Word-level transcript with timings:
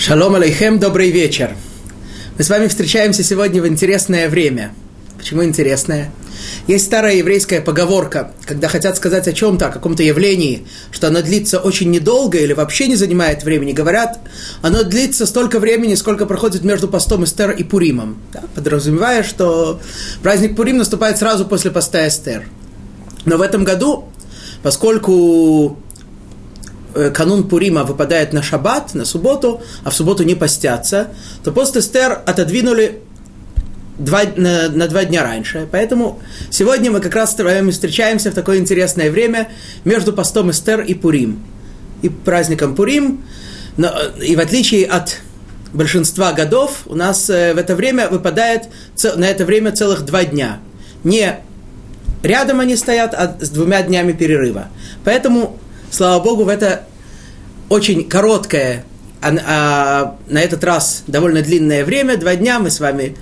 Шалом 0.00 0.34
алейхем, 0.34 0.78
добрый 0.78 1.10
вечер. 1.10 1.54
Мы 2.38 2.42
с 2.42 2.48
вами 2.48 2.68
встречаемся 2.68 3.22
сегодня 3.22 3.60
в 3.60 3.68
интересное 3.68 4.30
время. 4.30 4.72
Почему 5.18 5.44
интересное? 5.44 6.10
Есть 6.66 6.86
старая 6.86 7.16
еврейская 7.16 7.60
поговорка, 7.60 8.32
когда 8.46 8.68
хотят 8.68 8.96
сказать 8.96 9.28
о 9.28 9.34
чем-то, 9.34 9.66
о 9.66 9.70
каком-то 9.70 10.02
явлении, 10.02 10.66
что 10.90 11.08
оно 11.08 11.20
длится 11.20 11.58
очень 11.58 11.90
недолго 11.90 12.38
или 12.38 12.54
вообще 12.54 12.88
не 12.88 12.96
занимает 12.96 13.44
времени, 13.44 13.72
говорят, 13.72 14.20
оно 14.62 14.84
длится 14.84 15.26
столько 15.26 15.58
времени, 15.58 15.94
сколько 15.96 16.24
проходит 16.24 16.64
между 16.64 16.88
постом 16.88 17.24
Эстер 17.24 17.50
и 17.50 17.62
Пуримом, 17.62 18.22
да, 18.32 18.44
подразумевая, 18.54 19.22
что 19.22 19.82
праздник 20.22 20.56
Пурим 20.56 20.78
наступает 20.78 21.18
сразу 21.18 21.44
после 21.44 21.70
поста 21.70 22.08
Эстер. 22.08 22.48
Но 23.26 23.36
в 23.36 23.42
этом 23.42 23.64
году, 23.64 24.08
поскольку 24.62 25.78
канун 27.14 27.48
Пурима 27.48 27.84
выпадает 27.84 28.32
на 28.32 28.42
шаббат, 28.42 28.94
на 28.94 29.04
субботу, 29.04 29.60
а 29.84 29.90
в 29.90 29.94
субботу 29.94 30.22
не 30.22 30.34
постятся, 30.34 31.08
то 31.44 31.52
пост 31.52 31.76
Эстер 31.76 32.20
отодвинули 32.26 33.00
два, 34.00 34.22
на, 34.36 34.68
на 34.68 34.88
два 34.88 35.04
дня 35.04 35.22
раньше. 35.22 35.68
Поэтому 35.70 36.20
сегодня 36.50 36.90
мы 36.90 37.00
как 37.00 37.14
раз 37.14 37.38
вами 37.38 37.70
встречаемся 37.70 38.30
в 38.30 38.34
такое 38.34 38.58
интересное 38.58 39.10
время 39.10 39.48
между 39.84 40.12
постом 40.12 40.50
Эстер 40.50 40.80
и 40.80 40.94
Пурим. 40.94 41.42
И 42.02 42.08
праздником 42.08 42.74
Пурим. 42.74 43.24
Но, 43.76 43.88
э, 43.88 44.24
и 44.24 44.36
в 44.36 44.40
отличие 44.40 44.86
от 44.86 45.18
большинства 45.72 46.32
годов, 46.32 46.82
у 46.86 46.96
нас 46.96 47.30
э, 47.30 47.54
в 47.54 47.58
это 47.58 47.76
время 47.76 48.08
выпадает 48.08 48.64
на 49.16 49.24
это 49.24 49.44
время 49.44 49.72
целых 49.72 50.04
два 50.04 50.24
дня. 50.24 50.58
Не 51.04 51.36
рядом 52.22 52.60
они 52.60 52.76
стоят, 52.76 53.14
а 53.14 53.36
с 53.40 53.50
двумя 53.50 53.82
днями 53.82 54.12
перерыва. 54.12 54.68
Поэтому 55.04 55.58
слава 55.90 56.22
Богу, 56.22 56.44
в 56.44 56.48
это 56.48 56.84
очень 57.68 58.08
короткое, 58.08 58.84
а, 59.20 59.36
а 59.46 60.16
на 60.28 60.40
этот 60.40 60.64
раз 60.64 61.02
довольно 61.06 61.42
длинное 61.42 61.84
время, 61.84 62.16
два 62.16 62.36
дня, 62.36 62.58
мы 62.58 62.70
с 62.70 62.80
вами 62.80 63.16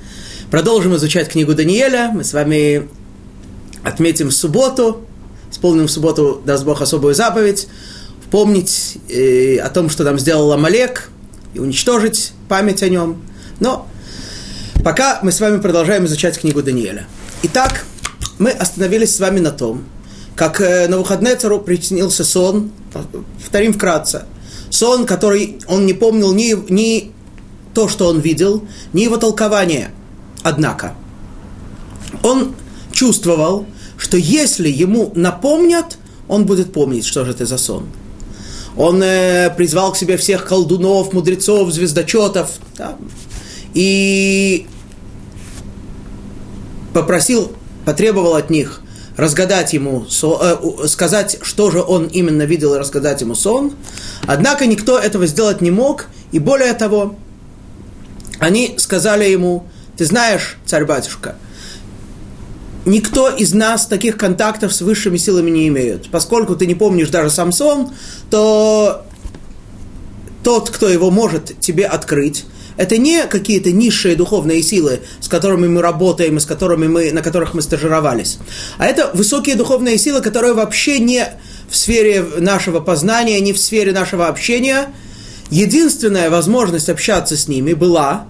продолжим 0.51 0.95
изучать 0.97 1.29
книгу 1.29 1.55
Даниэля, 1.55 2.11
мы 2.15 2.25
с 2.25 2.33
вами 2.33 2.89
отметим 3.83 4.31
субботу, 4.31 5.07
исполним 5.51 5.87
в 5.87 5.91
субботу, 5.91 6.42
даст 6.45 6.65
Бог, 6.65 6.81
особую 6.83 7.15
заповедь, 7.15 7.69
помнить 8.31 8.98
э, 9.09 9.57
о 9.59 9.70
том, 9.70 9.91
что 9.91 10.05
нам 10.05 10.19
сделал 10.19 10.53
Амалек, 10.53 11.11
и 11.55 11.59
уничтожить 11.59 12.33
память 12.48 12.83
о 12.83 12.89
нем. 12.89 13.23
Но 13.61 13.89
пока 14.85 15.20
мы 15.23 15.33
с 15.33 15.41
вами 15.41 15.61
продолжаем 15.61 16.05
изучать 16.05 16.39
книгу 16.39 16.62
Даниэля. 16.62 17.07
Итак, 17.42 17.85
мы 18.39 18.51
остановились 18.51 19.14
с 19.14 19.20
вами 19.20 19.41
на 19.41 19.51
том, 19.51 19.85
как 20.39 20.61
э, 20.61 20.86
на 20.86 20.98
выходные 20.98 21.34
цару 21.34 21.58
приснился 21.58 22.22
сон, 22.25 22.70
повторим 22.92 23.72
вкратце, 23.72 24.22
сон, 24.70 25.05
который 25.05 25.58
он 25.67 25.84
не 25.84 25.95
помнил 25.95 26.33
ни, 26.33 26.55
ни 26.72 27.11
то, 27.75 27.89
что 27.89 28.06
он 28.06 28.20
видел, 28.20 28.62
ни 28.92 29.00
его 29.00 29.17
толкование. 29.17 29.91
Однако, 30.45 30.95
он 32.22 32.55
чувствовал, 32.92 33.67
что 33.97 34.17
если 34.17 34.69
ему 34.69 35.11
напомнят, 35.17 35.98
он 36.28 36.47
будет 36.47 36.73
помнить, 36.73 37.05
что 37.05 37.25
же 37.25 37.33
это 37.33 37.45
за 37.45 37.58
сон. 37.58 37.86
Он 38.77 39.02
э, 39.02 39.52
призвал 39.56 39.92
к 39.92 39.97
себе 39.97 40.17
всех 40.17 40.47
колдунов, 40.47 41.12
мудрецов, 41.12 41.73
звездочетов 41.73 42.50
да, 42.77 42.97
и 43.75 44.69
попросил, 46.92 47.50
потребовал 47.84 48.36
от 48.36 48.50
них 48.50 48.83
разгадать 49.19 49.72
ему, 49.72 50.06
э, 50.22 50.86
сказать, 50.86 51.38
что 51.42 51.70
же 51.72 51.83
он 51.83 52.06
именно 52.06 52.42
видел, 52.42 52.74
и 52.74 52.78
рассказать 52.78 53.20
ему 53.20 53.34
сон. 53.34 53.74
Однако 54.27 54.64
никто 54.64 54.97
этого 54.97 55.27
сделать 55.27 55.61
не 55.61 55.72
мог, 55.72 56.06
и 56.30 56.38
более 56.38 56.72
того, 56.72 57.16
они 58.39 58.77
сказали 58.78 59.24
ему, 59.24 59.66
ты 59.96 60.05
знаешь, 60.05 60.56
царь-батюшка, 60.64 61.34
никто 62.86 63.28
из 63.28 63.52
нас 63.52 63.86
таких 63.86 64.17
контактов 64.17 64.73
с 64.73 64.83
высшими 64.83 65.17
силами 65.17 65.51
не 65.51 65.67
имеет. 65.67 66.08
Поскольку 66.11 66.55
ты 66.55 66.67
не 66.67 66.77
помнишь 66.77 67.08
даже 67.08 67.30
сам 67.30 67.51
сон, 67.51 67.90
то 68.30 69.05
тот, 70.45 70.70
кто 70.70 70.89
его 70.89 71.11
может 71.11 71.58
тебе 71.58 71.86
открыть, 71.86 72.46
это 72.78 72.96
не 72.96 73.27
какие-то 73.27 73.72
низшие 73.72 74.14
духовные 74.14 74.62
силы, 74.62 75.00
с 75.20 75.28
которыми 75.28 75.66
мы 75.66 75.83
работаем 75.83 76.39
с 76.39 76.46
которыми 76.46 76.86
мы, 76.86 77.12
на 77.12 77.22
которых 77.22 77.52
мы 77.52 77.61
стажировались. 77.61 78.39
А 78.78 78.86
это 78.86 79.11
высокие 79.12 79.56
духовные 79.56 79.98
силы, 79.98 80.20
которые 80.22 80.55
вообще 80.55 81.00
не 81.00 81.27
в 81.68 81.77
сфере 81.77 82.24
нашего 82.39 82.80
познания, 82.80 83.40
не 83.40 83.52
в 83.52 83.58
сфере 83.58 83.92
нашего 83.92 84.28
общения. 84.28 84.86
Единственная 85.50 86.30
возможность 86.30 86.89
общаться 86.89 87.36
с 87.36 87.48
ними 87.48 87.72
была 87.72 88.27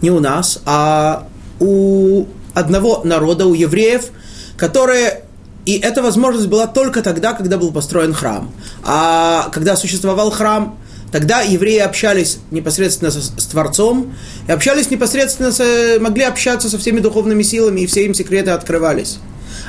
не 0.00 0.10
у 0.10 0.20
нас, 0.20 0.60
а 0.64 1.26
у 1.58 2.26
одного 2.54 3.02
народа, 3.04 3.46
у 3.46 3.54
евреев, 3.54 4.10
которые 4.56 5.24
и 5.66 5.78
эта 5.78 6.00
возможность 6.00 6.46
была 6.46 6.66
только 6.66 7.02
тогда, 7.02 7.34
когда 7.34 7.58
был 7.58 7.72
построен 7.72 8.14
храм. 8.14 8.50
А 8.84 9.50
когда 9.52 9.76
существовал 9.76 10.30
храм, 10.30 10.78
Тогда 11.10 11.40
евреи 11.40 11.78
общались 11.78 12.38
непосредственно 12.50 13.10
с, 13.10 13.46
Творцом, 13.46 14.14
и 14.46 14.52
общались 14.52 14.90
непосредственно, 14.90 15.52
с, 15.52 15.98
могли 16.00 16.24
общаться 16.24 16.68
со 16.68 16.78
всеми 16.78 17.00
духовными 17.00 17.42
силами, 17.42 17.80
и 17.80 17.86
все 17.86 18.04
им 18.04 18.14
секреты 18.14 18.50
открывались. 18.50 19.18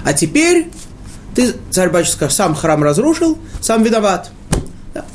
А 0.04 0.14
теперь 0.14 0.68
ты, 1.36 1.54
царь 1.72 1.90
батюшка, 1.90 2.30
сам 2.30 2.56
храм 2.56 2.84
разрушил, 2.84 3.38
сам 3.62 3.84
виноват. 3.84 4.32
Да. 4.94 5.06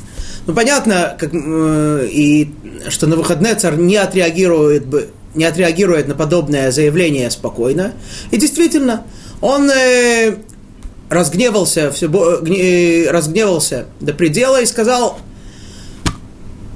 Ну, 0.47 0.53
понятно, 0.53 1.15
как, 1.19 1.29
э, 1.33 2.07
и, 2.11 2.51
что 2.89 3.05
на 3.05 3.15
выходные 3.15 3.53
царь 3.55 3.75
не 3.75 3.97
отреагирует, 3.97 4.87
бы, 4.87 5.09
не 5.35 5.45
отреагирует 5.45 6.07
на 6.07 6.15
подобное 6.15 6.71
заявление 6.71 7.29
спокойно. 7.29 7.93
И 8.31 8.37
действительно, 8.37 9.03
он 9.41 9.69
э, 9.69 10.37
разгневался, 11.09 11.91
все, 11.91 12.07
э, 12.07 13.11
разгневался 13.11 13.85
до 13.99 14.13
предела 14.13 14.61
и 14.61 14.65
сказал, 14.65 15.19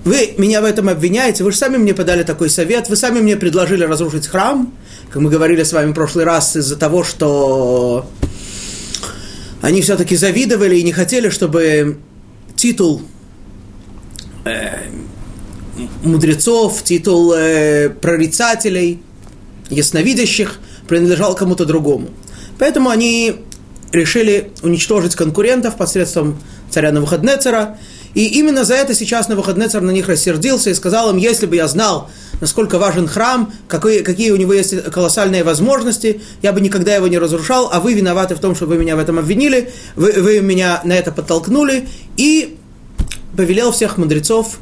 вы 0.06 0.34
меня 0.38 0.62
в 0.62 0.66
этом 0.66 0.90
обвиняете, 0.90 1.44
вы 1.44 1.52
же 1.52 1.58
сами 1.58 1.78
мне 1.78 1.94
подали 1.94 2.24
такой 2.24 2.50
совет, 2.50 2.90
вы 2.90 2.96
сами 2.96 3.20
мне 3.20 3.36
предложили 3.36 3.84
разрушить 3.84 4.28
храм, 4.28 4.74
как 5.10 5.22
мы 5.22 5.30
говорили 5.30 5.64
с 5.64 5.74
вами 5.74 5.92
в 5.92 5.94
прошлый 5.94 6.26
раз, 6.26 6.56
из-за 6.56 6.78
того, 6.78 7.04
что 7.04 8.10
они 9.62 9.82
все-таки 9.82 10.16
завидовали 10.16 10.78
и 10.78 10.84
не 10.84 10.94
хотели, 10.94 11.30
чтобы 11.30 11.98
титул 12.56 13.02
э, 14.46 14.78
мудрецов, 16.04 16.82
титул 16.84 17.34
э, 17.34 17.90
прорицателей, 17.90 19.02
ясновидящих 19.70 20.60
принадлежал 20.88 21.36
кому-то 21.36 21.66
другому. 21.66 22.10
Поэтому 22.58 22.90
они 22.90 23.36
решили 23.92 24.52
уничтожить 24.62 25.16
конкурентов 25.16 25.76
посредством 25.76 26.40
царя 26.70 26.92
Навуходнецера, 26.92 27.78
и 28.14 28.26
именно 28.26 28.64
за 28.64 28.76
это 28.76 28.94
сейчас 28.96 29.28
на 29.28 29.36
выходные 29.36 29.70
царь 29.70 29.82
на 29.82 29.92
них 29.92 30.08
рассердился 30.08 30.70
и 30.70 30.74
сказал 30.74 31.12
им, 31.12 31.18
если 31.18 31.46
бы 31.46 31.56
я 31.56 31.68
знал, 31.68 32.10
насколько 32.42 32.80
важен 32.80 33.08
храм, 33.08 33.54
какие, 33.68 34.02
какие 34.02 34.32
у 34.32 34.36
него 34.36 34.54
есть 34.54 34.84
колоссальные 34.92 35.44
возможности, 35.44 36.22
я 36.42 36.54
бы 36.54 36.62
никогда 36.62 36.96
его 36.96 37.08
не 37.08 37.18
разрушал, 37.18 37.70
а 37.72 37.80
вы 37.80 37.94
виноваты 37.94 38.36
в 38.36 38.40
том, 38.40 38.56
что 38.56 38.66
вы 38.66 38.78
меня 38.78 38.96
в 38.96 39.00
этом 39.00 39.20
обвинили, 39.20 39.72
вы, 39.96 40.14
вы 40.14 40.40
меня 40.40 40.82
на 40.84 40.94
это 40.94 41.12
подтолкнули, 41.12 41.88
и 42.18 42.58
повелел 43.38 43.72
всех 43.72 43.98
мудрецов, 43.98 44.60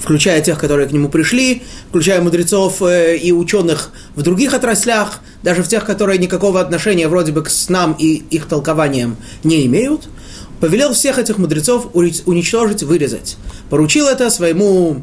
включая 0.00 0.40
тех, 0.40 0.58
которые 0.58 0.88
к 0.88 0.92
нему 0.92 1.08
пришли, 1.08 1.62
включая 1.88 2.20
мудрецов 2.20 2.82
э, 2.82 3.16
и 3.16 3.32
ученых 3.32 3.92
в 4.14 4.22
других 4.22 4.52
отраслях, 4.52 5.20
даже 5.42 5.62
в 5.62 5.68
тех, 5.68 5.84
которые 5.84 6.18
никакого 6.18 6.60
отношения 6.60 7.08
вроде 7.08 7.32
бы 7.32 7.42
к 7.42 7.50
снам 7.50 7.94
и 7.98 8.24
их 8.30 8.46
толкованиям 8.46 9.16
не 9.44 9.64
имеют– 9.66 10.08
повелел 10.60 10.92
всех 10.92 11.18
этих 11.18 11.38
мудрецов 11.38 11.90
уничтожить, 11.94 12.82
вырезать. 12.82 13.36
Поручил 13.70 14.06
это 14.06 14.30
своему 14.30 15.02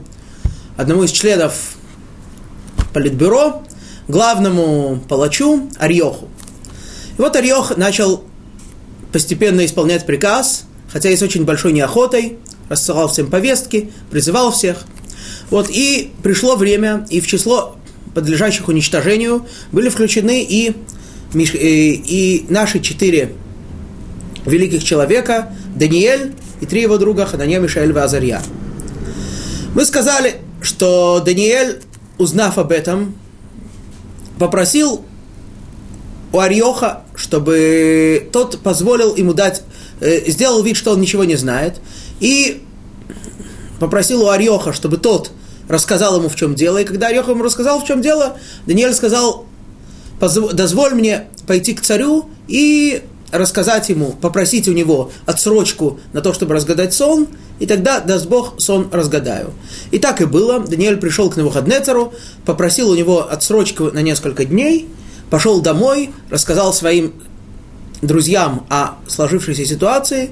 одному 0.77 1.03
из 1.03 1.11
членов 1.11 1.75
политбюро, 2.93 3.63
главному 4.07 5.01
палачу 5.07 5.69
Арьоху. 5.77 6.29
И 7.17 7.21
вот 7.21 7.35
Арьох 7.35 7.77
начал 7.77 8.23
постепенно 9.11 9.65
исполнять 9.65 10.05
приказ, 10.05 10.63
хотя 10.91 11.09
и 11.09 11.15
с 11.15 11.21
очень 11.21 11.45
большой 11.45 11.73
неохотой, 11.73 12.37
рассылал 12.69 13.07
всем 13.07 13.29
повестки, 13.29 13.91
призывал 14.09 14.51
всех. 14.51 14.83
Вот, 15.49 15.69
и 15.69 16.11
пришло 16.23 16.55
время, 16.55 17.05
и 17.09 17.21
в 17.21 17.27
число 17.27 17.77
подлежащих 18.15 18.67
уничтожению 18.67 19.45
были 19.71 19.89
включены 19.89 20.43
и, 20.43 20.75
и, 21.33 21.43
и 21.43 22.45
наши 22.49 22.79
четыре 22.79 23.33
великих 24.45 24.83
человека, 24.83 25.53
Даниэль 25.75 26.33
и 26.61 26.65
три 26.65 26.81
его 26.81 26.97
друга, 26.97 27.25
Хананья, 27.25 27.59
Мишаэль 27.59 27.91
и 27.91 27.97
Азарья. 27.97 28.41
Мы 29.75 29.85
сказали, 29.85 30.35
что 30.61 31.21
Даниэль, 31.25 31.81
узнав 32.17 32.57
об 32.57 32.71
этом, 32.71 33.15
попросил 34.39 35.03
у 36.31 36.39
Арьоха, 36.39 37.03
чтобы 37.15 38.29
тот 38.31 38.59
позволил 38.59 39.15
ему 39.15 39.33
дать, 39.33 39.63
э, 39.99 40.29
сделал 40.29 40.63
вид, 40.63 40.77
что 40.77 40.91
он 40.91 41.01
ничего 41.01 41.23
не 41.23 41.35
знает, 41.35 41.79
и 42.19 42.63
попросил 43.79 44.23
у 44.23 44.29
Ореха, 44.29 44.73
чтобы 44.73 44.97
тот 44.97 45.31
рассказал 45.67 46.17
ему, 46.17 46.29
в 46.29 46.35
чем 46.35 46.55
дело. 46.55 46.79
И 46.79 46.85
когда 46.85 47.07
Орех 47.07 47.27
ему 47.27 47.43
рассказал, 47.43 47.81
в 47.81 47.85
чем 47.85 48.01
дело, 48.01 48.37
Даниэль 48.65 48.93
сказал, 48.93 49.45
дозволь 50.19 50.93
мне 50.93 51.27
пойти 51.47 51.73
к 51.73 51.81
царю 51.81 52.29
и 52.47 53.03
рассказать 53.33 53.89
ему, 53.89 54.11
попросить 54.11 54.67
у 54.67 54.73
него 54.73 55.11
отсрочку 55.25 55.99
на 56.13 56.21
то, 56.21 56.33
чтобы 56.33 56.53
разгадать 56.53 56.93
сон, 56.93 57.27
и 57.59 57.65
тогда, 57.65 57.99
даст 57.99 58.27
Бог, 58.27 58.55
сон 58.59 58.89
разгадаю. 58.91 59.51
И 59.91 59.99
так 59.99 60.21
и 60.21 60.25
было. 60.25 60.59
Даниэль 60.59 60.97
пришел 60.97 61.29
к 61.29 61.35
Навуходнецеру, 61.35 62.13
попросил 62.45 62.89
у 62.91 62.95
него 62.95 63.27
отсрочку 63.29 63.85
на 63.91 64.01
несколько 64.01 64.45
дней, 64.45 64.87
пошел 65.29 65.61
домой, 65.61 66.11
рассказал 66.29 66.73
своим 66.73 67.13
друзьям 68.01 68.65
о 68.69 68.95
сложившейся 69.07 69.65
ситуации. 69.65 70.29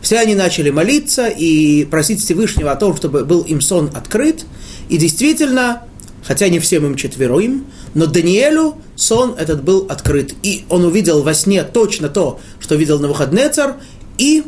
Все 0.00 0.18
они 0.18 0.34
начали 0.34 0.70
молиться 0.70 1.26
и 1.28 1.84
просить 1.84 2.22
Всевышнего 2.22 2.70
о 2.70 2.76
том, 2.76 2.96
чтобы 2.96 3.24
был 3.24 3.42
им 3.42 3.60
сон 3.60 3.90
открыт. 3.94 4.44
И 4.88 4.96
действительно, 4.96 5.82
хотя 6.22 6.48
не 6.48 6.58
всем 6.60 6.86
им 6.86 6.94
четверым, 6.94 7.66
но 7.94 8.06
Даниэлю 8.06 8.76
сон 8.96 9.34
этот 9.38 9.62
был 9.62 9.86
открыт. 9.88 10.34
И 10.42 10.64
он 10.68 10.84
увидел 10.84 11.22
во 11.22 11.34
сне 11.34 11.62
точно 11.64 12.08
то, 12.08 12.40
что 12.60 12.74
видел 12.74 12.98
на 12.98 13.08
выходный 13.08 13.48
царь, 13.48 13.74
и 14.18 14.44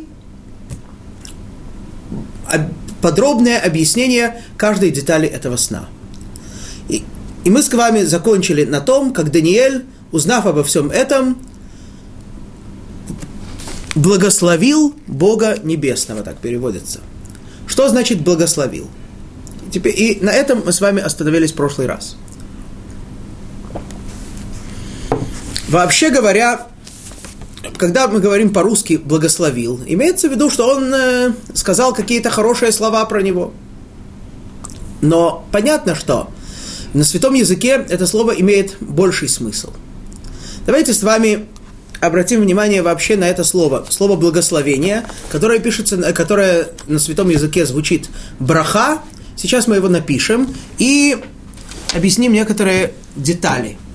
подробное 3.01 3.59
объяснение 3.59 4.43
каждой 4.57 4.91
детали 4.91 5.29
этого 5.29 5.57
сна. 5.57 5.89
И, 6.89 7.05
и 7.45 7.51
мы 7.51 7.63
с 7.63 7.73
вами 7.73 8.03
закончили 8.03 8.65
на 8.65 8.81
том, 8.81 9.13
как 9.13 9.31
Даниэль, 9.31 9.85
узнав 10.13 10.47
обо 10.47 10.63
всем 10.65 10.91
этом, 10.91 11.39
благословил 13.95 14.95
Бога 15.07 15.59
Небесного, 15.63 16.23
так 16.23 16.39
переводится. 16.39 17.01
Что 17.67 17.89
значит 17.89 18.21
благословил? 18.21 18.89
Теперь, 19.73 20.01
и 20.01 20.19
на 20.21 20.31
этом 20.31 20.63
мы 20.65 20.73
с 20.73 20.81
вами 20.81 21.03
остановились 21.03 21.53
в 21.53 21.57
прошлый 21.57 21.87
раз. 21.87 22.17
Вообще 25.69 26.11
говоря, 26.11 26.69
когда 27.77 28.07
мы 28.07 28.21
говорим 28.21 28.53
по-русски 28.53 28.97
«благословил», 28.97 29.81
имеется 29.85 30.29
в 30.29 30.31
виду, 30.31 30.49
что 30.49 30.69
он 30.69 30.95
э, 30.95 31.33
сказал 31.55 31.93
какие-то 31.93 32.31
хорошие 32.31 32.71
слова 32.71 33.05
про 33.05 33.21
него. 33.21 33.53
Но 35.01 35.45
понятно, 35.51 35.97
что 35.97 36.31
на 36.95 37.03
святом 37.03 37.35
языке 37.35 37.85
это 37.89 38.07
слово 38.07 38.33
имеет 38.33 38.77
больший 38.81 39.29
смысл. 39.29 39.73
Давайте 40.67 40.95
с 40.95 41.03
вами 41.03 41.47
обратим 42.01 42.43
внимание 42.43 42.83
вообще 42.83 43.17
на 43.17 43.29
это 43.29 43.43
слово. 43.43 43.87
Слово 43.91 44.15
«благословение», 44.15 45.05
которое, 45.31 45.59
пишется, 45.59 46.13
которое 46.13 46.69
на 46.87 47.01
святом 47.01 47.29
языке 47.29 47.67
звучит 47.67 48.09
«браха». 48.39 49.01
Сейчас 49.35 49.67
мы 49.67 49.77
его 49.77 49.89
напишем 49.89 50.55
и 50.79 51.17
объясним 51.93 52.33
некоторые 52.33 52.93
детали– 53.17 53.79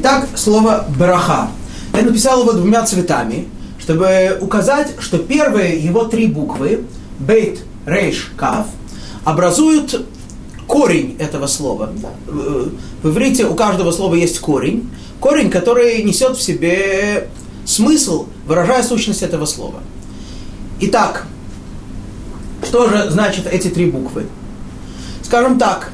Итак, 0.00 0.28
слово 0.48 0.86
«браха». 0.98 1.50
Я 1.92 2.04
написал 2.04 2.40
его 2.40 2.52
двумя 2.52 2.82
цветами, 2.86 3.48
чтобы 3.78 4.38
указать, 4.40 4.94
что 4.98 5.18
первые 5.18 5.78
его 5.78 6.04
три 6.04 6.26
буквы 6.26 6.86
«бейт», 7.18 7.60
«рейш», 7.84 8.32
«кав» 8.34 8.66
образуют 9.24 10.06
корень 10.66 11.16
этого 11.18 11.48
слова. 11.48 11.90
В 12.26 13.10
иврите 13.10 13.44
у 13.44 13.54
каждого 13.54 13.92
слова 13.92 14.14
есть 14.14 14.38
корень. 14.38 14.88
Корень, 15.20 15.50
который 15.50 16.02
несет 16.02 16.38
в 16.38 16.42
себе 16.42 17.28
смысл, 17.66 18.24
выражая 18.46 18.82
сущность 18.82 19.20
этого 19.20 19.44
слова. 19.44 19.80
Итак, 20.80 21.26
что 22.66 22.88
же 22.88 23.10
значит 23.10 23.46
эти 23.52 23.68
три 23.68 23.90
буквы? 23.90 24.24
Скажем 25.22 25.58
так, 25.58 25.92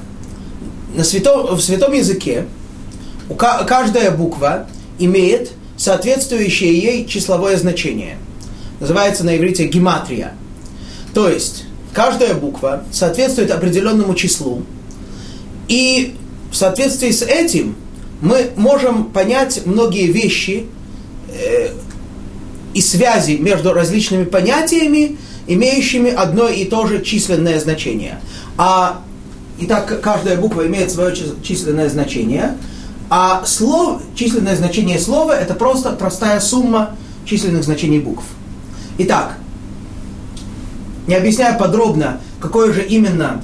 на 0.94 1.02
святом, 1.02 1.56
в 1.56 1.60
святом 1.60 1.92
языке 1.92 2.46
каждая 3.28 4.10
буква 4.10 4.66
имеет 4.98 5.52
соответствующее 5.76 6.78
ей 6.78 7.06
числовое 7.06 7.56
значение. 7.56 8.18
Называется 8.80 9.24
на 9.24 9.36
иврите 9.36 9.66
гематрия. 9.66 10.34
То 11.14 11.28
есть 11.28 11.64
каждая 11.92 12.34
буква 12.34 12.84
соответствует 12.92 13.50
определенному 13.50 14.14
числу. 14.14 14.62
И 15.68 16.14
в 16.50 16.56
соответствии 16.56 17.10
с 17.10 17.22
этим 17.22 17.76
мы 18.20 18.50
можем 18.56 19.06
понять 19.06 19.62
многие 19.64 20.06
вещи 20.06 20.66
э, 21.32 21.70
и 22.74 22.80
связи 22.80 23.32
между 23.32 23.72
различными 23.72 24.24
понятиями, 24.24 25.18
имеющими 25.46 26.10
одно 26.10 26.48
и 26.48 26.64
то 26.64 26.86
же 26.86 27.02
численное 27.02 27.58
значение. 27.60 28.20
А 28.56 29.02
и 29.58 29.66
так 29.66 30.00
каждая 30.00 30.36
буква 30.36 30.66
имеет 30.66 30.90
свое 30.90 31.14
численное 31.42 31.88
значение– 31.88 32.56
а 33.10 33.44
слов, 33.44 34.02
численное 34.14 34.56
значение 34.56 34.98
слова– 34.98 35.32
это 35.38 35.54
просто 35.54 35.92
простая 35.92 36.40
сумма 36.40 36.96
численных 37.24 37.64
значений 37.64 37.98
букв. 37.98 38.24
Итак, 38.98 39.38
не 41.06 41.14
объясняя 41.14 41.58
подробно, 41.58 42.20
какое 42.40 42.72
же 42.72 42.82
именно 42.82 43.42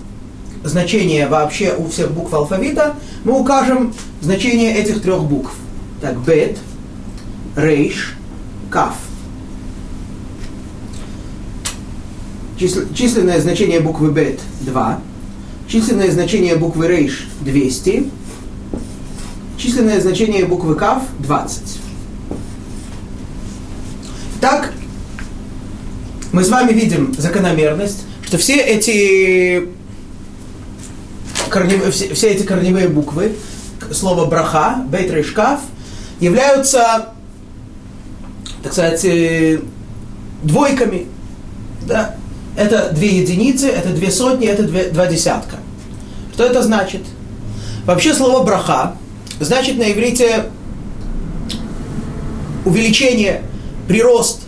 значение 0.64 1.26
вообще 1.26 1.74
у 1.76 1.88
всех 1.88 2.12
букв 2.12 2.32
алфавита, 2.32 2.94
мы 3.24 3.38
укажем 3.38 3.94
значение 4.20 4.74
этих 4.74 5.02
трех 5.02 5.24
букв. 5.24 5.52
Так, 6.00 6.18
бет, 6.20 6.58
рейш, 7.56 8.16
каф. 8.70 8.94
Численное 12.58 13.40
значение 13.40 13.80
буквы 13.80 14.10
бет– 14.10 14.40
2. 14.60 15.00
Численное 15.66 16.10
значение 16.10 16.56
буквы 16.56 16.88
рейш– 16.88 17.28
200 17.40 18.10
численное 19.60 20.00
значение 20.00 20.46
буквы 20.46 20.74
Кав 20.74 21.02
20. 21.18 21.78
Так, 24.40 24.72
мы 26.32 26.42
с 26.42 26.48
вами 26.48 26.72
видим 26.72 27.14
закономерность, 27.18 28.04
что 28.24 28.38
все 28.38 28.56
эти, 28.56 29.68
корневые, 31.50 31.90
все, 31.90 32.14
все 32.14 32.30
эти 32.30 32.42
корневые 32.42 32.88
буквы, 32.88 33.36
слово 33.92 34.24
браха, 34.24 34.82
бейтрей 34.88 35.22
шкаф, 35.22 35.60
являются, 36.20 37.10
так 38.62 38.72
сказать, 38.72 39.04
э, 39.04 39.60
двойками. 40.42 41.06
Да? 41.86 42.14
Это 42.56 42.90
две 42.92 43.20
единицы, 43.20 43.68
это 43.68 43.90
две 43.90 44.10
сотни, 44.10 44.46
это 44.46 44.62
две, 44.62 44.88
два 44.90 45.06
десятка. 45.06 45.56
Что 46.32 46.44
это 46.44 46.62
значит? 46.62 47.02
Вообще 47.84 48.14
слово 48.14 48.42
браха 48.42 48.94
значит 49.40 49.78
на 49.78 49.90
иврите 49.90 50.46
увеличение, 52.64 53.42
прирост. 53.88 54.42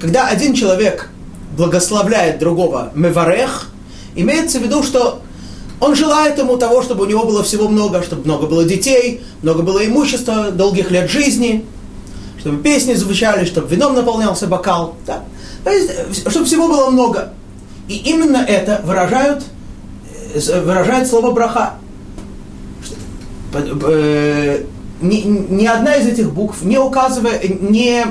Когда 0.00 0.28
один 0.28 0.54
человек 0.54 1.10
благословляет 1.56 2.38
другого 2.38 2.92
меварех, 2.94 3.70
имеется 4.14 4.60
в 4.60 4.62
виду, 4.62 4.82
что 4.82 5.20
он 5.80 5.94
желает 5.94 6.38
ему 6.38 6.56
того, 6.56 6.82
чтобы 6.82 7.04
у 7.04 7.08
него 7.08 7.24
было 7.24 7.42
всего 7.42 7.68
много, 7.68 8.02
чтобы 8.02 8.24
много 8.24 8.46
было 8.46 8.64
детей, 8.64 9.22
много 9.42 9.62
было 9.62 9.84
имущества, 9.84 10.50
долгих 10.50 10.90
лет 10.90 11.10
жизни, 11.10 11.64
чтобы 12.38 12.62
песни 12.62 12.94
звучали, 12.94 13.44
чтобы 13.44 13.68
вином 13.68 13.94
наполнялся 13.94 14.46
бокал. 14.46 14.96
Да? 15.06 15.24
То 15.64 15.70
есть, 15.70 16.28
чтобы 16.30 16.46
всего 16.46 16.68
было 16.68 16.90
много. 16.90 17.32
И 17.88 17.96
именно 17.96 18.38
это 18.38 18.80
выражают, 18.84 19.44
э, 20.34 20.60
выражает 20.60 21.08
слово 21.08 21.32
браха 21.32 21.74
э, 23.52 24.64
ни, 25.00 25.16
ни 25.22 25.66
одна 25.66 25.96
из 25.96 26.06
этих 26.06 26.32
букв 26.32 26.62
не 26.62 26.78
указывает, 26.78 27.60
не, 27.60 28.04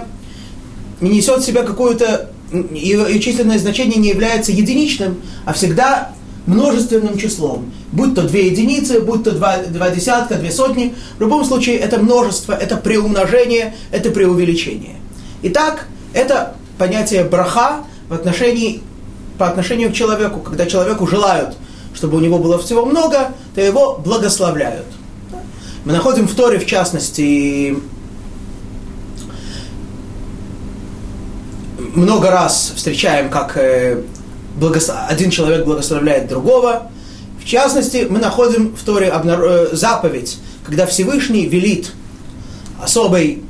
не 1.01 1.09
несет 1.09 1.39
в 1.41 1.45
себя 1.45 1.63
какое-то, 1.63 2.31
ее 2.71 3.19
численное 3.19 3.59
значение 3.59 3.99
не 3.99 4.09
является 4.09 4.51
единичным, 4.51 5.21
а 5.45 5.53
всегда 5.53 6.11
множественным 6.45 7.17
числом. 7.17 7.71
Будь 7.91 8.15
то 8.15 8.23
две 8.23 8.47
единицы, 8.47 9.01
будь 9.01 9.23
то 9.23 9.31
два, 9.31 9.57
два 9.57 9.89
десятка, 9.89 10.35
две 10.35 10.51
сотни. 10.51 10.95
В 11.17 11.21
любом 11.21 11.45
случае 11.45 11.77
это 11.77 11.99
множество, 11.99 12.53
это 12.53 12.77
преумножение, 12.77 13.75
это 13.91 14.09
преувеличение. 14.11 14.95
Итак, 15.43 15.87
это 16.13 16.55
понятие 16.77 17.25
браха 17.25 17.83
в 18.09 18.13
отношении 18.13 18.81
по 19.37 19.47
отношению 19.47 19.91
к 19.91 19.93
человеку. 19.93 20.39
Когда 20.39 20.65
человеку 20.65 21.05
желают, 21.05 21.55
чтобы 21.93 22.17
у 22.17 22.19
него 22.21 22.39
было 22.39 22.57
всего 22.57 22.85
много, 22.85 23.33
то 23.53 23.61
его 23.61 24.01
благословляют. 24.03 24.85
Мы 25.87 25.93
находим 25.93 26.27
в 26.27 26.35
Торе, 26.35 26.59
в 26.59 26.65
частности, 26.65 27.77
много 31.95 32.29
раз 32.29 32.73
встречаем, 32.75 33.29
как 33.29 33.55
э, 33.55 34.01
один 35.07 35.31
человек 35.31 35.63
благословляет 35.63 36.27
другого. 36.27 36.91
В 37.41 37.45
частности, 37.45 38.05
мы 38.09 38.19
находим 38.19 38.75
в 38.75 38.83
Торе 38.83 39.09
э, 39.13 39.67
заповедь, 39.71 40.39
когда 40.65 40.85
Всевышний 40.87 41.45
велит 41.45 41.93
особой, 42.83 43.43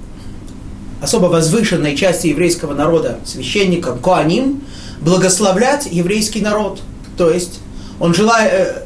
особо 1.02 1.26
возвышенной 1.26 1.98
части 1.98 2.28
еврейского 2.28 2.76
народа, 2.76 3.18
священникам, 3.26 3.98
коаним, 3.98 4.62
благословлять 5.02 5.88
еврейский 5.90 6.42
народ. 6.42 6.82
То 7.18 7.32
есть 7.32 7.62
он 8.00 8.14
желает, 8.14 8.54
э, 8.54 8.84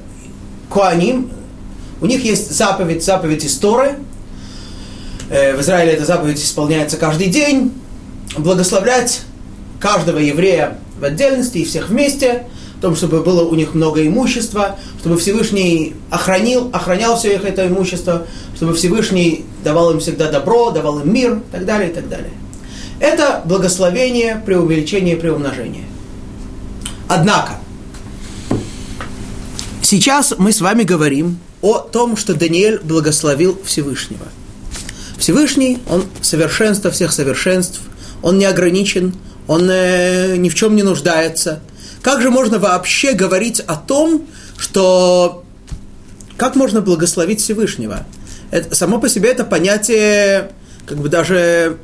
коаним, 0.70 1.31
у 2.01 2.08
них 2.08 2.25
есть 2.25 2.51
заповедь, 2.51 3.03
заповедь 3.03 3.46
из 3.46 3.55
Торы. 3.58 3.96
Э, 5.29 5.55
в 5.55 5.62
Израиле 5.62 5.93
эта 5.93 6.05
заповедь 6.05 6.43
исполняется 6.43 6.98
каждый 6.98 7.27
день. 7.27 7.72
Благословлять 8.38 9.22
каждого 9.79 10.17
еврея 10.17 10.77
в 11.00 11.03
отдельности 11.03 11.60
и 11.60 11.65
всех 11.65 11.89
вместе, 11.89 12.48
в 12.77 12.81
том, 12.81 12.96
чтобы 12.96 13.22
было 13.22 13.43
у 13.43 13.53
них 13.55 13.75
много 13.75 14.05
имущества, 14.05 14.77
чтобы 15.00 15.17
Всевышний 15.17 15.96
охранил, 16.10 16.70
охранял 16.74 17.17
все 17.17 17.36
их 17.36 17.46
это 17.46 17.67
имущество, 17.67 18.25
чтобы 18.55 18.74
Всевышний 18.74 19.46
давал 19.63 19.91
им 19.91 20.00
всегда 20.00 20.31
добро, 20.31 20.72
давал 20.72 21.01
им 21.01 21.13
мир, 21.13 21.38
и 21.38 21.51
так 21.51 21.65
далее, 21.65 21.91
и 21.91 21.93
так 21.93 22.10
далее. 22.10 22.31
Это 23.00 23.41
благословение 23.46 24.41
при 24.46 24.55
увеличении 24.55 25.15
при 25.15 25.29
умножении. 25.29 25.86
Однако, 27.08 27.53
сейчас 29.81 30.34
мы 30.38 30.51
с 30.51 30.62
вами 30.62 30.84
говорим 30.84 31.39
о 31.62 31.80
том, 31.80 32.18
что 32.18 32.34
Даниэль 32.34 32.80
благословил 32.80 33.60
Всевышнего. 33.63 34.25
Всевышний, 35.18 35.80
он 35.88 36.06
совершенство 36.22 36.89
всех 36.89 37.12
совершенств, 37.12 37.82
он 38.24 38.38
не 38.38 38.46
ограничен, 38.46 39.13
он 39.48 39.70
э, 39.70 40.38
ни 40.38 40.50
в 40.50 40.56
чем 40.56 40.75
не 40.75 40.84
нуждается. 40.84 41.62
Как 42.01 42.22
же 42.22 42.32
можно 42.32 42.58
вообще 42.58 43.13
говорить 43.13 43.60
о 43.60 43.75
том, 43.75 44.25
что 44.58 45.44
как 46.38 46.56
можно 46.56 46.82
благословить 46.82 47.41
Всевышнего? 47.41 48.06
Это, 48.50 48.75
само 48.75 49.00
по 49.00 49.08
себе 49.08 49.30
это 49.30 49.44
понятие 49.44 50.51
как 50.86 50.98
бы 50.98 51.10
даже 51.10 51.77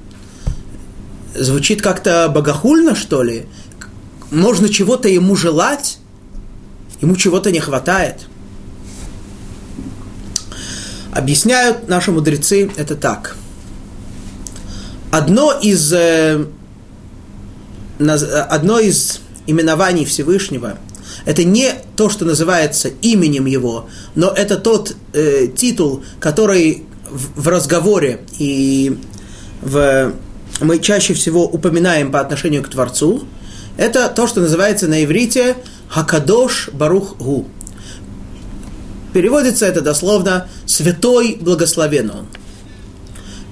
звучит 1.35 1.81
как-то 1.81 2.29
богохульно, 2.33 2.95
что 2.95 3.23
ли. 3.23 3.45
Можно 4.31 4.69
чего-то 4.69 5.07
ему 5.07 5.35
желать, 5.35 5.99
ему 7.01 7.15
чего-то 7.15 7.51
не 7.51 7.59
хватает. 7.59 8.27
Объясняют 11.17 11.89
наши 11.89 12.11
мудрецы 12.11 12.69
это 12.77 12.95
так. 12.95 13.35
Одно 15.09 15.51
из 15.51 15.91
э, 15.91 16.45
одно 17.97 18.77
из 18.77 19.21
именований 19.47 20.05
Всевышнего, 20.05 20.77
это 21.25 21.43
не 21.43 21.73
то, 21.95 22.11
что 22.11 22.23
называется 22.23 22.89
именем 23.01 23.47
его, 23.47 23.89
но 24.13 24.29
это 24.29 24.57
тот 24.57 24.95
э, 25.13 25.47
титул, 25.47 26.03
который 26.19 26.85
в, 27.09 27.41
в 27.41 27.47
разговоре 27.47 28.19
и 28.37 28.99
в, 29.63 30.13
мы 30.61 30.77
чаще 30.77 31.15
всего 31.15 31.45
упоминаем 31.45 32.11
по 32.11 32.19
отношению 32.19 32.61
к 32.61 32.69
Творцу. 32.69 33.23
Это 33.75 34.07
то, 34.09 34.27
что 34.27 34.39
называется 34.39 34.87
на 34.87 35.03
иврите 35.03 35.55
Хакадош 35.89 36.69
Барух 36.73 37.17
Гу. 37.17 37.47
Переводится 39.17 39.65
это 39.65 39.81
дословно 39.81 40.47
«святой 40.67 41.39
благословен 41.41 42.11
он». 42.11 42.27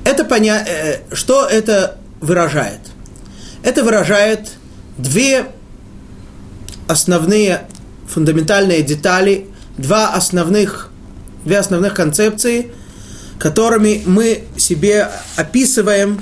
Это 0.03 0.23
поня... 0.23 0.63
Э, 0.63 0.99
что 1.11 1.47
это 1.47 1.97
выражает– 2.21 2.81
это 3.63 3.83
выражает 3.83 4.51
две 4.95 5.47
основные 6.87 7.65
фундаментальные 8.07 8.83
детали, 8.83 9.47
два 9.75 10.13
основных, 10.13 10.91
две 11.45 11.57
основных 11.57 11.95
концепции, 11.95 12.71
которыми 13.39 14.03
мы 14.05 14.43
себе 14.57 15.09
описываем, 15.35 16.21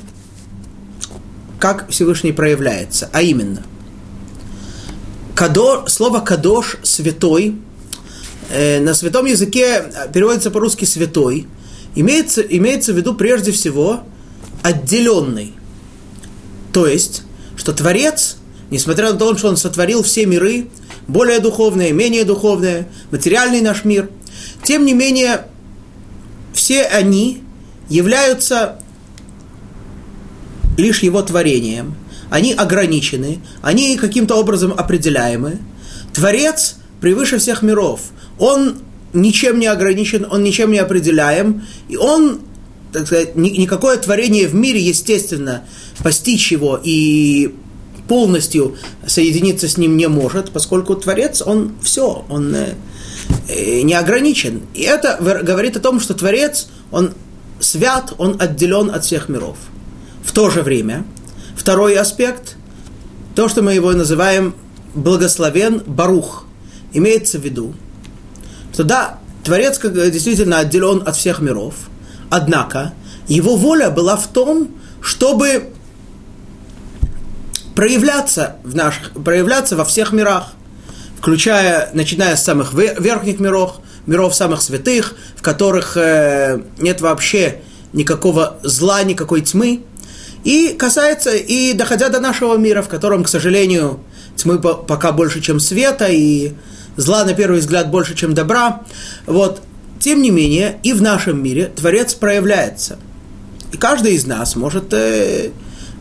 как 1.60 1.90
Всевышний 1.90 2.32
проявляется. 2.32 3.10
А 3.12 3.22
именно, 3.22 3.62
кадо, 5.36 5.84
слово 5.88 6.22
«кадош»– 6.22 6.78
«святой», 6.84 7.58
э, 8.50 8.80
на 8.80 8.94
святом 8.94 9.26
языке 9.26 9.84
переводится 10.14 10.52
по-русски 10.52 10.86
«святой», 10.86 11.48
имеется, 11.96 12.42
имеется 12.42 12.94
в 12.94 12.98
виду 12.98 13.16
прежде 13.16 13.52
всего 13.52 14.04
отделенный. 14.62 15.54
То 16.72 16.88
есть, 16.88 17.24
что 17.56 17.74
Творец, 17.74 18.38
несмотря 18.70 19.12
на 19.12 19.20
то, 19.20 19.38
что 19.38 19.50
Он 19.50 19.58
сотворил 19.58 20.04
все 20.04 20.26
миры, 20.26 20.68
более 21.08 21.40
духовные, 21.40 21.92
менее 21.92 22.24
духовные, 22.24 22.88
материальный 23.12 23.62
наш 23.62 23.84
мир, 23.86 24.10
тем 24.64 24.86
не 24.86 24.94
менее, 24.94 25.46
все 26.54 26.84
они 26.86 27.44
являются 27.90 28.80
лишь 30.78 31.04
Его 31.04 31.22
творением. 31.22 31.96
Они 32.30 32.52
ограничены, 32.54 33.42
они 33.62 33.96
каким-то 33.96 34.36
образом 34.36 34.74
определяемы. 34.76 35.60
Творец 36.14 36.78
превыше 37.00 37.38
всех 37.38 37.62
миров. 37.62 38.02
Он 38.40 38.78
ничем 39.14 39.60
не 39.60 39.68
ограничен, 39.68 40.28
он 40.30 40.44
ничем 40.44 40.72
не 40.72 40.80
определяем, 40.80 41.64
и 41.88 41.96
он 41.96 42.40
так 42.94 43.08
сказать, 43.08 43.36
никакое 43.36 43.98
творение 43.98 44.48
в 44.48 44.54
мире, 44.54 44.80
естественно, 44.80 45.66
постичь 46.04 46.52
его 46.52 46.80
и 46.82 47.54
полностью 48.08 48.78
соединиться 49.06 49.68
с 49.68 49.78
ним 49.78 49.98
не 49.98 50.08
может, 50.08 50.52
поскольку 50.52 50.96
Творец, 50.96 51.42
он 51.42 51.74
все, 51.82 52.24
он 52.30 52.54
э, 52.56 52.76
э, 53.50 53.82
не 53.82 53.94
ограничен. 53.94 54.62
И 54.74 54.82
это 54.82 55.18
говорит 55.20 55.78
о 55.78 55.80
том, 55.80 56.00
что 56.00 56.14
Творец, 56.14 56.68
он 56.92 57.14
свят, 57.60 58.14
он 58.18 58.38
отделен 58.40 58.92
от 58.92 59.06
всех 59.06 59.30
миров. 59.30 59.58
В 60.24 60.32
то 60.32 60.50
же 60.50 60.62
время, 60.62 61.06
второй 61.56 61.96
аспект, 61.96 62.58
то, 63.36 63.50
что 63.50 63.62
мы 63.62 63.74
его 63.74 63.92
называем 63.94 64.54
благословен 64.94 65.82
Барух, 65.86 66.46
имеется 66.92 67.40
в 67.40 67.42
виду, 67.42 67.74
что 68.74 68.84
да, 68.84 69.20
Творец 69.44 69.80
действительно 69.80 70.60
отделен 70.60 71.04
от 71.06 71.16
всех 71.16 71.40
миров– 71.40 71.76
Однако 72.34 72.94
его 73.28 73.56
воля 73.56 73.92
была 73.92 74.18
в 74.18 74.26
том, 74.26 74.72
чтобы 75.02 75.70
проявляться, 77.76 78.56
в 78.64 78.76
наших, 78.76 79.12
проявляться 79.12 79.76
во 79.76 79.86
всех 79.86 80.14
мирах, 80.14 80.54
включая, 81.20 81.92
начиная 81.94 82.36
с 82.36 82.44
самых 82.44 82.74
верхних 82.74 83.40
миров, 83.40 83.76
миров 84.08 84.34
самых 84.34 84.64
святых, 84.64 85.14
в 85.36 85.44
которых 85.44 85.96
э, 85.96 86.60
нет 86.80 87.02
вообще 87.02 87.62
никакого 87.94 88.58
зла, 88.64 89.04
никакой 89.04 89.42
тьмы, 89.42 89.84
и 90.44 90.70
касается, 90.70 91.36
и 91.36 91.74
доходя 91.74 92.10
до 92.10 92.20
нашего 92.20 92.58
мира, 92.58 92.82
в 92.82 92.90
котором, 92.90 93.24
к 93.26 93.30
сожалению, 93.30 94.00
тьмы 94.38 94.58
пока 94.58 95.12
больше, 95.12 95.40
чем 95.40 95.60
света, 95.60 96.08
и 96.08 96.54
зла, 96.98 97.24
на 97.24 97.34
первый 97.34 97.60
взгляд, 97.60 97.90
больше, 97.90 98.16
чем 98.16 98.34
добра. 98.34 98.84
Вот, 99.26 99.62
тем 100.00 100.22
не 100.22 100.32
менее, 100.32 100.80
и 100.84 100.94
в 100.94 101.02
нашем 101.02 101.42
мире 101.42 101.72
Творец 101.76 102.14
проявляется. 102.14 102.98
И 103.72 103.78
каждый 103.78 104.14
из 104.14 104.26
нас 104.26 104.56
может 104.56 104.94
э, 104.94 105.52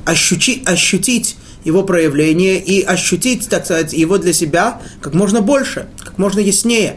ощутить, 0.04 0.68
ощутить 0.68 1.36
его 1.64 1.84
проявление 1.84 2.58
и 2.58 2.82
ощутить, 2.82 3.48
так 3.48 3.64
сказать, 3.64 3.92
его 3.92 4.18
для 4.18 4.32
себя 4.32 4.80
как 5.00 5.14
можно 5.14 5.40
больше, 5.40 5.88
как 5.98 6.18
можно 6.18 6.40
яснее. 6.40 6.96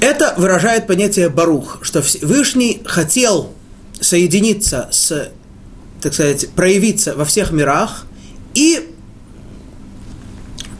Это 0.00 0.34
выражает 0.38 0.86
понятие 0.86 1.28
барух, 1.28 1.80
что 1.82 2.00
Всевышний 2.00 2.80
хотел 2.84 3.52
соединиться 4.00 4.88
с, 4.90 5.30
так 6.00 6.14
сказать, 6.14 6.48
проявиться 6.50 7.14
во 7.14 7.24
всех 7.24 7.50
мирах 7.50 8.06
и 8.54 8.88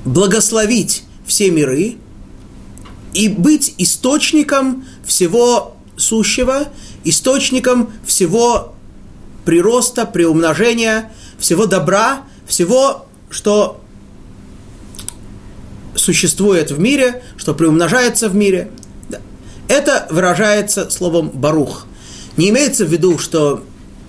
благословить 0.05 1.03
все 1.31 1.49
миры, 1.53 1.95
и 3.15 3.29
быть 3.29 3.75
источником 3.79 4.85
всего 5.05 5.77
сущего, 5.97 6.69
источником 7.05 7.93
всего 8.05 8.75
прироста, 9.45 10.07
приумножения, 10.07 11.13
всего 11.39 11.67
добра, 11.67 12.23
всего, 12.49 13.07
что 13.31 13.81
существует 15.95 16.73
в 16.73 16.81
мире, 16.81 17.23
что 17.37 17.55
приумножается 17.55 18.29
в 18.29 18.35
мире. 18.35 18.73
Это 19.69 20.09
выражается 20.11 20.91
словом 20.91 21.31
«барух». 21.31 21.87
Не 22.37 22.49
имеется 22.49 22.85
в 22.85 22.89
виду, 22.89 23.19
что, 23.19 23.63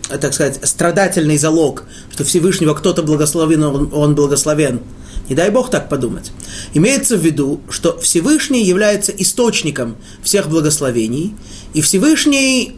так 0.09 0.33
сказать, 0.33 0.59
страдательный 0.67 1.37
залог, 1.37 1.83
что 2.11 2.23
Всевышнего 2.23 2.73
кто-то 2.73 3.03
благословен, 3.03 3.63
он, 3.63 3.89
он 3.93 4.15
благословен– 4.15 4.81
Не 5.31 5.35
дай 5.35 5.49
Бог 5.49 5.69
так 5.69 5.87
подумать. 5.87 6.33
Имеется 6.73 7.15
в 7.15 7.21
виду, 7.21 7.61
что 7.69 7.97
Всевышний 7.99 8.65
является 8.65 9.13
источником 9.13 9.95
всех 10.21 10.49
благословений, 10.49 11.33
и 11.73 11.79
Всевышний 11.79 12.75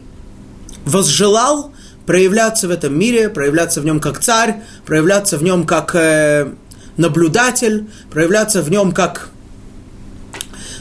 возжелал 0.84 1.72
проявляться 2.06 2.68
в 2.68 2.70
этом 2.70 2.96
мире, 2.96 3.28
проявляться 3.28 3.80
в 3.80 3.84
нем 3.84 3.98
как 3.98 4.20
царь, 4.20 4.62
проявляться 4.86 5.36
в 5.36 5.42
нем 5.42 5.66
как 5.66 5.96
э, 5.96 6.52
наблюдатель, 6.96 7.88
проявляться 8.12 8.62
в 8.62 8.70
нем 8.70 8.92
как 8.92 9.30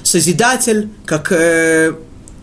созидатель, 0.03 0.89
как 1.07 1.31
э, 1.31 1.95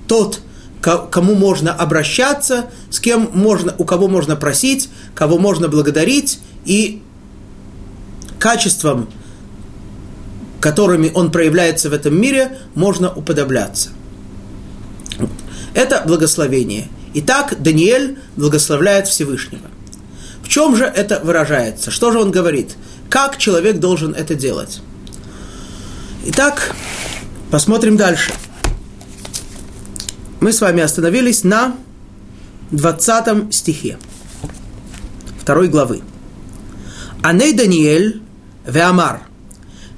тот, 0.08 0.40
кому 0.80 1.36
можно 1.36 1.72
обращаться, 1.72 2.68
с 2.90 2.98
кем 2.98 3.30
можно, 3.32 3.76
у 3.78 3.84
кого 3.84 4.08
можно 4.08 4.34
просить, 4.34 4.88
кого 5.14 5.38
можно 5.38 5.68
благодарить, 5.68 6.40
и 6.64 7.00
качеством, 8.40 9.08
которыми 10.60 11.10
он 11.14 11.30
проявляется 11.32 11.90
в 11.90 11.92
этом 11.92 12.20
мире, 12.20 12.58
можно 12.74 13.12
уподобляться. 13.12 13.90
Это 15.74 16.02
благословение. 16.06 16.88
Итак, 17.14 17.56
Даниэль 17.58 18.18
благословляет 18.36 19.08
Всевышнего. 19.08 19.68
В 20.42 20.48
чем 20.48 20.76
же 20.76 20.84
это 20.84 21.20
выражается? 21.22 21.90
Что 21.90 22.12
же 22.12 22.18
он 22.18 22.30
говорит? 22.30 22.76
Как 23.08 23.38
человек 23.38 23.78
должен 23.78 24.14
это 24.14 24.34
делать? 24.34 24.80
Итак, 26.26 26.74
посмотрим 27.50 27.96
дальше. 27.96 28.32
Мы 30.40 30.52
с 30.52 30.60
вами 30.60 30.82
остановились 30.82 31.44
на 31.44 31.76
20 32.70 33.52
стихе 33.54 33.98
второй 35.38 35.68
главы. 35.68 36.02
Аней 37.22 37.52
Даниэль 37.52 38.22
Веамар. 38.66 39.22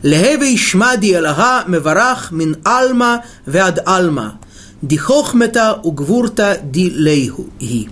Ишмади 0.02 1.12
Элага 1.12 1.64
меварах 1.68 2.32
мин 2.32 2.56
Алма 2.64 3.24
веад 3.46 3.80
Алма. 3.86 4.40
Дихохмета 4.82 5.80
угвурта 5.82 6.58
ди 6.62 6.90
лейху 6.90 7.46
ги. 7.60 7.88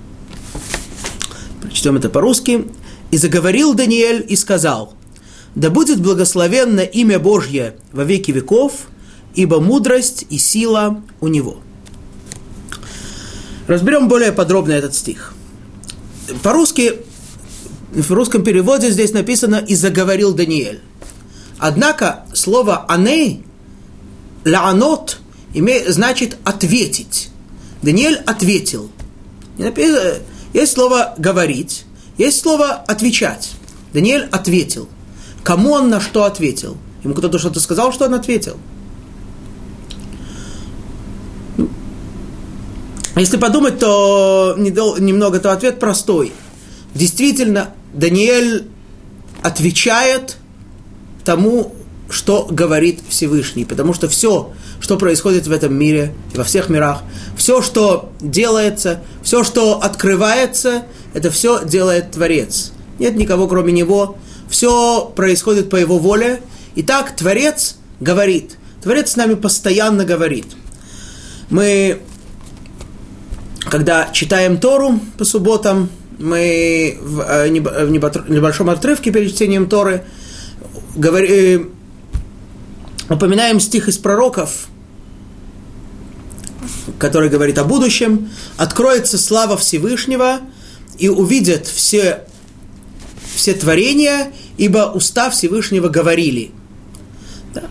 Прочтем 1.62 1.96
это 1.96 2.08
по-русски. 2.08 2.66
«И 3.10 3.16
заговорил 3.16 3.74
Даниэль 3.74 4.24
и 4.28 4.36
сказал, 4.36 4.94
да 5.56 5.68
будет 5.68 6.00
благословенно 6.00 6.80
имя 6.80 7.18
Божье 7.18 7.74
во 7.90 8.04
веки 8.04 8.30
веков, 8.30 8.86
ибо 9.34 9.58
мудрость 9.58 10.26
и 10.30 10.38
сила 10.38 11.02
у 11.20 11.26
него». 11.26 11.58
Разберем 13.66 14.08
более 14.08 14.30
подробно 14.30 14.72
этот 14.72 14.94
стих. 14.94 15.34
По-русски, 16.44 16.98
в 17.92 18.12
русском 18.12 18.44
переводе 18.44 18.90
здесь 18.90 19.12
написано 19.12 19.56
«и 19.56 19.74
заговорил 19.74 20.32
Даниэль». 20.32 20.80
Однако 21.60 22.24
слово 22.32 22.86
«аней», 22.88 23.44
«лаанот» 24.46 25.18
значит 25.88 26.38
«ответить». 26.42 27.28
Даниэль 27.82 28.16
ответил. 28.16 28.90
Есть 30.54 30.72
слово 30.72 31.14
«говорить», 31.18 31.84
есть 32.16 32.40
слово 32.40 32.70
«отвечать». 32.72 33.52
Даниэль 33.92 34.26
ответил. 34.32 34.88
Кому 35.44 35.72
он 35.72 35.90
на 35.90 36.00
что 36.00 36.24
ответил? 36.24 36.78
Ему 37.04 37.14
кто-то 37.14 37.38
что-то 37.38 37.60
сказал, 37.60 37.92
что 37.92 38.06
он 38.06 38.14
ответил. 38.14 38.56
Если 43.16 43.36
подумать, 43.36 43.78
то 43.78 44.54
немного, 44.56 45.40
то 45.40 45.52
ответ 45.52 45.78
простой. 45.78 46.32
Действительно, 46.94 47.74
Даниэль 47.92 48.66
отвечает 49.42 50.36
тому, 51.30 51.72
что 52.08 52.48
говорит 52.50 52.98
Всевышний. 53.08 53.64
Потому 53.64 53.94
что 53.94 54.08
все, 54.08 54.52
что 54.80 54.96
происходит 54.96 55.46
в 55.46 55.52
этом 55.52 55.72
мире, 55.72 56.12
во 56.34 56.42
всех 56.42 56.68
мирах, 56.68 57.02
все, 57.36 57.62
что 57.62 58.10
делается, 58.20 59.00
все, 59.22 59.44
что 59.44 59.80
открывается, 59.80 60.86
это 61.14 61.30
все 61.30 61.64
делает 61.64 62.10
Творец. 62.10 62.72
Нет 62.98 63.14
никого, 63.14 63.46
кроме 63.46 63.72
Него. 63.72 64.18
Все 64.48 65.04
происходит 65.14 65.70
по 65.70 65.76
Его 65.76 65.98
воле. 65.98 66.40
И 66.74 66.82
так 66.82 67.14
Творец 67.14 67.76
говорит. 68.00 68.56
Творец 68.82 69.12
с 69.12 69.16
нами 69.16 69.34
постоянно 69.34 70.04
говорит. 70.04 70.46
Мы, 71.48 72.00
когда 73.60 74.08
читаем 74.12 74.58
Тору 74.58 74.98
по 75.16 75.24
субботам, 75.24 75.90
мы 76.18 76.98
в, 77.00 77.20
э, 77.20 77.48
небольшом 77.48 78.68
отрывке 78.68 79.12
перед 79.12 79.32
чтением 79.32 79.68
Торы 79.68 80.02
говорим, 81.00 81.72
э, 83.08 83.14
упоминаем 83.14 83.58
стих 83.58 83.88
из 83.88 83.98
пророков, 83.98 84.68
который 86.98 87.28
говорит 87.28 87.58
о 87.58 87.64
будущем, 87.64 88.30
откроется 88.56 89.18
слава 89.18 89.56
Всевышнего, 89.56 90.40
и 90.98 91.08
увидят 91.08 91.66
все, 91.66 92.26
все 93.34 93.54
творения, 93.54 94.32
ибо 94.58 94.90
уста 94.92 95.30
Всевышнего 95.30 95.88
говорили. 95.88 96.50
Да. 97.54 97.62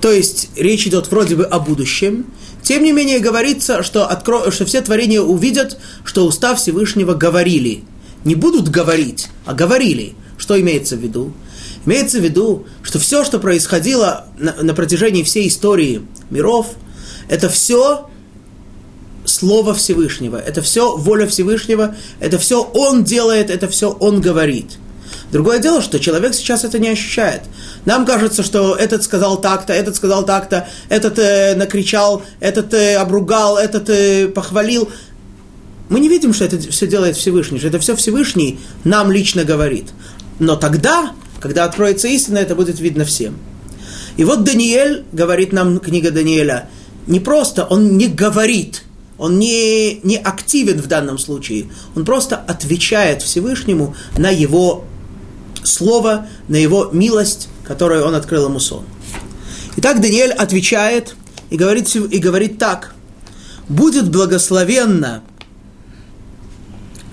То 0.00 0.12
есть 0.12 0.50
речь 0.56 0.86
идет 0.86 1.10
вроде 1.10 1.34
бы 1.34 1.44
о 1.44 1.58
будущем, 1.58 2.26
тем 2.62 2.84
не 2.84 2.92
менее 2.92 3.18
говорится, 3.18 3.82
что, 3.82 4.06
откро... 4.06 4.50
что 4.52 4.64
все 4.66 4.80
творения 4.82 5.20
увидят, 5.20 5.80
что 6.04 6.24
уста 6.26 6.54
Всевышнего 6.54 7.14
говорили. 7.14 7.82
Не 8.24 8.36
будут 8.36 8.68
говорить, 8.68 9.28
а 9.46 9.54
говорили. 9.54 10.14
Что 10.38 10.60
имеется 10.60 10.96
в 10.96 11.00
виду? 11.00 11.32
Имеется 11.86 12.18
в 12.18 12.22
виду, 12.22 12.66
что 12.82 12.98
все, 12.98 13.24
что 13.24 13.38
происходило 13.38 14.26
на, 14.38 14.54
на 14.54 14.74
протяжении 14.74 15.22
всей 15.22 15.48
истории 15.48 16.02
миров, 16.30 16.74
это 17.28 17.48
все 17.48 18.08
Слово 19.24 19.74
Всевышнего, 19.74 20.36
это 20.36 20.62
все 20.62 20.96
воля 20.96 21.26
Всевышнего, 21.26 21.94
это 22.18 22.38
все 22.38 22.62
Он 22.62 23.04
делает, 23.04 23.50
это 23.50 23.68
все 23.68 23.90
Он 23.90 24.20
говорит. 24.20 24.78
Другое 25.32 25.60
дело, 25.60 25.80
что 25.80 26.00
человек 26.00 26.34
сейчас 26.34 26.64
это 26.64 26.78
не 26.78 26.88
ощущает. 26.88 27.42
Нам 27.84 28.04
кажется, 28.04 28.42
что 28.42 28.74
этот 28.74 29.04
сказал 29.04 29.40
так-то, 29.40 29.72
этот 29.72 29.94
сказал 29.94 30.24
так-то, 30.24 30.68
этот 30.88 31.18
э, 31.18 31.54
накричал, 31.54 32.22
этот 32.40 32.74
э, 32.74 32.96
обругал, 32.96 33.56
этот 33.56 33.88
э, 33.90 34.26
похвалил. 34.28 34.90
Мы 35.88 36.00
не 36.00 36.08
видим, 36.08 36.34
что 36.34 36.44
это 36.44 36.58
все 36.58 36.86
делает 36.86 37.16
Всевышний, 37.16 37.58
что 37.58 37.68
это 37.68 37.78
все 37.78 37.94
Всевышний 37.94 38.58
нам 38.82 39.12
лично 39.12 39.44
говорит. 39.44 39.90
Но 40.40 40.56
тогда 40.56 41.12
когда 41.40 41.64
откроется 41.64 42.08
истина, 42.08 42.38
это 42.38 42.54
будет 42.54 42.78
видно 42.80 43.04
всем. 43.04 43.38
И 44.16 44.24
вот 44.24 44.44
Даниэль, 44.44 45.04
говорит 45.12 45.52
нам 45.52 45.80
книга 45.80 46.10
Даниэля, 46.10 46.68
не 47.06 47.20
просто, 47.20 47.64
он 47.64 47.96
не 47.96 48.06
говорит, 48.06 48.82
он 49.18 49.38
не, 49.38 50.00
не 50.02 50.16
активен 50.16 50.80
в 50.80 50.86
данном 50.86 51.18
случае, 51.18 51.70
он 51.96 52.04
просто 52.04 52.36
отвечает 52.36 53.22
Всевышнему 53.22 53.96
на 54.16 54.30
его 54.30 54.84
слово, 55.64 56.26
на 56.48 56.56
его 56.56 56.90
милость, 56.92 57.48
которую 57.64 58.04
он 58.04 58.14
открыл 58.14 58.46
ему 58.46 58.60
сон. 58.60 58.84
Итак, 59.76 60.00
Даниэль 60.00 60.32
отвечает 60.32 61.16
и 61.48 61.56
говорит, 61.56 61.94
и 61.94 62.18
говорит 62.18 62.58
так. 62.58 62.94
«Будет 63.68 64.10
благословенно 64.10 65.22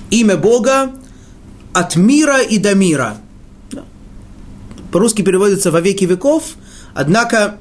имя 0.10 0.38
Бога 0.38 0.92
от 1.72 1.96
мира 1.96 2.42
и 2.42 2.58
до 2.58 2.74
мира» 2.74 3.18
по-русски 4.91 5.21
переводится 5.21 5.71
«во 5.71 5.82
веки 5.82 6.06
веков», 6.06 6.56
однако 6.93 7.60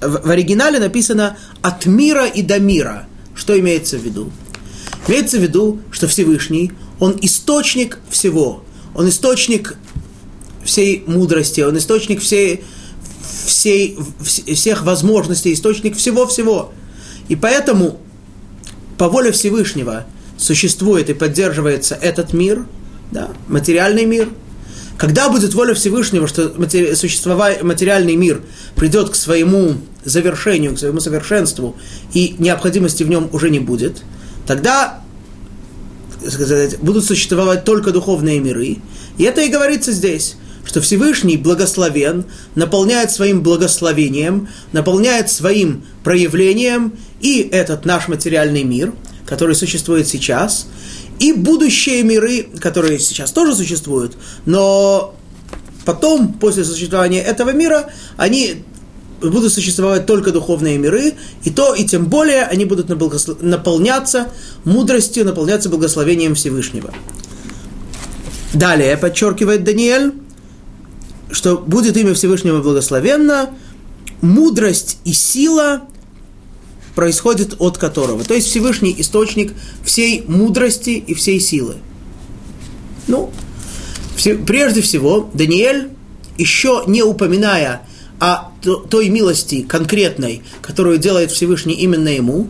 в, 0.00 0.30
оригинале 0.30 0.78
написано 0.78 1.36
«от 1.62 1.86
мира 1.86 2.26
и 2.26 2.42
до 2.42 2.58
мира». 2.58 3.06
Что 3.34 3.58
имеется 3.58 3.98
в 3.98 4.02
виду? 4.02 4.30
Имеется 5.06 5.38
в 5.38 5.42
виду, 5.42 5.80
что 5.90 6.06
Всевышний, 6.08 6.72
Он 6.98 7.16
источник 7.22 7.98
всего. 8.10 8.64
Он 8.94 9.08
источник 9.08 9.76
всей 10.64 11.04
мудрости, 11.06 11.60
Он 11.60 11.78
источник 11.78 12.20
всей, 12.20 12.64
всей, 13.46 13.96
всех 14.20 14.82
возможностей, 14.82 15.52
источник 15.52 15.96
всего-всего. 15.96 16.72
И 17.28 17.36
поэтому 17.36 17.98
по 18.98 19.08
воле 19.08 19.32
Всевышнего 19.32 20.06
существует 20.36 21.10
и 21.10 21.14
поддерживается 21.14 21.94
этот 21.94 22.32
мир, 22.32 22.66
да, 23.10 23.30
материальный 23.48 24.04
мир– 24.04 24.28
когда 24.98 25.28
будет 25.30 25.54
воля 25.54 25.74
Всевышнего, 25.74 26.26
что 26.26 26.52
матери... 26.56 26.92
материальный 27.62 28.16
мир 28.16 28.42
придет 28.74 29.10
к 29.10 29.14
своему 29.14 29.76
завершению, 30.04 30.74
к 30.74 30.78
своему 30.78 30.98
совершенству, 30.98 31.76
и 32.12 32.34
необходимости 32.38 33.04
в 33.04 33.08
нем 33.08 33.30
уже 33.32 33.48
не 33.48 33.60
будет, 33.60 34.02
тогда 34.46 35.00
сказать, 36.26 36.80
будут 36.80 37.04
существовать 37.04 37.64
только 37.64 37.92
духовные 37.92 38.40
миры. 38.40 38.78
И 39.18 39.22
это 39.22 39.40
и 39.42 39.48
говорится 39.48 39.92
здесь, 39.92 40.36
что 40.64 40.80
Всевышний 40.80 41.36
благословен, 41.36 42.24
наполняет 42.56 43.12
своим 43.12 43.42
благословением, 43.42 44.48
наполняет 44.72 45.30
своим 45.30 45.84
проявлением 46.02 46.94
и 47.20 47.48
этот 47.52 47.84
наш 47.84 48.08
материальный 48.08 48.64
мир, 48.64 48.92
который 49.26 49.54
существует 49.54 50.08
сейчас– 50.08 50.66
и 51.18 51.32
будущие 51.32 52.02
миры, 52.02 52.48
которые 52.60 52.98
сейчас 52.98 53.32
тоже 53.32 53.54
существуют, 53.54 54.16
но 54.46 55.14
потом, 55.84 56.34
после 56.34 56.64
существования 56.64 57.22
этого 57.22 57.50
мира, 57.50 57.90
они 58.16 58.64
будут 59.20 59.52
существовать 59.52 60.06
только 60.06 60.30
духовные 60.30 60.78
миры, 60.78 61.14
и 61.42 61.50
то, 61.50 61.74
и 61.74 61.84
тем 61.84 62.06
более 62.06 62.44
они 62.44 62.64
будут 62.64 62.88
наполняться 63.42 64.28
мудростью, 64.64 65.24
наполняться 65.24 65.68
благословением 65.68 66.34
Всевышнего. 66.34 66.92
Далее 68.54 68.96
подчеркивает 68.96 69.64
Даниэль, 69.64 70.12
что 71.30 71.58
будет 71.58 71.96
имя 71.96 72.14
Всевышнего 72.14 72.62
благословенно, 72.62 73.50
мудрость 74.20 74.98
и 75.04 75.12
сила 75.12 75.82
происходит 76.98 77.54
от 77.60 77.78
которого. 77.78 78.24
То 78.24 78.34
есть 78.34 78.48
Всевышний 78.48 78.92
источник 78.98 79.52
всей 79.84 80.24
мудрости 80.26 80.90
и 80.90 81.14
всей 81.14 81.38
силы. 81.38 81.76
Ну, 83.06 83.30
прежде 84.44 84.82
всего, 84.82 85.30
Даниэль, 85.32 85.90
еще 86.38 86.82
не 86.88 87.04
упоминая 87.04 87.82
о 88.18 88.50
той 88.90 89.10
милости 89.10 89.62
конкретной, 89.62 90.42
которую 90.60 90.98
делает 90.98 91.30
Всевышний 91.30 91.74
именно 91.74 92.08
ему, 92.08 92.48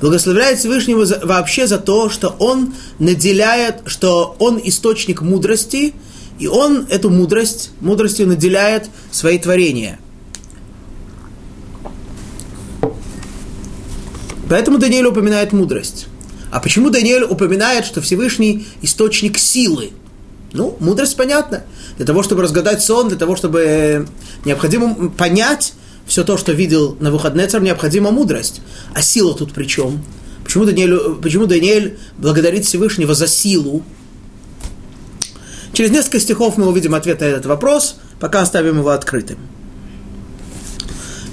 благословляет 0.00 0.58
Всевышнего 0.58 1.06
вообще 1.22 1.68
за 1.68 1.78
то, 1.78 2.10
что 2.10 2.34
он 2.40 2.74
наделяет, 2.98 3.82
что 3.86 4.34
он 4.40 4.60
источник 4.64 5.22
мудрости, 5.22 5.94
и 6.40 6.48
он 6.48 6.88
эту 6.90 7.10
мудрость, 7.10 7.70
мудростью 7.78 8.26
наделяет 8.26 8.90
свои 9.12 9.38
творения. 9.38 10.00
Поэтому 14.48 14.78
Даниэль 14.78 15.06
упоминает 15.06 15.52
мудрость. 15.52 16.06
А 16.50 16.60
почему 16.60 16.90
Даниэль 16.90 17.24
упоминает, 17.24 17.84
что 17.84 18.00
Всевышний 18.00 18.66
источник 18.82 19.38
силы? 19.38 19.90
Ну, 20.52 20.76
мудрость 20.78 21.16
понятна. 21.16 21.64
Для 21.96 22.06
того, 22.06 22.22
чтобы 22.22 22.42
разгадать 22.42 22.82
сон, 22.82 23.08
для 23.08 23.18
того, 23.18 23.34
чтобы 23.34 23.60
э, 23.60 24.06
необходимо 24.44 25.10
понять 25.10 25.74
все 26.06 26.22
то, 26.22 26.36
что 26.36 26.52
видел 26.52 26.96
на 27.00 27.10
выходный 27.10 27.48
царь, 27.48 27.62
необходима 27.62 28.10
мудрость. 28.10 28.60
А 28.94 29.02
сила 29.02 29.34
тут 29.34 29.52
при 29.52 29.64
чем? 29.64 30.04
Почему 30.44 30.64
Даниэль, 30.64 31.16
почему 31.22 31.46
Даниэль 31.46 31.98
благодарит 32.18 32.66
Всевышнего 32.66 33.14
за 33.14 33.26
силу? 33.26 33.82
Через 35.72 35.90
несколько 35.90 36.20
стихов 36.20 36.56
мы 36.56 36.68
увидим 36.68 36.94
ответ 36.94 37.20
на 37.20 37.24
этот 37.24 37.46
вопрос, 37.46 37.96
пока 38.20 38.42
оставим 38.42 38.78
его 38.78 38.90
открытым. 38.90 39.38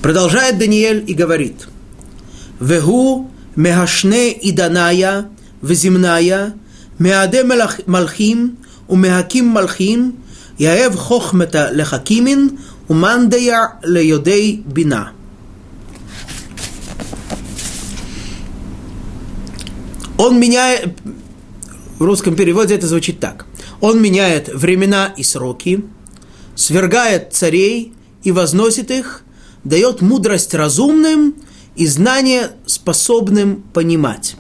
Продолжает 0.02 0.58
Даниэль 0.58 1.04
и 1.06 1.14
говорит, 1.14 1.68
Вегу 2.62 3.32
мегашне 3.56 4.32
иданая 4.50 5.30
веземная 5.64 6.54
меаде 7.00 7.44
малхим 7.44 8.58
умеаким 8.88 9.48
малхим 9.48 10.20
яев 10.60 10.96
хохмета 10.96 11.72
лехакимин 11.74 12.60
умандея 12.88 13.80
леодей 13.84 14.64
бина. 14.64 15.14
Он 20.20 20.40
меняет, 20.40 21.00
в 21.98 22.04
русском 22.04 22.36
переводе 22.36 22.76
это 22.76 22.86
звучит 22.86 23.20
так. 23.20 23.48
Он 23.80 24.00
меняет 24.00 24.50
времена 24.50 25.12
и 25.18 25.24
сроки, 25.24 25.84
свергает 26.54 27.34
царей 27.34 27.96
и 28.22 28.32
возносит 28.32 28.92
их, 28.92 29.24
дает 29.64 30.02
мудрость 30.02 30.54
разумным 30.54 31.34
и 31.76 31.88
знание 31.88 32.52
способным 32.66 33.64
понимать. 33.74 34.36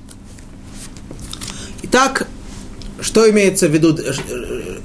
Итак, 1.83 2.27
что 3.01 3.29
имеется 3.29 3.67
в 3.67 3.71
виду? 3.71 3.95
Э, 3.97 4.13
э, 4.29 4.77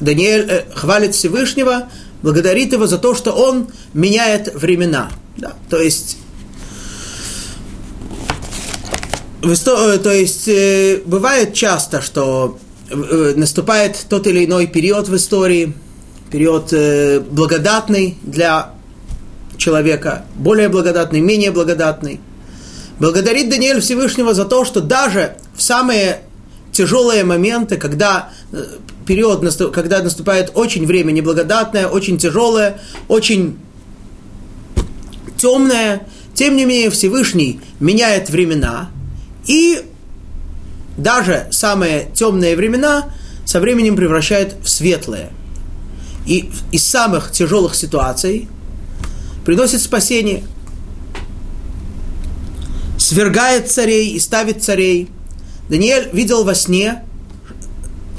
Даниэль 0.00 0.46
э, 0.48 0.64
хвалит 0.74 1.14
Всевышнего, 1.14 1.88
благодарит 2.22 2.72
его 2.72 2.86
за 2.86 2.98
то, 2.98 3.14
что 3.14 3.32
он 3.32 3.68
меняет 3.92 4.54
времена. 4.54 5.10
Да? 5.36 5.54
То 5.68 5.80
есть 5.80 6.18
то 9.42 10.12
есть 10.12 10.48
бывает 11.06 11.54
часто, 11.54 12.00
что 12.00 12.58
наступает 12.90 14.06
тот 14.08 14.26
или 14.26 14.44
иной 14.44 14.66
период 14.66 15.06
в 15.06 15.14
истории, 15.14 15.72
период 16.32 16.72
благодатный 17.30 18.18
для 18.22 18.75
человека, 19.56 20.24
более 20.34 20.68
благодатный, 20.68 21.20
менее 21.20 21.50
благодатный. 21.50 22.20
Благодарит 22.98 23.50
Даниэль 23.50 23.80
Всевышнего 23.80 24.34
за 24.34 24.44
то, 24.44 24.64
что 24.64 24.80
даже 24.80 25.36
в 25.54 25.62
самые 25.62 26.20
тяжелые 26.72 27.24
моменты, 27.24 27.76
когда 27.76 28.30
э, 28.52 28.64
период, 29.06 29.42
когда 29.72 30.02
наступает 30.02 30.50
очень 30.54 30.86
время 30.86 31.12
неблагодатное, 31.12 31.88
очень 31.88 32.18
тяжелое, 32.18 32.80
очень 33.08 33.58
темное, 35.36 36.06
тем 36.34 36.56
не 36.56 36.64
менее 36.64 36.90
Всевышний 36.90 37.60
меняет 37.80 38.30
времена, 38.30 38.90
и 39.46 39.82
даже 40.96 41.46
самые 41.50 42.10
темные 42.14 42.56
времена 42.56 43.10
со 43.44 43.60
временем 43.60 43.96
превращает 43.96 44.56
в 44.62 44.68
светлые. 44.68 45.30
И 46.26 46.50
из 46.72 46.84
самых 46.84 47.30
тяжелых 47.30 47.74
ситуаций 47.74 48.48
приносит 49.46 49.80
спасение. 49.80 50.44
Свергает 52.98 53.70
царей 53.70 54.10
и 54.10 54.20
ставит 54.20 54.62
царей– 54.62 55.08
Даниэль 55.68 56.10
видел 56.12 56.44
во 56.44 56.54
сне, 56.54 57.02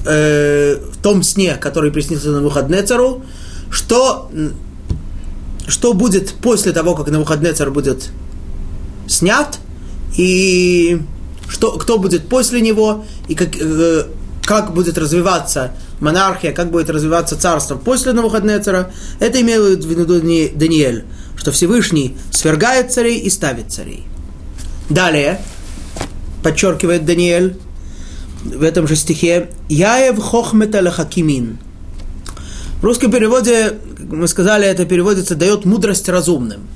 э, 0.06 0.78
в 0.92 1.02
том 1.02 1.24
сне, 1.24 1.56
который 1.56 1.92
приснился 1.92 2.30
на 2.30 2.42
выходные 2.42 2.84
цару, 2.84 3.24
что, 3.70 4.30
что 5.68 5.94
будет 5.94 6.34
после 6.34 6.72
того, 6.74 6.96
как 6.96 7.08
на 7.10 7.20
выходные 7.20 7.54
царь 7.54 7.70
будет 7.70 8.10
снят, 9.08 9.60
и 10.18 11.02
что, 11.48 11.78
кто 11.78 11.98
будет 11.98 12.28
после 12.28 12.60
него, 12.60 13.06
и 13.30 13.36
как, 13.36 13.56
э, 13.56 14.06
как 14.44 14.74
будет 14.74 14.98
развиваться 14.98 15.72
монархия, 16.00 16.52
как 16.52 16.72
будет 16.72 16.90
развиваться 16.90 17.40
царство 17.40 17.76
после 17.76 18.14
Навуходнецера, 18.14 18.92
это 19.20 19.42
имеет 19.42 19.84
в 19.84 19.90
виду 19.90 20.20
Даниэль, 20.20 21.06
что 21.36 21.52
Всевышний 21.52 22.18
свергает 22.32 22.92
царей 22.92 23.20
и 23.20 23.30
ставит 23.30 23.72
царей. 23.72 24.06
Далее, 24.90 25.42
подчеркивает 26.44 27.06
Даниэль 27.06 27.58
в 28.44 28.64
этом 28.64 28.88
же 28.88 28.96
стихе, 28.96 29.50
«Яев 29.68 30.20
хохмета 30.20 30.82
лахакимин». 30.82 31.58
В 32.80 32.84
русском 32.84 33.12
переводе, 33.12 33.74
как 33.98 34.08
мы 34.08 34.28
сказали, 34.28 34.68
это 34.68 34.86
переводится 34.86 35.36
«дает 35.36 35.66
мудрость 35.66 36.08
разумным». 36.10 36.68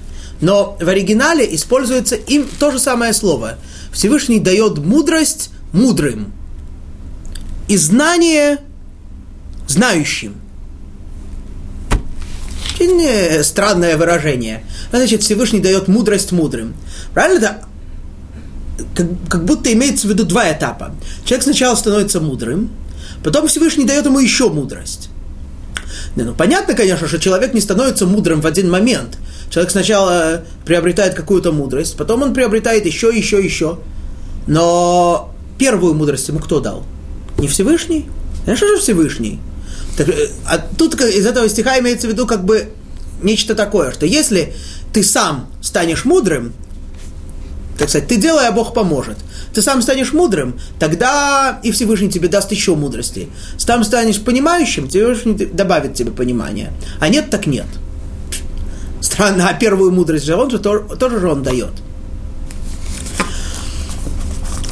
Но 0.42 0.76
в 0.82 0.90
оригинале 0.90 1.56
используется 1.56 2.16
им 2.16 2.48
то 2.60 2.72
же 2.72 2.80
самое 2.80 3.14
слово. 3.14 3.58
Всевышний 3.94 4.40
дает 4.40 4.80
мудрость 4.80 5.52
мудрым 5.72 6.34
и 7.68 7.78
знание 7.78 8.58
знающим. 9.67 10.36
Очень 12.74 13.43
странное 13.43 13.95
выражение. 13.95 14.63
Значит, 14.91 15.21
Всевышний 15.21 15.60
дает 15.60 15.88
мудрость 15.88 16.32
мудрым. 16.32 16.74
Правильно? 17.13 17.39
Да? 17.39 17.62
как, 18.95 19.08
как 19.30 19.45
будто 19.45 19.71
имеется 19.74 20.08
в 20.08 20.10
виду 20.10 20.26
два 20.26 20.52
этапа. 20.52 20.93
Человек 21.26 21.43
сначала 21.43 21.76
становится 21.76 22.19
мудрым, 22.19 22.69
потом 23.24 23.47
Всевышний 23.47 23.86
дает 23.86 24.06
ему 24.06 24.19
еще 24.19 24.50
мудрость. 24.50 25.10
Не, 26.15 26.24
ну, 26.24 26.34
понятно, 26.34 26.74
конечно, 26.74 27.08
что 27.08 27.19
человек 27.19 27.54
не 27.54 27.62
становится 27.62 28.06
мудрым 28.06 28.41
в 28.41 28.47
один 28.47 28.69
момент. 28.69 29.17
Человек 29.50 29.71
сначала 29.71 30.43
приобретает 30.65 31.13
какую-то 31.13 31.52
мудрость, 31.52 31.95
потом 31.97 32.24
он 32.24 32.34
приобретает 32.34 32.86
еще, 32.86 33.12
еще, 33.15 33.41
еще. 33.41 33.80
Но 34.47 35.34
первую 35.58 35.93
мудрость 35.93 36.28
ему 36.28 36.39
кто 36.39 36.60
дал? 36.60 36.84
Не 37.38 37.47
Всевышний? 37.47 38.08
Конечно 38.45 38.67
же 38.67 38.78
Всевышний. 38.78 39.39
Так, 39.97 40.10
э, 40.10 40.30
а 40.45 40.58
тут 40.58 40.99
из 41.01 41.25
этого 41.25 41.47
стиха 41.49 41.80
имеется 41.80 42.08
в 42.08 42.12
виду 42.12 42.25
как 42.25 42.43
бы 42.43 42.69
нечто 43.21 43.56
такое, 43.56 43.91
что 43.91 44.06
если 44.06 44.54
ты 44.93 45.04
сам 45.04 45.49
станешь 45.62 46.06
мудрым, 46.06 46.54
так 47.77 47.89
сказать, 47.89 48.08
ты 48.08 48.17
делай, 48.17 48.47
а 48.47 48.51
Бог 48.51 48.73
поможет. 48.73 49.17
Ты 49.54 49.62
сам 49.62 49.82
станешь 49.82 50.13
мудрым, 50.13 50.60
тогда 50.80 51.60
и 51.63 51.71
Всевышний 51.71 52.10
тебе 52.10 52.27
даст 52.27 52.51
еще 52.51 52.75
мудрости. 52.75 53.30
Сам 53.58 53.84
станешь 53.84 54.21
понимающим, 54.21 54.88
Всевышний 54.88 55.34
добавит 55.34 55.95
тебе 55.95 56.12
понимание. 56.12 56.71
А 56.99 57.10
нет, 57.10 57.30
так 57.30 57.47
нет. 57.47 57.65
Странно, 59.01 59.49
а 59.49 59.54
первую 59.54 59.91
мудрость 59.91 60.25
же 60.25 60.36
он 60.36 60.51
же 60.51 60.60
тоже 60.60 61.19
же 61.19 61.27
он 61.27 61.41
дает. 61.41 61.71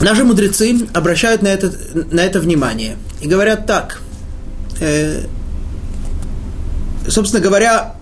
Наши 0.01 0.23
мудрецы 0.23 0.87
обращают 0.93 1.41
на 1.41 1.47
это, 1.47 1.73
на 2.11 2.21
это 2.21 2.39
внимание 2.39 2.97
и 3.21 3.27
говорят 3.27 3.65
так. 3.65 4.01
Э, 4.79 5.23
собственно 7.07 7.41
говоря, 7.41 7.95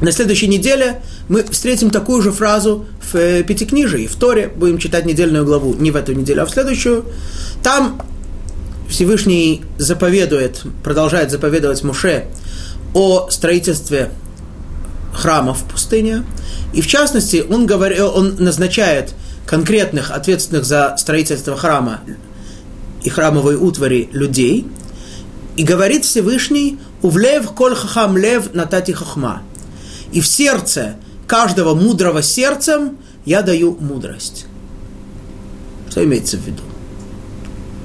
на 0.00 0.12
следующей 0.12 0.46
неделе 0.46 1.02
мы 1.28 1.42
встретим 1.42 1.90
такую 1.90 2.22
же 2.22 2.30
фразу 2.30 2.86
в 3.10 3.16
э, 3.16 3.42
Пятикнижии, 3.42 4.06
в 4.06 4.14
Торе. 4.16 4.48
Будем 4.54 4.78
читать 4.78 5.06
недельную 5.06 5.44
главу 5.44 5.74
не 5.74 5.90
в 5.90 5.96
эту 5.96 6.12
неделю, 6.12 6.42
а 6.42 6.46
в 6.46 6.50
следующую. 6.50 7.04
Там 7.62 8.00
Всевышний 8.88 9.62
заповедует, 9.76 10.62
продолжает 10.82 11.30
заповедовать 11.30 11.82
Муше 11.82 12.26
о 12.94 13.28
строительстве 13.30 14.10
храмов 15.12 15.58
в 15.58 15.64
пустыне. 15.64 16.24
И 16.72 16.80
в 16.80 16.86
частности, 16.86 17.44
он, 17.48 17.66
говорит, 17.66 18.00
он 18.00 18.36
назначает 18.38 19.14
конкретных, 19.46 20.10
ответственных 20.10 20.64
за 20.64 20.94
строительство 20.98 21.56
храма 21.56 22.00
и 23.02 23.10
храмовой 23.10 23.56
утвари 23.56 24.08
людей. 24.12 24.66
И 25.58 25.64
говорит 25.64 26.04
Всевышний, 26.04 26.78
«Увлев 27.02 27.50
коль 27.52 27.74
хахам 27.74 28.16
лев 28.16 28.54
натати 28.54 28.92
хахма». 28.92 29.42
И 30.12 30.20
в 30.20 30.26
сердце 30.28 30.94
каждого 31.26 31.74
мудрого 31.74 32.22
сердцем 32.22 32.96
я 33.24 33.42
даю 33.42 33.76
мудрость. 33.80 34.46
Что 35.90 36.04
имеется 36.04 36.36
в 36.36 36.46
виду? 36.46 36.62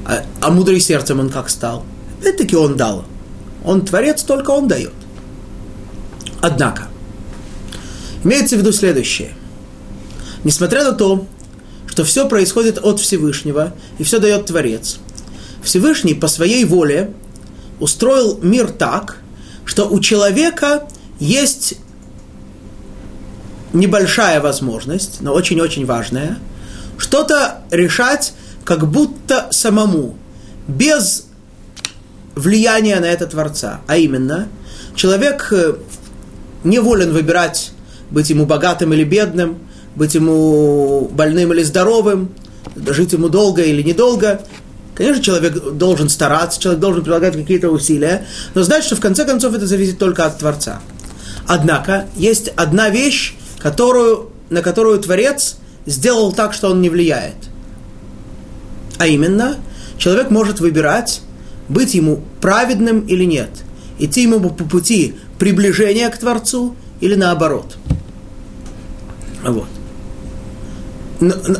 А, 0.06 0.24
а 0.40 0.52
мудрый 0.52 0.80
сердцем 0.80 1.20
он 1.20 1.32
как 1.32 1.50
стал? 1.50 1.84
Опять-таки 2.22 2.56
он 2.56 2.78
дал. 2.78 3.06
Он 3.66 3.84
творец, 3.84 4.22
только 4.22 4.52
он 4.52 4.68
дает. 4.68 4.94
Однако, 6.42 6.90
имеется 8.24 8.56
в 8.56 8.60
виду 8.60 8.72
следующее. 8.72 9.34
Несмотря 10.44 10.84
на 10.84 10.92
то, 10.92 11.26
что 11.88 12.04
все 12.04 12.30
происходит 12.30 12.78
от 12.78 13.00
Всевышнего, 13.00 13.74
и 13.98 14.04
все 14.04 14.20
дает 14.20 14.46
Творец, 14.46 15.00
Всевышний 15.64 16.14
по 16.14 16.28
своей 16.28 16.66
воле 16.66 17.12
устроил 17.80 18.40
мир 18.42 18.70
так, 18.70 19.18
что 19.66 19.88
у 19.88 20.00
человека 20.00 20.88
есть 21.20 21.76
небольшая 23.74 24.40
возможность, 24.40 25.22
но 25.22 25.34
очень-очень 25.34 25.86
важная, 25.86 26.38
что-то 26.98 27.62
решать 27.72 28.34
как 28.64 28.90
будто 28.90 29.48
самому, 29.52 30.16
без 30.68 31.26
влияния 32.36 33.00
на 33.00 33.06
это 33.06 33.28
Творца. 33.28 33.82
А 33.88 33.98
именно, 33.98 34.48
человек 34.96 35.50
э, 35.52 35.76
не 36.64 36.80
волен 36.80 37.12
выбирать, 37.12 37.72
быть 38.10 38.30
ему 38.30 38.46
богатым 38.46 38.94
или 38.94 39.04
бедным, 39.04 39.58
быть 39.96 40.16
ему 40.16 41.10
больным 41.12 41.54
или 41.54 41.64
здоровым, 41.64 42.30
жить 42.76 43.14
ему 43.14 43.30
долго 43.30 43.62
или 43.64 43.82
недолго. 43.82 44.42
Конечно, 44.96 45.24
человек 45.24 45.72
должен 45.74 46.08
стараться, 46.10 46.60
человек 46.60 46.80
должен 46.80 47.04
прилагать 47.04 47.34
какие-то 47.34 47.70
усилия, 47.70 48.28
но 48.54 48.62
знать, 48.62 48.84
что 48.84 48.96
в 48.96 49.00
конце 49.00 49.26
концов 49.26 49.56
это 49.56 49.66
зависит 49.66 49.98
только 49.98 50.26
от 50.26 50.38
Творца. 50.38 50.82
Однако 51.48 52.08
есть 52.16 52.50
одна 52.56 52.90
вещь, 52.90 53.36
которую, 53.60 54.30
на 54.50 54.62
которую 54.62 55.00
Творец 55.00 55.58
сделал 55.86 56.32
так, 56.32 56.54
что 56.54 56.70
он 56.70 56.82
не 56.82 56.90
влияет. 56.90 57.36
А 59.00 59.08
именно, 59.08 59.58
человек 59.98 60.30
может 60.30 60.60
выбирать, 60.60 61.22
быть 61.68 61.96
ему 61.96 62.24
праведным 62.40 63.02
или 63.02 63.24
нет, 63.24 63.50
идти 63.98 64.22
ему 64.22 64.40
по 64.40 64.64
пути 64.64 65.16
приближения 65.40 66.10
к 66.10 66.18
Творцу 66.18 66.76
или 67.02 67.16
наоборот. 67.16 67.78
Вот. 69.44 69.68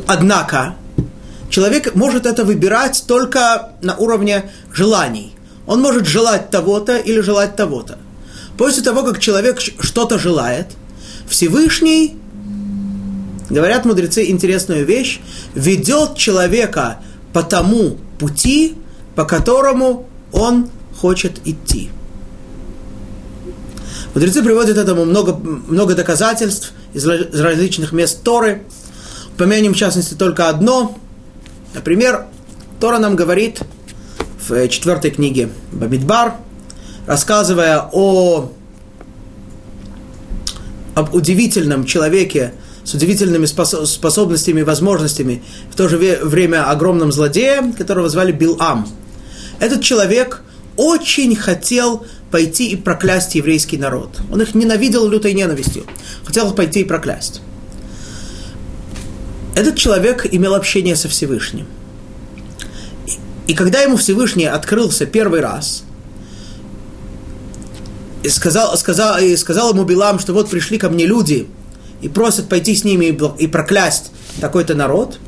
Однако, 0.08 0.76
человек 1.54 1.94
может 1.94 2.26
это 2.26 2.46
выбирать 2.46 3.04
только 3.06 3.74
на 3.84 3.96
уровне 3.96 4.50
желаний. 4.74 5.36
Он 5.68 5.82
может 5.82 6.08
желать 6.08 6.50
того-то 6.50 6.98
или 6.98 7.20
желать 7.20 7.56
того-то. 7.56 8.00
После 8.58 8.82
того, 8.82 9.04
как 9.04 9.20
человек 9.20 9.60
что-то 9.62 10.18
желает, 10.18 10.66
Всевышний, 11.28 12.18
говорят 13.52 13.86
мудрецы 13.86 14.32
интересную 14.32 14.84
вещь, 14.84 15.20
ведет 15.54 16.18
человека 16.18 16.98
по 17.34 17.44
тому 17.44 17.98
пути, 18.18 18.76
по 19.16 19.24
которому 19.24 20.08
он 20.32 20.72
хочет 20.98 21.34
идти. 21.46 21.92
Мудрецы 24.16 24.42
приводят 24.42 24.78
этому 24.80 25.06
много, 25.06 25.36
много 25.36 25.94
доказательств 25.94 26.74
из 26.96 27.06
различных 27.06 27.92
мест 27.92 28.24
Торы. 28.24 28.64
Упомянем 29.36 29.76
в 29.76 29.78
частности 29.78 30.16
только 30.16 30.50
одно. 30.50 30.98
Например, 31.74 32.26
Тора 32.80 33.00
нам 33.00 33.16
говорит 33.16 33.62
в 34.48 34.68
четвертой 34.68 35.12
книге 35.12 35.50
Бамидбар, 35.72 36.36
рассказывая 37.08 37.90
о, 37.92 38.52
об 40.96 41.14
удивительном 41.16 41.86
человеке 41.86 42.54
с 42.84 42.94
удивительными 42.94 43.46
способностями 43.46 44.60
и 44.60 44.64
возможностями, 44.64 45.42
в 45.72 45.76
то 45.76 45.88
же 45.88 45.98
время 45.98 46.70
огромном 46.70 47.12
злодее, 47.12 47.74
которого 47.78 48.10
звали 48.10 48.32
Билам. 48.32 48.88
Этот 49.60 49.82
человек 49.82 50.42
очень 50.76 51.36
хотел 51.36 52.06
пойти 52.32 52.70
и 52.70 52.76
проклясть 52.76 53.36
еврейский 53.36 53.78
народ. 53.78 54.10
Он 54.32 54.42
их 54.42 54.56
ненавидел 54.56 55.08
лютой 55.08 55.34
ненавистью. 55.34 55.86
Хотел 56.26 56.52
пойти 56.54 56.82
и 56.82 56.84
проклясть. 56.84 57.42
Этот 59.56 59.76
человек 59.76 60.26
имел 60.32 60.56
общение 60.56 60.96
со 60.96 61.10
Всевышним. 61.10 61.68
И 63.48 63.54
когда 63.54 63.82
ему 63.82 63.98
Всевышний 63.98 64.46
открылся 64.46 65.06
первый 65.06 65.42
раз, 65.42 65.84
и 68.24 68.30
сказал, 68.30 68.76
сказал, 68.78 69.20
и 69.20 69.36
сказал 69.36 69.74
ему 69.74 69.84
Билам, 69.84 70.18
что 70.18 70.34
вот 70.34 70.50
пришли 70.50 70.78
ко 70.78 70.90
мне 70.90 71.06
люди 71.06 71.48
и 72.02 72.08
просят 72.08 72.48
пойти 72.48 72.74
с 72.74 72.84
ними 72.84 73.18
и 73.38 73.48
проклясть 73.48 74.12
такой-то 74.40 74.76
народ, 74.76 75.20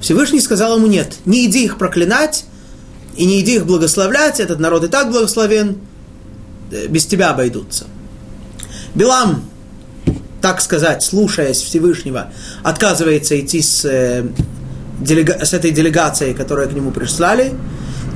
Всевышний 0.00 0.40
сказал 0.40 0.78
ему, 0.78 0.86
нет, 0.86 1.16
не 1.24 1.44
иди 1.46 1.64
их 1.64 1.76
проклинать, 1.76 2.44
и 3.16 3.26
не 3.26 3.40
иди 3.40 3.56
их 3.56 3.66
благословлять, 3.66 4.40
этот 4.40 4.60
народ 4.60 4.84
и 4.84 4.88
так 4.88 5.10
благословен, 5.10 5.78
э, 6.70 6.86
без 6.86 7.04
тебя 7.04 7.30
обойдутся. 7.30 7.86
Билам, 8.94 9.49
так 10.40 10.60
сказать, 10.60 11.02
слушаясь 11.02 11.60
Всевышнего, 11.60 12.32
отказывается 12.62 13.38
идти 13.38 13.60
с, 13.60 13.84
э, 13.84 14.26
делега- 15.00 15.44
с 15.44 15.52
этой 15.52 15.70
делегацией, 15.70 16.34
которую 16.34 16.68
к 16.68 16.72
нему 16.72 16.90
прислали. 16.90 17.52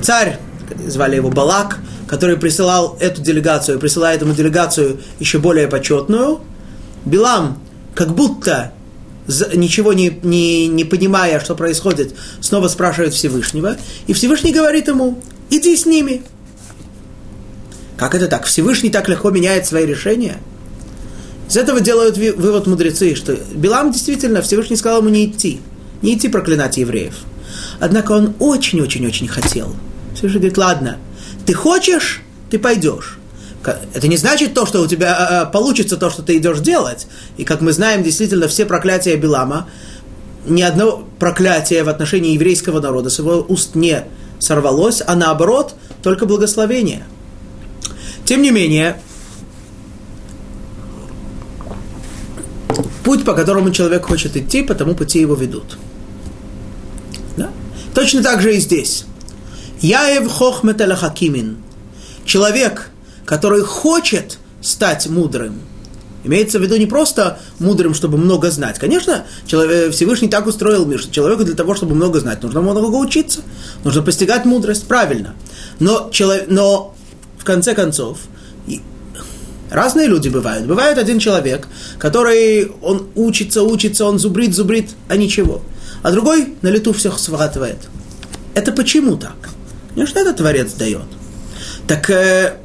Царь, 0.02 0.38
звали 0.86 1.16
его 1.16 1.30
Балак, 1.30 1.78
который 2.06 2.36
присылал 2.36 2.96
эту 3.00 3.20
делегацию, 3.22 3.78
присылает 3.78 4.22
ему 4.22 4.34
делегацию 4.34 5.00
еще 5.18 5.38
более 5.38 5.68
почетную. 5.68 6.40
Билам, 7.04 7.60
как 7.94 8.14
будто 8.14 8.72
ничего 9.54 9.92
не, 9.92 10.18
не, 10.22 10.66
не 10.66 10.84
понимая, 10.84 11.40
что 11.40 11.54
происходит, 11.54 12.14
снова 12.40 12.68
спрашивает 12.68 13.14
Всевышнего, 13.14 13.76
и 14.06 14.12
Всевышний 14.12 14.52
говорит 14.52 14.88
ему, 14.88 15.22
иди 15.50 15.76
с 15.76 15.86
ними. 15.86 16.22
Как 17.96 18.14
это 18.14 18.26
так? 18.26 18.44
Всевышний 18.44 18.90
так 18.90 19.08
легко 19.08 19.30
меняет 19.30 19.66
свои 19.66 19.86
решения? 19.86 20.36
Из 21.48 21.56
этого 21.56 21.80
делают 21.80 22.16
вывод 22.16 22.66
мудрецы, 22.66 23.14
что 23.14 23.36
Билам 23.54 23.92
действительно, 23.92 24.42
Всевышний 24.42 24.76
сказал 24.76 25.00
ему 25.00 25.10
не 25.10 25.26
идти, 25.26 25.60
не 26.02 26.14
идти 26.14 26.28
проклинать 26.28 26.76
евреев. 26.78 27.14
Однако 27.80 28.12
он 28.12 28.34
очень-очень-очень 28.38 29.28
хотел. 29.28 29.74
Всевышний 30.14 30.40
говорит, 30.40 30.58
ладно, 30.58 30.98
ты 31.44 31.52
хочешь, 31.52 32.22
ты 32.50 32.58
пойдешь. 32.58 33.18
Это 33.94 34.08
не 34.08 34.16
значит 34.16 34.54
то, 34.54 34.66
что 34.66 34.82
у 34.82 34.86
тебя 34.86 35.16
а, 35.16 35.40
а, 35.40 35.44
получится 35.46 35.96
то, 35.96 36.10
что 36.10 36.22
ты 36.22 36.36
идешь 36.36 36.60
делать. 36.60 37.06
И 37.36 37.44
как 37.44 37.60
мы 37.62 37.72
знаем, 37.72 38.02
действительно, 38.02 38.46
все 38.46 38.66
проклятия 38.66 39.16
Билама, 39.16 39.68
ни 40.46 40.60
одно 40.60 41.06
проклятие 41.18 41.82
в 41.82 41.88
отношении 41.88 42.34
еврейского 42.34 42.80
народа 42.80 43.08
с 43.08 43.18
его 43.18 43.44
уст 43.48 43.74
не 43.74 44.04
сорвалось, 44.38 45.02
а 45.06 45.14
наоборот, 45.14 45.74
только 46.02 46.26
благословение. 46.26 47.04
Тем 48.26 48.42
не 48.42 48.50
менее, 48.50 49.00
путь, 53.04 53.24
по 53.24 53.34
которому 53.34 53.70
человек 53.70 54.06
хочет 54.06 54.36
идти, 54.36 54.62
по 54.62 54.74
тому 54.74 54.94
пути 54.94 55.20
его 55.20 55.34
ведут. 55.34 55.78
Да? 57.36 57.50
Точно 57.94 58.22
так 58.22 58.42
же 58.42 58.56
и 58.56 58.60
здесь. 58.60 59.04
Яев 59.80 60.30
хохмет. 60.30 60.80
Человек– 62.24 62.90
который 63.24 63.62
хочет 63.62 64.38
стать 64.60 65.06
мудрым. 65.08 65.60
Имеется 66.24 66.58
в 66.58 66.62
виду 66.62 66.76
не 66.76 66.86
просто 66.86 67.38
мудрым, 67.58 67.92
чтобы 67.92 68.16
много 68.16 68.50
знать. 68.50 68.78
Конечно, 68.78 69.24
человек, 69.46 69.92
Всевышний 69.92 70.28
так 70.28 70.46
устроил 70.46 70.86
мир, 70.86 70.98
что 70.98 71.12
человеку 71.12 71.44
для 71.44 71.54
того, 71.54 71.74
чтобы 71.74 71.94
много 71.94 72.18
знать, 72.20 72.42
нужно 72.42 72.62
много 72.62 72.96
учиться, 72.96 73.40
нужно 73.84 74.00
постигать 74.00 74.46
мудрость, 74.46 74.86
правильно. 74.86 75.34
Но, 75.80 76.08
человек, 76.10 76.46
но 76.48 76.94
в 77.38 77.44
конце 77.44 77.74
концов, 77.74 78.20
разные 79.74 80.06
люди 80.06 80.28
бывают. 80.28 80.66
Бывает 80.66 80.98
один 80.98 81.18
человек, 81.18 81.68
который, 81.98 82.70
он 82.82 83.08
учится, 83.14 83.62
учится, 83.62 84.04
он 84.04 84.18
зубрит, 84.18 84.54
зубрит, 84.54 84.90
а 85.08 85.16
ничего. 85.16 85.62
А 86.02 86.10
другой 86.10 86.54
на 86.62 86.68
лету 86.68 86.92
все 86.92 87.10
схватывает. 87.12 87.78
Это 88.54 88.72
почему 88.72 89.16
так? 89.16 89.50
Конечно, 89.94 90.18
это 90.18 90.32
Творец 90.32 90.72
дает. 90.72 91.06
Так 91.86 92.08
э, 92.10 92.56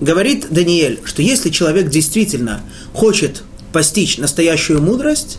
говорит 0.00 0.46
Даниэль, 0.50 1.00
что 1.04 1.22
если 1.22 1.50
человек 1.50 1.88
действительно 1.88 2.60
хочет 2.92 3.42
постичь 3.72 4.18
настоящую 4.18 4.82
мудрость, 4.82 5.38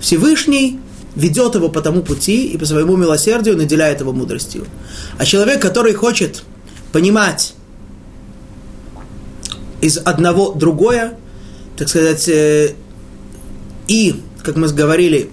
Всевышний 0.00 0.78
ведет 1.14 1.54
его 1.54 1.68
по 1.68 1.80
тому 1.80 2.02
пути 2.02 2.46
и 2.46 2.56
по 2.56 2.64
своему 2.64 2.96
милосердию 2.96 3.56
наделяет 3.56 4.00
его 4.00 4.12
мудростью. 4.12 4.66
А 5.18 5.24
человек, 5.24 5.60
который 5.60 5.94
хочет 5.94 6.42
понимать 6.92 7.54
из 9.80 9.98
одного 9.98 10.52
другое, 10.52 11.16
так 11.76 11.88
сказать, 11.88 12.28
э, 12.28 12.74
и, 13.86 14.20
как 14.42 14.56
мы 14.56 14.68
говорили, 14.68 15.30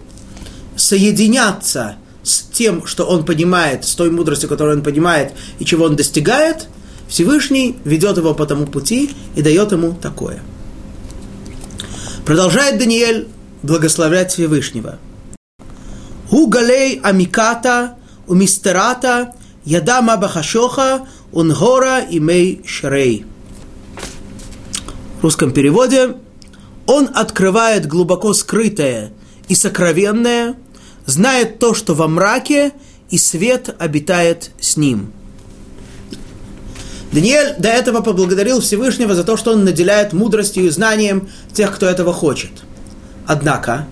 соединяться 0.75 1.95
с 2.23 2.41
тем, 2.41 2.85
что 2.85 3.05
он 3.05 3.25
понимает, 3.25 3.85
с 3.85 3.95
той 3.95 4.09
мудростью, 4.09 4.49
которую 4.49 4.77
он 4.77 4.83
понимает 4.83 5.33
и 5.59 5.65
чего 5.65 5.85
он 5.85 5.95
достигает, 5.95 6.67
Всевышний 7.07 7.77
ведет 7.83 8.17
его 8.17 8.33
по 8.33 8.45
тому 8.45 8.65
пути 8.65 9.11
и 9.35 9.41
дает 9.41 9.71
ему 9.71 9.93
такое. 9.93 10.41
Продолжает 12.25 12.79
Даниэль 12.79 13.27
благословлять 13.61 14.31
Всевышнего. 14.33 14.97
У 16.31 16.47
галей 16.47 16.99
амиката, 17.03 17.97
у 18.27 18.33
мистерата, 18.33 19.33
ядама 19.63 20.17
бахашоха, 20.17 21.07
унгора 21.31 22.01
имей 22.09 22.63
шрей. 22.65 23.25
В 25.19 25.23
русском 25.23 25.51
переводе 25.51 26.15
он 26.85 27.09
открывает 27.13 27.87
глубоко 27.87 28.33
скрытое 28.33 29.11
и 29.47 29.55
сокровенное, 29.55 30.55
знает 31.05 31.59
то, 31.59 31.73
что 31.73 31.93
во 31.93 32.07
мраке, 32.07 32.73
и 33.09 33.17
свет 33.17 33.75
обитает 33.79 34.51
с 34.59 34.77
ним. 34.77 35.11
Даниэль 37.11 37.55
до 37.57 37.69
этого 37.69 38.01
поблагодарил 38.01 38.59
Всевышнего 38.59 39.15
за 39.15 39.23
то, 39.23 39.37
что 39.37 39.53
он 39.53 39.63
наделяет 39.63 40.11
мудростью 40.11 40.65
и 40.65 40.69
знанием 40.69 41.29
тех, 41.53 41.73
кто 41.73 41.85
этого 41.85 42.11
хочет. 42.11 42.51
Однако, 43.25 43.87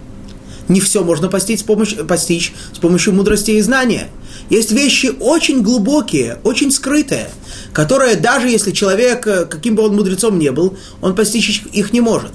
не 0.68 0.82
все 0.82 1.04
можно 1.04 1.30
постичь 1.30 1.62
с, 1.62 1.64
помощью, 1.64 2.06
постичь 2.06 2.54
с 2.74 2.80
помощью 2.80 3.14
мудрости 3.14 3.52
и 3.52 3.62
знания. 3.62 4.10
Есть 4.54 4.72
вещи 4.72 5.12
очень 5.20 5.63
глубокие, 5.63 6.38
очень 6.44 6.70
скрытые, 6.70 7.28
которые 7.74 8.16
даже 8.16 8.50
если 8.50 8.70
человек, 8.70 9.26
э, 9.26 9.46
каким 9.46 9.74
бы 9.74 9.82
он 9.82 9.96
мудрецом 9.96 10.38
не 10.38 10.52
был, 10.52 10.78
он 11.02 11.16
постичь 11.16 11.63
их 11.72 11.92
не 11.92 12.02
может. 12.02 12.34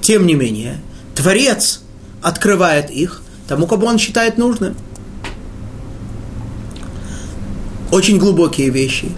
Тем 0.00 0.26
не 0.26 0.32
менее, 0.32 0.80
Творец 1.14 1.82
открывает 2.22 2.90
их 2.90 3.20
тому, 3.46 3.66
кого 3.66 3.88
он 3.88 3.98
считает 3.98 4.38
нужным. 4.38 4.74
Очень 7.92 8.16
глубокие 8.16 8.70
вещи. 8.70 9.12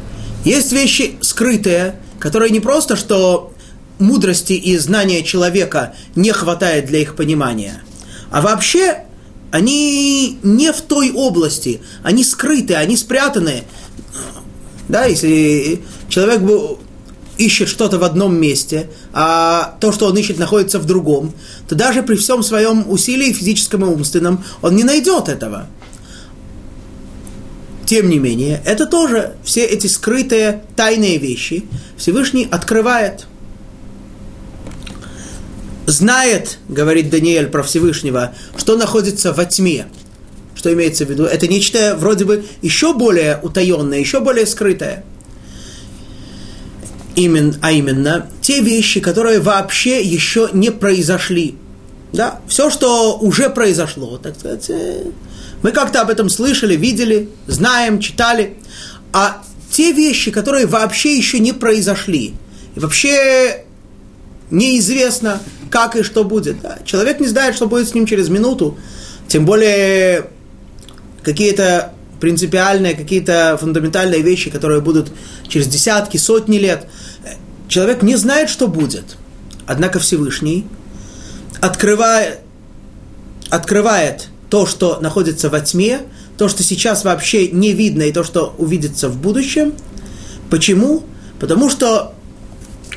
Есть 0.44 0.72
вещи 0.72 1.14
скрытые, 1.20 1.94
которые 2.18 2.50
не 2.50 2.58
просто, 2.58 2.96
что 2.96 3.54
мудрости 4.00 4.54
и 4.54 4.76
знания 4.78 5.22
человека 5.22 5.94
не 6.16 6.32
хватает 6.32 6.86
для 6.86 6.98
их 6.98 7.14
понимания, 7.14 7.84
а 8.32 8.40
вообще 8.40 9.04
они 9.52 10.38
не 10.42 10.72
в 10.72 10.80
той 10.80 11.12
области, 11.12 11.82
они 12.02 12.24
скрыты, 12.24 12.74
они 12.74 12.96
спрятаны. 12.96 13.64
Да, 14.88 15.04
если 15.04 15.82
человек 16.08 16.40
ищет 17.36 17.68
что-то 17.68 17.98
в 17.98 18.04
одном 18.04 18.34
месте, 18.34 18.88
а 19.12 19.76
то, 19.80 19.92
что 19.92 20.06
он 20.06 20.16
ищет, 20.16 20.38
находится 20.38 20.78
в 20.78 20.86
другом, 20.86 21.32
то 21.68 21.74
даже 21.74 22.02
при 22.02 22.16
всем 22.16 22.42
своем 22.42 22.90
усилии 22.90 23.32
физическом 23.32 23.84
и 23.84 23.88
умственном 23.88 24.42
он 24.62 24.74
не 24.74 24.84
найдет 24.84 25.28
этого. 25.28 25.66
Тем 27.84 28.08
не 28.08 28.18
менее, 28.18 28.62
это 28.64 28.86
тоже 28.86 29.34
все 29.44 29.66
эти 29.66 29.86
скрытые 29.86 30.64
тайные 30.76 31.18
вещи 31.18 31.64
Всевышний 31.98 32.48
открывает. 32.50 33.26
Знает, 35.92 36.56
говорит 36.70 37.10
Даниэль 37.10 37.48
про 37.48 37.62
Всевышнего, 37.62 38.34
что 38.56 38.78
находится 38.78 39.34
во 39.34 39.44
тьме. 39.44 39.88
Что 40.54 40.72
имеется 40.72 41.04
в 41.04 41.10
виду? 41.10 41.24
Это 41.24 41.46
нечто 41.46 41.96
вроде 41.98 42.24
бы 42.24 42.46
еще 42.62 42.94
более 42.94 43.38
утаенное, 43.42 43.98
еще 43.98 44.20
более 44.20 44.46
скрытое 44.46 45.04
именно, 47.14 47.54
а 47.60 47.72
именно 47.72 48.30
те 48.40 48.60
вещи, 48.60 49.00
которые 49.00 49.40
вообще 49.40 50.02
еще 50.02 50.48
не 50.54 50.70
произошли. 50.70 51.56
Да? 52.14 52.40
Все, 52.48 52.70
что 52.70 53.18
уже 53.18 53.50
произошло, 53.50 54.16
так 54.16 54.38
сказать, 54.38 54.70
э, 54.70 55.04
мы 55.62 55.72
как-то 55.72 56.00
об 56.00 56.08
этом 56.08 56.30
слышали, 56.30 56.74
видели, 56.74 57.28
знаем, 57.46 58.00
читали. 58.00 58.56
А 59.12 59.42
те 59.70 59.92
вещи, 59.92 60.30
которые 60.30 60.66
вообще 60.66 61.14
еще 61.16 61.38
не 61.38 61.52
произошли, 61.52 62.32
и 62.74 62.80
вообще 62.80 63.66
неизвестно, 64.50 65.40
как 65.72 65.96
и 65.96 66.02
что 66.02 66.22
будет. 66.22 66.60
Да? 66.60 66.78
Человек 66.84 67.18
не 67.18 67.26
знает, 67.26 67.56
что 67.56 67.66
будет 67.66 67.88
с 67.88 67.94
ним 67.94 68.04
через 68.04 68.28
минуту, 68.28 68.76
тем 69.26 69.46
более 69.46 70.26
какие-то 71.22 71.94
принципиальные, 72.20 72.94
какие-то 72.94 73.56
фундаментальные 73.58 74.20
вещи, 74.20 74.50
которые 74.50 74.82
будут 74.82 75.10
через 75.48 75.66
десятки, 75.66 76.18
сотни 76.18 76.58
лет. 76.58 76.86
Человек 77.68 78.02
не 78.02 78.16
знает, 78.16 78.50
что 78.50 78.68
будет. 78.68 79.16
Однако 79.66 79.98
Всевышний 79.98 80.66
открывает, 81.60 82.40
открывает 83.48 84.28
то, 84.50 84.66
что 84.66 85.00
находится 85.00 85.48
во 85.48 85.60
тьме, 85.60 86.00
то, 86.36 86.48
что 86.48 86.62
сейчас 86.62 87.04
вообще 87.04 87.48
не 87.48 87.72
видно, 87.72 88.02
и 88.02 88.12
то, 88.12 88.24
что 88.24 88.54
увидится 88.58 89.08
в 89.08 89.16
будущем. 89.16 89.72
Почему? 90.50 91.04
Потому 91.40 91.70
что 91.70 92.14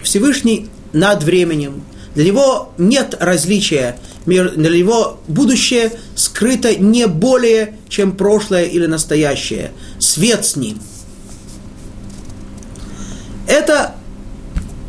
Всевышний 0.04 0.70
над 0.92 1.24
временем. 1.24 1.84
Для 2.16 2.26
него 2.26 2.74
нет 2.78 3.16
различия 3.20 4.00
для 4.26 4.78
него 4.78 5.20
будущее 5.28 5.92
скрыто 6.16 6.76
не 6.76 7.08
более, 7.08 7.76
чем 7.90 8.14
прошлое 8.14 8.66
или 8.66 8.86
настоящее. 8.86 9.72
Свет 10.00 10.46
с 10.46 10.56
ним. 10.56 10.80
Это 13.48 13.96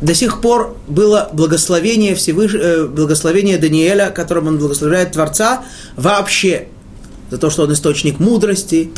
до 0.01 0.13
сих 0.13 0.41
пор 0.41 0.77
было 0.87 1.29
благословение, 1.33 2.15
Всевыш... 2.15 2.53
Э, 2.55 2.87
благословение 2.87 3.57
Даниэля, 3.57 4.09
которым 4.09 4.47
он 4.47 4.57
благословляет 4.57 5.11
Творца 5.11 5.63
вообще 5.95 6.67
за 7.29 7.37
то, 7.37 7.49
что 7.49 7.63
он 7.63 7.73
источник 7.73 8.19
мудрости, 8.19 8.91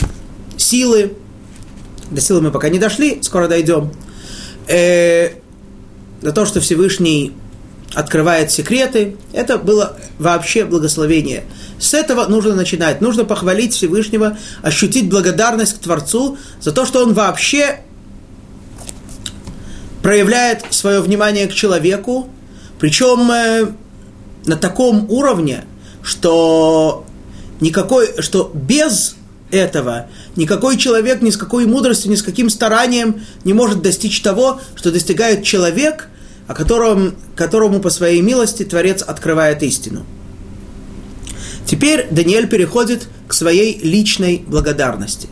силы. 0.57 1.13
До 2.11 2.21
силы 2.21 2.41
мы 2.41 2.51
пока 2.51 2.69
не 2.69 2.79
дошли, 2.79 3.19
скоро 3.21 3.47
дойдем. 3.47 3.91
Э, 4.67 5.31
за 6.21 6.31
то, 6.31 6.45
что 6.45 6.61
Всевышний 6.61 7.33
открывает 7.95 8.51
секреты, 8.51 9.17
это 9.33 9.57
было 9.57 9.97
вообще 10.19 10.63
благословение. 10.65 11.45
С 11.79 11.93
этого 11.93 12.25
нужно 12.27 12.53
начинать. 12.55 13.01
Нужно 13.01 13.25
похвалить 13.25 13.73
Всевышнего, 13.73 14.37
ощутить 14.61 15.09
благодарность 15.09 15.75
к 15.75 15.79
Творцу 15.79 16.37
за 16.61 16.71
то, 16.71 16.85
что 16.85 17.03
он 17.03 17.13
вообще 17.13 17.81
проявляет 20.03 20.65
свое 20.69 21.01
внимание 21.01 21.47
к 21.47 21.53
человеку, 21.53 22.29
причем 22.79 23.31
э, 23.31 23.71
на 24.45 24.55
таком 24.55 25.09
уровне, 25.09 25.65
что 26.03 27.05
никакой, 27.59 28.21
что 28.21 28.51
без 28.53 29.15
этого 29.51 30.07
никакой 30.35 30.77
человек 30.77 31.21
ни 31.21 31.31
с 31.31 31.37
какой 31.37 31.65
мудростью, 31.65 32.11
ни 32.11 32.15
с 32.15 32.21
каким 32.21 32.49
старанием 32.49 33.21
не 33.43 33.53
может 33.53 33.81
достичь 33.81 34.21
того, 34.21 34.61
что 34.75 34.91
достигает 34.91 35.43
человек– 35.43 36.07
о 36.49 36.55
котором, 36.55 37.13
которому 37.35 37.79
по 37.79 37.91
своей 37.91 38.21
милости 38.21 38.63
Творец 38.63 39.03
открывает 39.03 39.61
истину. 39.61 40.03
Теперь 41.63 42.07
Даниэль 42.09 42.47
переходит 42.47 43.07
к 43.27 43.33
своей 43.33 43.79
личной 43.79 44.43
благодарности. 44.47 45.29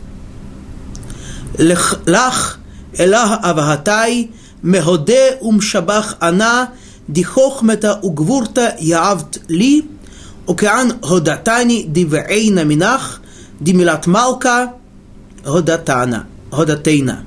Лах 1.58 2.60
Элах 2.96 3.40
Авагатай 3.42 4.30
Меходе 4.62 5.38
Умшабах 5.40 6.16
Ана 6.20 6.70
Дихохмета 7.08 7.98
Угвурта 8.00 8.76
Яавт 8.78 9.40
Ли 9.48 9.90
Океан 10.46 11.00
Годатани 11.00 11.82
Дивейна 11.82 12.62
Минах 12.62 13.20
Димилат 13.58 14.06
Малка 14.06 14.74
Годатана 15.44 16.28
Годатейна. 16.52 17.26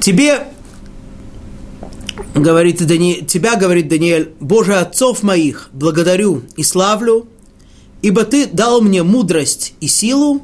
Тебе 0.00 0.51
говорит 2.34 2.84
Дани... 2.86 3.24
тебя, 3.26 3.56
говорит 3.56 3.88
Даниэль, 3.88 4.32
Боже 4.40 4.76
отцов 4.76 5.22
моих, 5.22 5.68
благодарю 5.72 6.42
и 6.56 6.62
славлю, 6.62 7.28
ибо 8.00 8.24
ты 8.24 8.46
дал 8.46 8.80
мне 8.80 9.02
мудрость 9.02 9.74
и 9.80 9.86
силу, 9.86 10.42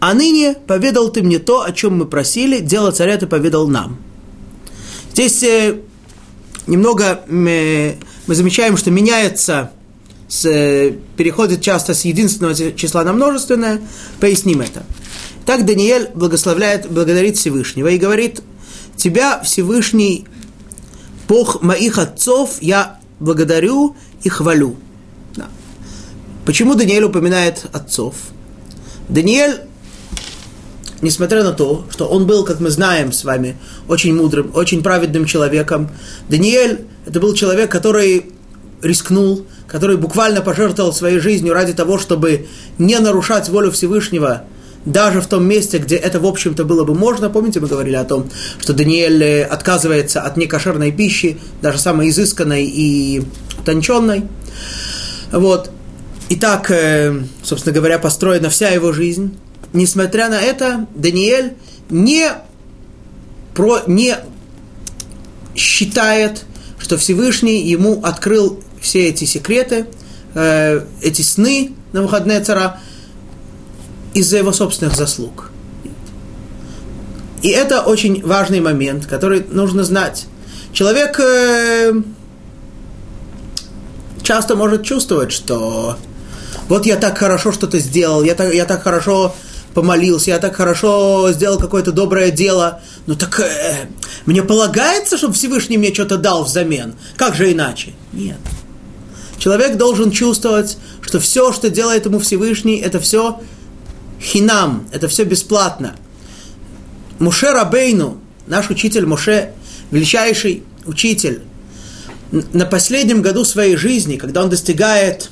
а 0.00 0.14
ныне 0.14 0.54
поведал 0.66 1.10
ты 1.10 1.22
мне 1.22 1.38
то, 1.38 1.62
о 1.62 1.72
чем 1.72 1.98
мы 1.98 2.06
просили, 2.06 2.60
дело 2.60 2.92
царя 2.92 3.16
ты 3.16 3.26
поведал 3.26 3.68
нам. 3.68 3.98
Здесь 5.12 5.42
э, 5.42 5.80
немного 6.66 7.22
э, 7.28 7.94
мы 8.26 8.34
замечаем, 8.34 8.76
что 8.76 8.90
меняется, 8.90 9.72
с, 10.28 10.44
э, 10.46 10.94
переходит 11.16 11.60
часто 11.60 11.94
с 11.94 12.04
единственного 12.04 12.54
числа 12.72 13.04
на 13.04 13.12
множественное, 13.12 13.80
поясним 14.20 14.60
это. 14.60 14.84
Так 15.46 15.66
Даниэль 15.66 16.10
благословляет, 16.14 16.90
благодарит 16.90 17.36
Всевышнего 17.36 17.88
и 17.88 17.98
говорит, 17.98 18.40
тебя 18.96 19.42
Всевышний 19.42 20.26
Бог 21.34 21.62
моих 21.62 21.98
отцов 21.98 22.58
я 22.60 23.00
благодарю 23.18 23.96
и 24.22 24.28
хвалю. 24.28 24.76
Да. 25.34 25.48
Почему 26.46 26.76
Даниэль 26.76 27.02
упоминает 27.02 27.64
отцов? 27.72 28.14
Даниэль 29.08 29.62
несмотря 31.00 31.42
на 31.42 31.50
то, 31.50 31.86
что 31.90 32.06
он 32.06 32.28
был, 32.28 32.44
как 32.44 32.60
мы 32.60 32.70
знаем 32.70 33.10
с 33.10 33.24
вами, 33.24 33.56
очень 33.88 34.14
мудрым, 34.14 34.52
очень 34.54 34.80
праведным 34.84 35.24
человеком, 35.24 35.90
Даниэль 36.28 36.86
это 37.04 37.18
был 37.18 37.34
человек, 37.34 37.68
который 37.68 38.26
рискнул, 38.80 39.44
который 39.66 39.96
буквально 39.96 40.40
пожертвовал 40.40 40.92
своей 40.92 41.18
жизнью 41.18 41.52
ради 41.52 41.72
того, 41.72 41.98
чтобы 41.98 42.46
не 42.78 42.96
нарушать 43.00 43.48
волю 43.48 43.72
Всевышнего, 43.72 44.44
даже 44.84 45.20
в 45.20 45.26
том 45.26 45.46
месте, 45.46 45.78
где 45.78 45.96
это, 45.96 46.20
в 46.20 46.26
общем-то, 46.26 46.64
было 46.64 46.84
бы 46.84 46.94
можно. 46.94 47.30
Помните, 47.30 47.60
мы 47.60 47.68
говорили 47.68 47.96
о 47.96 48.04
том, 48.04 48.28
что 48.58 48.72
Даниэль 48.72 49.22
э, 49.22 49.44
отказывается 49.44 50.20
от 50.22 50.36
некошерной 50.36 50.92
пищи, 50.92 51.38
даже 51.62 51.78
самой 51.78 52.10
изысканной 52.10 52.64
и 52.66 53.22
утонченной. 53.58 54.24
Вот. 55.32 55.70
И 56.28 56.36
так, 56.36 56.70
э, 56.70 57.22
собственно 57.42 57.74
говоря, 57.74 57.98
построена 57.98 58.50
вся 58.50 58.68
его 58.68 58.92
жизнь. 58.92 59.36
Несмотря 59.72 60.28
на 60.28 60.40
это, 60.40 60.86
Даниэль 60.94 61.54
не, 61.90 62.30
про, 63.54 63.80
не 63.86 64.16
считает, 65.56 66.44
что 66.78 66.98
Всевышний 66.98 67.62
ему 67.62 68.00
открыл 68.02 68.60
все 68.80 69.08
эти 69.08 69.24
секреты, 69.24 69.86
э, 70.34 70.84
эти 71.00 71.22
сны 71.22 71.72
на 71.92 72.02
выходные 72.02 72.40
цара 72.40 72.80
из-за 74.14 74.38
его 74.38 74.52
собственных 74.52 74.96
заслуг. 74.96 75.50
И 77.42 77.48
это 77.48 77.82
очень 77.82 78.24
важный 78.24 78.60
момент, 78.60 79.06
который 79.06 79.44
нужно 79.50 79.84
знать. 79.84 80.26
Человек 80.72 81.20
э, 81.20 81.92
часто 84.22 84.56
может 84.56 84.82
чувствовать, 84.82 85.30
что 85.30 85.98
вот 86.68 86.86
я 86.86 86.96
так 86.96 87.18
хорошо 87.18 87.52
что-то 87.52 87.78
сделал, 87.78 88.22
я 88.22 88.34
так, 88.34 88.54
я 88.54 88.64
так 88.64 88.82
хорошо 88.82 89.34
помолился, 89.74 90.30
я 90.30 90.38
так 90.38 90.56
хорошо 90.56 91.30
сделал 91.32 91.58
какое-то 91.58 91.92
доброе 91.92 92.30
дело, 92.30 92.80
ну 93.06 93.14
так 93.14 93.40
э, 93.40 93.88
мне 94.24 94.42
полагается, 94.42 95.18
чтобы 95.18 95.34
Всевышний 95.34 95.76
мне 95.76 95.92
что-то 95.92 96.16
дал 96.16 96.44
взамен. 96.44 96.94
Как 97.16 97.34
же 97.34 97.52
иначе? 97.52 97.92
Нет. 98.12 98.38
Человек 99.38 99.76
должен 99.76 100.10
чувствовать, 100.10 100.78
что 101.02 101.20
все, 101.20 101.52
что 101.52 101.68
делает 101.68 102.06
ему 102.06 102.20
Всевышний, 102.20 102.78
это 102.78 103.00
все 103.00 103.40
хинам, 104.24 104.88
это 104.92 105.06
все 105.08 105.24
бесплатно. 105.24 105.94
Муше 107.18 107.52
Рабейну, 107.52 108.18
наш 108.46 108.70
учитель 108.70 109.06
Муше, 109.06 109.52
величайший 109.90 110.64
учитель, 110.86 111.42
на 112.52 112.66
последнем 112.66 113.22
году 113.22 113.44
своей 113.44 113.76
жизни, 113.76 114.16
когда 114.16 114.42
он 114.42 114.50
достигает 114.50 115.30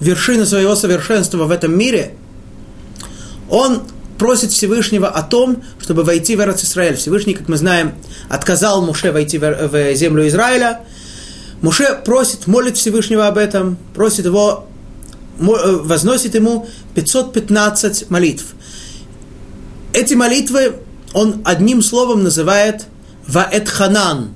вершины 0.00 0.46
своего 0.46 0.74
совершенства 0.74 1.44
в 1.44 1.50
этом 1.50 1.76
мире, 1.78 2.16
он 3.48 3.82
просит 4.18 4.50
Всевышнего 4.50 5.08
о 5.08 5.22
том, 5.22 5.62
чтобы 5.80 6.02
войти 6.02 6.34
в 6.34 6.40
Израиль. 6.40 6.96
Всевышний, 6.96 7.34
как 7.34 7.48
мы 7.48 7.56
знаем, 7.56 7.92
отказал 8.28 8.84
Муше 8.84 9.12
войти 9.12 9.38
в 9.38 9.94
землю 9.94 10.26
Израиля. 10.26 10.80
Муше 11.60 12.00
просит, 12.04 12.46
молит 12.46 12.76
Всевышнего 12.76 13.28
об 13.28 13.38
этом, 13.38 13.76
просит 13.94 14.24
его, 14.24 14.66
возносит 15.38 16.34
ему 16.34 16.68
515 16.94 18.10
молитв. 18.10 18.54
Эти 19.92 20.14
молитвы 20.14 20.76
он 21.12 21.42
одним 21.44 21.82
словом 21.82 22.22
называет 22.22 22.86
«ваэтханан». 23.26 24.34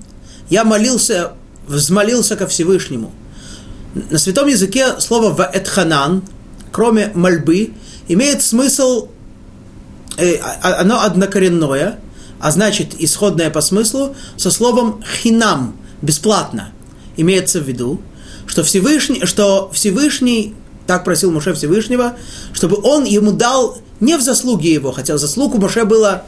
Я 0.50 0.64
молился, 0.64 1.32
взмолился 1.66 2.36
ко 2.36 2.46
Всевышнему. 2.46 3.12
На 4.10 4.18
святом 4.18 4.48
языке 4.48 5.00
слово 5.00 5.32
«ваэтханан», 5.32 6.22
кроме 6.70 7.10
мольбы, 7.14 7.72
имеет 8.08 8.42
смысл, 8.42 9.08
э, 10.18 10.36
а, 10.36 10.80
оно 10.80 11.02
однокоренное, 11.02 11.98
а 12.38 12.50
значит 12.50 12.94
исходное 12.98 13.50
по 13.50 13.62
смыслу, 13.62 14.14
со 14.36 14.50
словом 14.50 15.02
«хинам», 15.22 15.76
бесплатно. 16.02 16.72
Имеется 17.16 17.60
в 17.60 17.64
виду, 17.64 18.02
что 18.46 18.62
Всевышний, 18.62 19.24
что 19.24 19.70
Всевышний 19.72 20.54
так 20.86 21.04
просил 21.04 21.30
Моше 21.30 21.54
Всевышнего, 21.54 22.16
чтобы 22.52 22.78
он 22.82 23.04
ему 23.04 23.32
дал 23.32 23.78
не 24.00 24.16
в 24.16 24.20
заслуге 24.20 24.72
его, 24.72 24.92
хотя 24.92 25.18
заслуг 25.18 25.54
у 25.54 25.58
Моше 25.58 25.84
было 25.84 26.24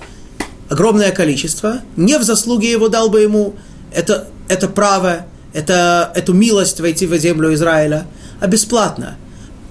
огромное 0.68 1.12
количество, 1.12 1.80
не 1.96 2.18
в 2.18 2.22
заслуге 2.22 2.70
его 2.70 2.88
дал 2.88 3.08
бы 3.08 3.20
ему 3.20 3.54
это, 3.92 4.28
это 4.48 4.68
право, 4.68 5.26
это, 5.52 6.12
эту 6.14 6.32
милость 6.34 6.80
войти 6.80 7.06
в 7.06 7.16
землю 7.18 7.54
Израиля, 7.54 8.06
а 8.40 8.46
бесплатно– 8.46 9.16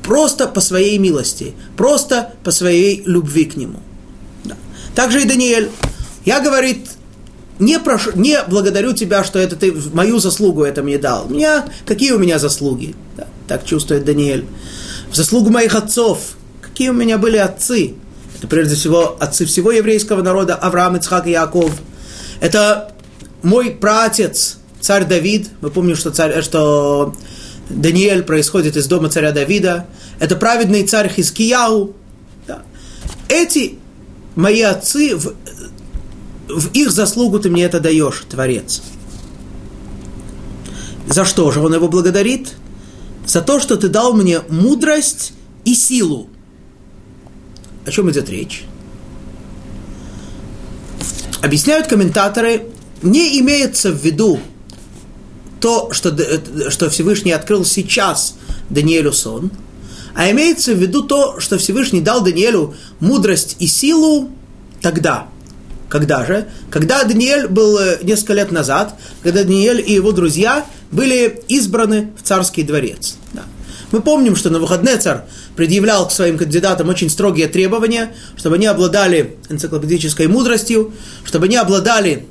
просто 0.08 0.48
по 0.48 0.62
своей 0.62 0.98
милости, 0.98 1.54
просто 1.76 2.34
по 2.44 2.52
своей 2.52 3.04
любви 3.06 3.44
к 3.46 3.58
нему. 3.58 3.80
Да. 4.46 4.56
Также 4.96 5.22
и 5.22 5.26
Даниэль. 5.26 5.70
Я, 6.26 6.40
говорит, 6.40 6.88
не, 7.60 7.78
прошу, 7.78 8.12
не 8.16 8.42
благодарю 8.48 8.94
тебя, 8.94 9.26
что 9.26 9.38
это 9.38 9.58
ты 9.58 9.74
мою 9.94 10.20
заслугу 10.20 10.64
это 10.64 10.82
мне 10.82 10.98
дал. 10.98 11.28
Меня, 11.28 11.66
какие 11.86 12.12
у 12.14 12.20
меня 12.20 12.40
заслуги? 12.40 12.96
Да, 13.18 13.28
так 13.48 13.66
чувствует 13.66 14.06
Даниэль. 14.06 14.46
В 15.10 15.16
заслугу 15.16 15.50
моих 15.50 15.76
отцов. 15.76 16.36
Какие 16.62 16.90
у 16.90 16.94
меня 16.94 17.18
были 17.18 17.38
отцы? 17.38 17.96
Это 18.38 18.48
прежде 18.48 18.76
всего 18.76 19.18
отцы 19.20 19.46
всего 19.46 19.72
еврейского 19.72 20.22
народа, 20.22 20.56
Авраам, 20.56 20.98
Ицхак 20.98 21.28
и 21.28 21.32
Яков. 21.32 21.72
Это 22.40 22.92
мой 23.42 23.72
праотец, 23.72 24.58
царь 24.80 25.06
Давид. 25.06 25.50
Мы 25.62 25.70
помним, 25.70 25.96
что, 25.96 26.12
царь, 26.12 26.42
что 26.44 27.16
Даниэль 27.70 28.24
происходит 28.24 28.78
из 28.78 28.88
дома 28.88 29.10
царя 29.10 29.32
Давида. 29.32 29.88
Это 30.20 30.36
праведный 30.36 30.86
царь 30.86 31.10
Хискияу. 31.10 31.96
Да. 32.48 32.62
Эти 33.28 33.80
мои 34.36 34.62
отцы, 34.62 35.16
в, 35.16 35.34
в 36.48 36.72
их 36.74 36.92
заслугу 36.92 37.40
ты 37.40 37.50
мне 37.50 37.64
это 37.64 37.80
даешь, 37.80 38.24
Творец. 38.30 38.82
За 41.08 41.26
что 41.26 41.52
же 41.52 41.62
он 41.62 41.74
его 41.74 41.88
благодарит? 41.88 42.56
За 43.28 43.42
то, 43.42 43.60
что 43.60 43.76
ты 43.76 43.90
дал 43.90 44.14
мне 44.14 44.40
мудрость 44.48 45.34
и 45.66 45.76
силу. 45.76 46.30
О 47.86 47.92
чем 47.92 48.10
идет 48.10 48.30
речь? 48.30 48.64
Объясняют 51.42 51.88
комментаторы, 51.88 52.68
не 53.02 53.40
имеется 53.42 53.92
в 53.92 54.04
виду 54.04 54.40
то, 55.60 55.92
что, 55.92 56.16
что 56.70 56.90
Всевышний 56.90 57.32
открыл 57.32 57.66
сейчас 57.66 58.36
Даниэлю 58.70 59.12
сон, 59.12 59.52
а 60.16 60.32
имеется 60.32 60.74
в 60.74 60.78
виду 60.78 61.04
то, 61.04 61.40
что 61.40 61.58
Всевышний 61.58 62.02
дал 62.02 62.24
Даниэлю 62.24 62.76
мудрость 63.00 63.58
и 63.60 63.68
силу 63.68 64.30
тогда. 64.82 65.28
Когда 65.90 66.26
же? 66.26 66.48
Когда 66.70 67.04
Даниэль 67.04 67.48
был 67.48 67.78
э, 67.78 68.00
несколько 68.04 68.34
лет 68.34 68.52
назад, 68.52 68.96
когда 69.24 69.44
Даниэль 69.44 69.84
и 69.86 69.94
его 69.94 70.12
друзья 70.12 70.66
были 70.92 71.42
избраны 71.48 72.12
в 72.18 72.24
царский 72.24 72.64
дворец. 72.64 73.18
Да. 73.34 73.44
Мы 73.92 74.02
помним, 74.02 74.36
что 74.36 74.50
на 74.50 74.60
выходные 74.60 74.98
царь 74.98 75.22
предъявлял 75.56 76.08
к 76.08 76.12
своим 76.12 76.38
кандидатам 76.38 76.90
очень 76.90 77.10
строгие 77.10 77.48
требования, 77.48 78.14
чтобы 78.36 78.56
они 78.56 78.66
обладали 78.66 79.38
энциклопедической 79.50 80.28
мудростью, 80.28 80.94
чтобы 81.24 81.46
они 81.46 81.56
обладали 81.56 82.28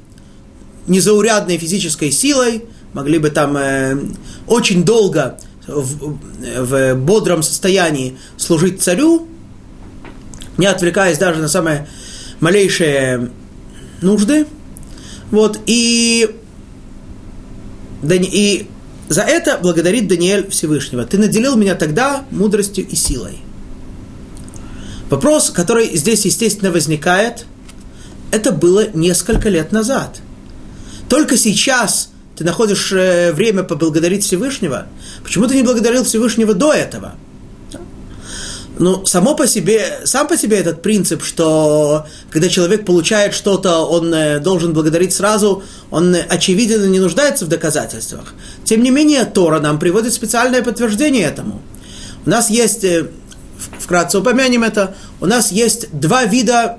незаурядной 0.86 1.58
физической 1.58 2.10
силой, 2.10 2.64
могли 2.92 3.18
бы 3.18 3.30
там 3.30 3.56
э, 3.56 3.98
очень 4.46 4.84
долго 4.84 5.38
в, 5.66 6.18
в 6.60 6.94
бодром 6.94 7.42
состоянии 7.42 8.16
служить 8.36 8.82
царю, 8.82 9.26
не 10.58 10.66
отвлекаясь 10.66 11.18
даже 11.18 11.40
на 11.40 11.48
самые 11.48 11.88
малейшие 12.40 13.30
нужды. 14.00 14.46
Вот, 15.30 15.58
и, 15.66 16.36
и 18.14 18.66
за 19.08 19.22
это 19.22 19.58
благодарит 19.58 20.08
Даниэль 20.08 20.48
Всевышнего. 20.50 21.04
Ты 21.04 21.18
наделил 21.18 21.56
меня 21.56 21.74
тогда 21.74 22.24
мудростью 22.30 22.86
и 22.86 22.96
силой. 22.96 23.38
Вопрос, 25.10 25.50
который 25.50 25.96
здесь, 25.96 26.24
естественно, 26.24 26.72
возникает, 26.72 27.46
это 28.32 28.50
было 28.50 28.88
несколько 28.92 29.48
лет 29.48 29.70
назад. 29.70 30.20
Только 31.08 31.36
сейчас 31.36 32.10
ты 32.36 32.44
находишь 32.44 32.92
э, 32.92 33.32
время 33.32 33.62
поблагодарить 33.62 34.24
Всевышнего, 34.24 34.86
почему 35.22 35.46
ты 35.46 35.54
не 35.54 35.62
благодарил 35.62 36.04
Всевышнего 36.04 36.52
до 36.54 36.72
этого? 36.72 37.14
Ну, 38.78 39.06
само 39.06 39.34
по 39.34 39.46
себе, 39.46 40.00
сам 40.04 40.28
по 40.28 40.36
себе 40.36 40.58
этот 40.58 40.82
принцип, 40.82 41.24
что 41.24 42.06
когда 42.30 42.48
человек 42.48 42.84
получает 42.84 43.32
что-то, 43.32 43.86
он 43.86 44.12
э, 44.12 44.38
должен 44.38 44.74
благодарить 44.74 45.14
сразу, 45.14 45.62
он 45.90 46.14
э, 46.14 46.20
очевидно 46.28 46.84
не 46.84 47.00
нуждается 47.00 47.46
в 47.46 47.48
доказательствах. 47.48 48.34
Тем 48.64 48.82
не 48.82 48.90
менее, 48.90 49.24
Тора 49.24 49.60
нам 49.60 49.78
приводит 49.78 50.12
специальное 50.12 50.62
подтверждение 50.62 51.24
этому. 51.24 51.62
У 52.26 52.30
нас 52.30 52.50
есть, 52.50 52.84
вкратце 53.78 54.18
упомянем 54.18 54.62
это, 54.62 54.94
у 55.20 55.26
нас 55.26 55.52
есть 55.52 55.88
два 55.98 56.24
вида 56.24 56.78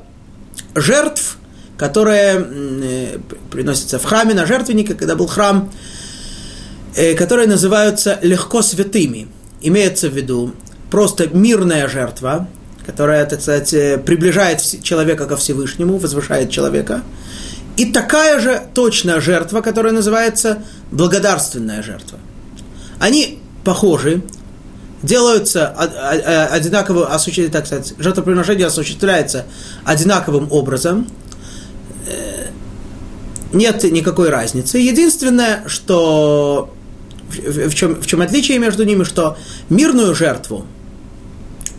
жертв, 0.76 1.38
которые 1.78 2.46
э, 2.48 3.18
приносятся 3.50 3.98
в 3.98 4.04
храме 4.04 4.36
на 4.36 4.46
жертвенника, 4.46 4.94
когда 4.94 5.16
был 5.16 5.28
храм, 5.28 5.72
э, 6.96 7.16
которые 7.16 7.48
называются 7.48 8.20
легко 8.22 8.62
святыми. 8.62 9.28
Имеется 9.62 10.10
в 10.10 10.14
виду 10.14 10.54
просто 10.90 11.28
мирная 11.28 11.88
жертва, 11.88 12.48
которая, 12.86 13.26
так 13.26 13.42
сказать, 13.42 13.74
э, 13.74 13.98
приближает 13.98 14.62
человека 14.84 15.26
ко 15.26 15.36
Всевышнему, 15.36 15.98
возвышает 15.98 16.50
человека. 16.50 17.04
И 17.76 17.86
такая 17.92 18.40
же 18.40 18.62
точная 18.74 19.22
жертва, 19.22 19.62
которая 19.62 19.94
называется 19.94 20.64
благодарственная 20.92 21.84
жертва. 21.84 22.18
Они 23.00 23.40
похожи, 23.64 24.24
делаются 25.04 25.68
одинаково, 25.68 27.06
так 27.52 27.66
сказать, 27.68 27.94
жертвоприношение 28.00 28.66
осуществляется 28.66 29.46
одинаковым 29.84 30.52
образом. 30.52 31.08
Э, 32.08 32.48
нет 33.52 33.84
никакой 33.84 34.30
разницы. 34.30 34.80
Единственное, 34.80 35.64
что 35.68 36.74
в 37.30 37.74
чем, 37.74 38.02
в 38.02 38.08
чем 38.08 38.22
отличие 38.22 38.60
между 38.60 38.84
ними, 38.84 39.04
что 39.04 39.38
мирную 39.70 40.16
жертву 40.16 40.66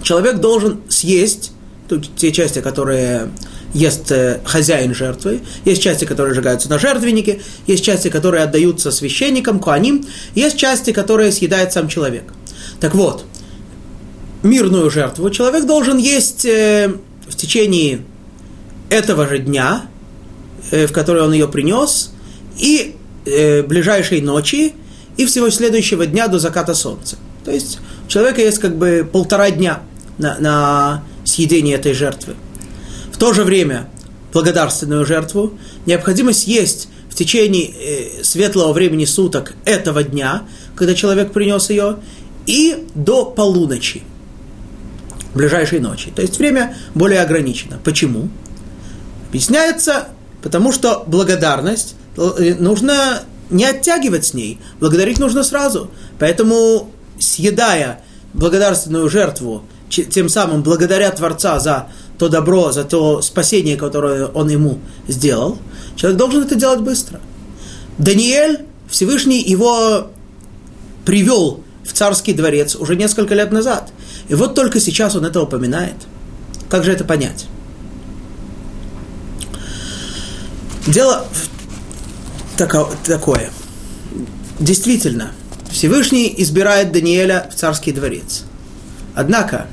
человек 0.03 0.39
должен 0.39 0.81
съесть, 0.89 1.53
тут 1.89 2.15
те 2.17 2.33
части, 2.33 2.61
которые 2.61 3.31
ест 3.75 4.11
э, 4.11 4.41
хозяин 4.45 4.95
жертвы, 4.95 5.41
есть 5.65 5.83
части, 5.83 6.05
которые 6.05 6.35
сжигаются 6.35 6.71
на 6.71 6.79
жертвеннике, 6.79 7.41
есть 7.67 7.85
части, 7.85 8.09
которые 8.09 8.45
отдаются 8.45 8.91
священникам, 8.91 9.59
куаним, 9.59 10.07
есть 10.35 10.57
части, 10.57 10.93
которые 10.93 11.33
съедает 11.33 11.73
сам 11.73 11.89
человек. 11.89 12.25
Так 12.81 12.95
вот, 12.95 13.25
мирную 14.43 14.91
жертву 14.91 15.31
человек 15.31 15.67
должен 15.67 15.99
есть 15.99 16.45
э, 16.45 16.95
в 17.29 17.37
течение 17.37 18.05
этого 18.89 19.27
же 19.27 19.39
дня, 19.39 19.87
э, 20.71 20.87
в 20.87 20.93
который 20.93 21.23
он 21.23 21.33
ее 21.33 21.49
принес, 21.49 22.13
и 22.59 22.95
ближайшей 23.25 24.23
ночи, 24.23 24.73
и 25.19 25.27
всего 25.27 25.51
следующего 25.51 26.07
дня 26.07 26.29
до 26.29 26.39
заката 26.39 26.73
солнца. 26.73 27.19
То 27.45 27.51
есть 27.51 27.79
у 28.09 28.11
человека 28.11 28.41
есть 28.41 28.59
как 28.59 28.75
бы 28.75 29.07
полтора 29.11 29.51
дня 29.51 29.81
на, 30.17 30.39
на 30.39 31.05
съедение 31.25 31.75
этой 31.75 31.93
жертвы. 31.93 32.37
В 33.13 33.19
то 33.19 33.35
же 33.35 33.45
время 33.45 33.91
благодарственную 34.33 35.05
жертву 35.05 35.59
необходимо 35.85 36.33
съесть 36.33 36.89
в 37.11 37.15
течение 37.15 37.67
э, 37.67 38.25
светлого 38.25 38.73
времени 38.73 39.05
суток 39.05 39.53
этого 39.67 40.03
дня, 40.03 40.45
когда 40.75 40.95
человек 40.95 41.33
принес 41.33 41.69
ее, 41.69 41.99
и 42.47 42.87
до 42.95 43.27
полуночи, 43.27 44.05
ближайшей 45.35 45.81
ночи. 45.81 46.11
То 46.11 46.23
есть 46.23 46.39
время 46.39 46.79
более 46.95 47.21
ограничено. 47.21 47.79
Почему? 47.85 48.31
Объясняется, 49.29 50.09
потому 50.43 50.73
что 50.73 51.05
благодарность 51.07 51.95
э, 52.17 52.55
нужно 52.59 53.21
не 53.51 53.67
оттягивать 53.67 54.25
с 54.25 54.33
ней, 54.33 54.59
благодарить 54.81 55.19
нужно 55.19 55.45
сразу. 55.45 55.91
Поэтому, 56.19 56.91
съедая 57.21 58.03
благодарственную 58.35 59.09
жертву, 59.09 59.64
тем 59.89 60.29
самым 60.29 60.62
благодаря 60.62 61.11
Творца 61.11 61.59
за 61.61 61.89
то 62.19 62.29
добро, 62.29 62.73
за 62.73 62.85
то 62.85 63.23
спасение, 63.23 63.77
которое 63.77 64.27
он 64.27 64.49
ему 64.49 64.79
сделал, 65.07 65.59
человек 65.97 66.19
должен 66.19 66.43
это 66.43 66.57
делать 66.57 66.81
быстро. 66.81 67.21
Даниэль, 67.97 68.66
Всевышний 68.89 69.43
его 69.43 70.09
привел 71.05 71.62
в 71.85 71.93
царский 71.93 72.35
дворец 72.35 72.77
уже 72.77 72.97
несколько 72.97 73.35
лет 73.35 73.51
назад. 73.51 73.93
И 74.29 74.35
вот 74.35 74.55
только 74.55 74.79
сейчас 74.81 75.16
он 75.16 75.25
это 75.25 75.41
упоминает. 75.41 75.95
Как 76.69 76.85
же 76.85 76.93
это 76.93 77.05
понять? 77.05 77.47
Дело 80.87 81.27
такое. 82.57 83.51
Действительно, 84.59 85.33
Всевышний 85.71 86.35
избирает 86.39 86.93
Даниэля 86.93 87.49
в 87.53 87.55
царский 87.55 87.93
дворец. 87.93 88.45
Однако, 89.14 89.66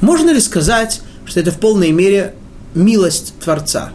можно 0.00 0.30
ли 0.30 0.40
сказать, 0.40 1.00
что 1.24 1.40
это 1.40 1.50
в 1.50 1.58
полной 1.58 1.90
мере 1.90 2.34
милость 2.74 3.34
Творца? 3.42 3.92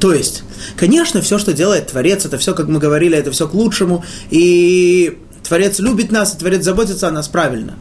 То 0.00 0.14
есть, 0.14 0.42
конечно, 0.76 1.20
все, 1.20 1.38
что 1.38 1.52
делает 1.52 1.88
Творец, 1.88 2.24
это 2.24 2.38
все, 2.38 2.54
как 2.54 2.68
мы 2.68 2.78
говорили, 2.78 3.16
это 3.16 3.30
все 3.30 3.46
к 3.46 3.54
лучшему, 3.54 4.04
и 4.30 5.18
Творец 5.42 5.78
любит 5.78 6.10
нас, 6.10 6.34
и 6.34 6.38
Творец 6.38 6.64
заботится 6.64 7.08
о 7.08 7.10
нас 7.10 7.28
правильно. 7.28 7.76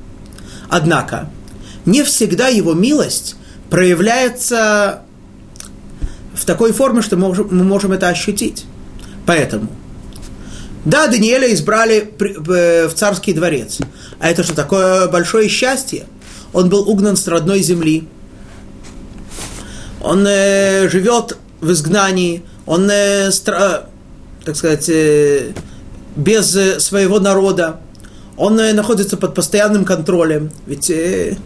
Однако, 0.68 1.30
не 1.86 2.04
всегда 2.04 2.48
его 2.50 2.74
милость 2.74 3.36
проявляется 3.70 5.04
в 6.34 6.46
такой 6.46 6.74
форме, 6.74 7.02
что 7.02 7.16
мы 7.18 7.64
можем 7.64 7.92
это 7.92 8.10
ощутить. 8.10 8.66
Поэтому, 9.26 9.70
да, 10.86 11.08
Даниэля 11.08 11.54
избрали 11.54 12.14
в 12.20 12.94
царский 12.94 13.34
дворец. 13.34 13.80
А 14.20 14.30
это 14.30 14.44
что, 14.44 14.56
такое 14.56 15.08
большое 15.08 15.50
счастье? 15.50 16.06
Он 16.54 16.70
был 16.70 16.90
угнан 16.90 17.18
с 17.18 17.28
родной 17.28 17.62
земли. 17.62 18.08
Он 20.02 20.26
э, 20.26 20.88
живет 20.90 21.38
в 21.60 21.72
изгнании. 21.72 22.44
Он, 22.66 22.90
э, 22.90 23.32
стра, 23.32 23.88
так 24.46 24.56
сказать, 24.56 24.88
э, 24.90 25.52
без 26.16 26.56
э, 26.56 26.80
своего 26.80 27.20
народа. 27.20 27.82
Он 28.38 28.58
э, 28.60 28.74
находится 28.74 29.18
под 29.18 29.36
постоянным 29.36 29.84
контролем. 29.84 30.50
Ведь 30.66 30.90
э, 30.90 31.38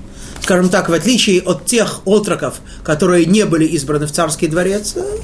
скажем 0.42 0.70
так, 0.70 0.90
в 0.90 0.94
отличие 0.94 1.42
от 1.42 1.66
тех 1.66 2.02
отроков, 2.06 2.56
которые 2.84 3.26
не 3.26 3.46
были 3.46 3.66
избраны 3.66 4.06
в 4.06 4.12
царский 4.12 4.48
дворец, 4.48 4.94
э, 4.96 5.18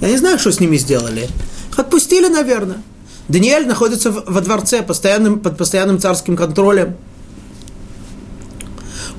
я 0.00 0.08
не 0.08 0.16
знаю, 0.16 0.38
что 0.38 0.52
с 0.52 0.60
ними 0.60 0.76
сделали. 0.76 1.28
Отпустили, 1.76 2.28
наверное. 2.28 2.82
Даниэль 3.28 3.66
находится 3.66 4.10
во 4.10 4.40
дворце 4.40 4.82
постоянным, 4.82 5.40
под 5.40 5.56
постоянным 5.56 5.98
царским 5.98 6.36
контролем. 6.36 6.96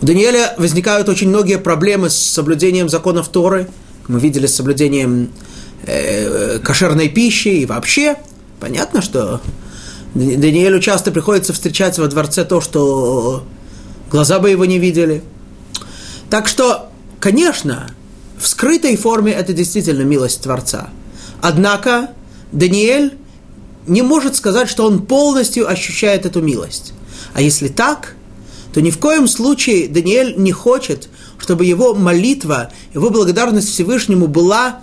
У 0.02 0.06
Даниэля 0.06 0.56
возникают 0.58 1.10
очень 1.10 1.30
многие 1.30 1.58
проблемы 1.58 2.10
с 2.10 2.16
соблюдением 2.16 2.90
законов 2.90 3.30
Торы. 3.30 3.68
Мы 4.08 4.20
видели 4.20 4.48
с 4.48 4.56
соблюдением 4.56 5.30
э, 5.86 6.60
кошерной 6.60 7.10
пищи 7.10 7.50
и 7.50 7.66
вообще. 7.66 8.16
Понятно, 8.60 9.02
что 9.02 9.42
Даниэлю 10.16 10.80
часто 10.80 11.12
приходится 11.12 11.54
встречать 11.54 11.98
во 12.00 12.08
дворце 12.08 12.46
то, 12.46 12.62
что 12.62 13.44
глаза 14.10 14.40
бы 14.40 14.50
его 14.50 14.66
не 14.66 14.80
видели– 14.80 15.24
так 16.30 16.48
что, 16.48 16.90
конечно, 17.20 17.88
в 18.38 18.48
скрытой 18.48 18.96
форме 18.96 19.32
это 19.32 19.52
действительно 19.52 20.04
милость 20.04 20.42
Творца. 20.44 20.90
Однако 21.42 22.12
Даниэль 22.52 23.18
не 23.88 24.02
может 24.02 24.36
сказать, 24.36 24.70
что 24.70 24.86
он 24.86 25.06
полностью 25.06 25.70
ощущает 25.70 26.26
эту 26.26 26.42
милость. 26.42 26.94
А 27.34 27.42
если 27.42 27.68
так, 27.68 28.16
то 28.74 28.82
ни 28.82 28.92
в 28.92 29.00
коем 29.00 29.28
случае 29.28 29.88
Даниэль 29.88 30.36
не 30.38 30.52
хочет, 30.52 31.10
чтобы 31.38 31.66
его 31.66 31.96
молитва, 31.96 32.72
его 32.94 33.10
благодарность 33.10 33.70
Всевышнему 33.70 34.28
была 34.28 34.82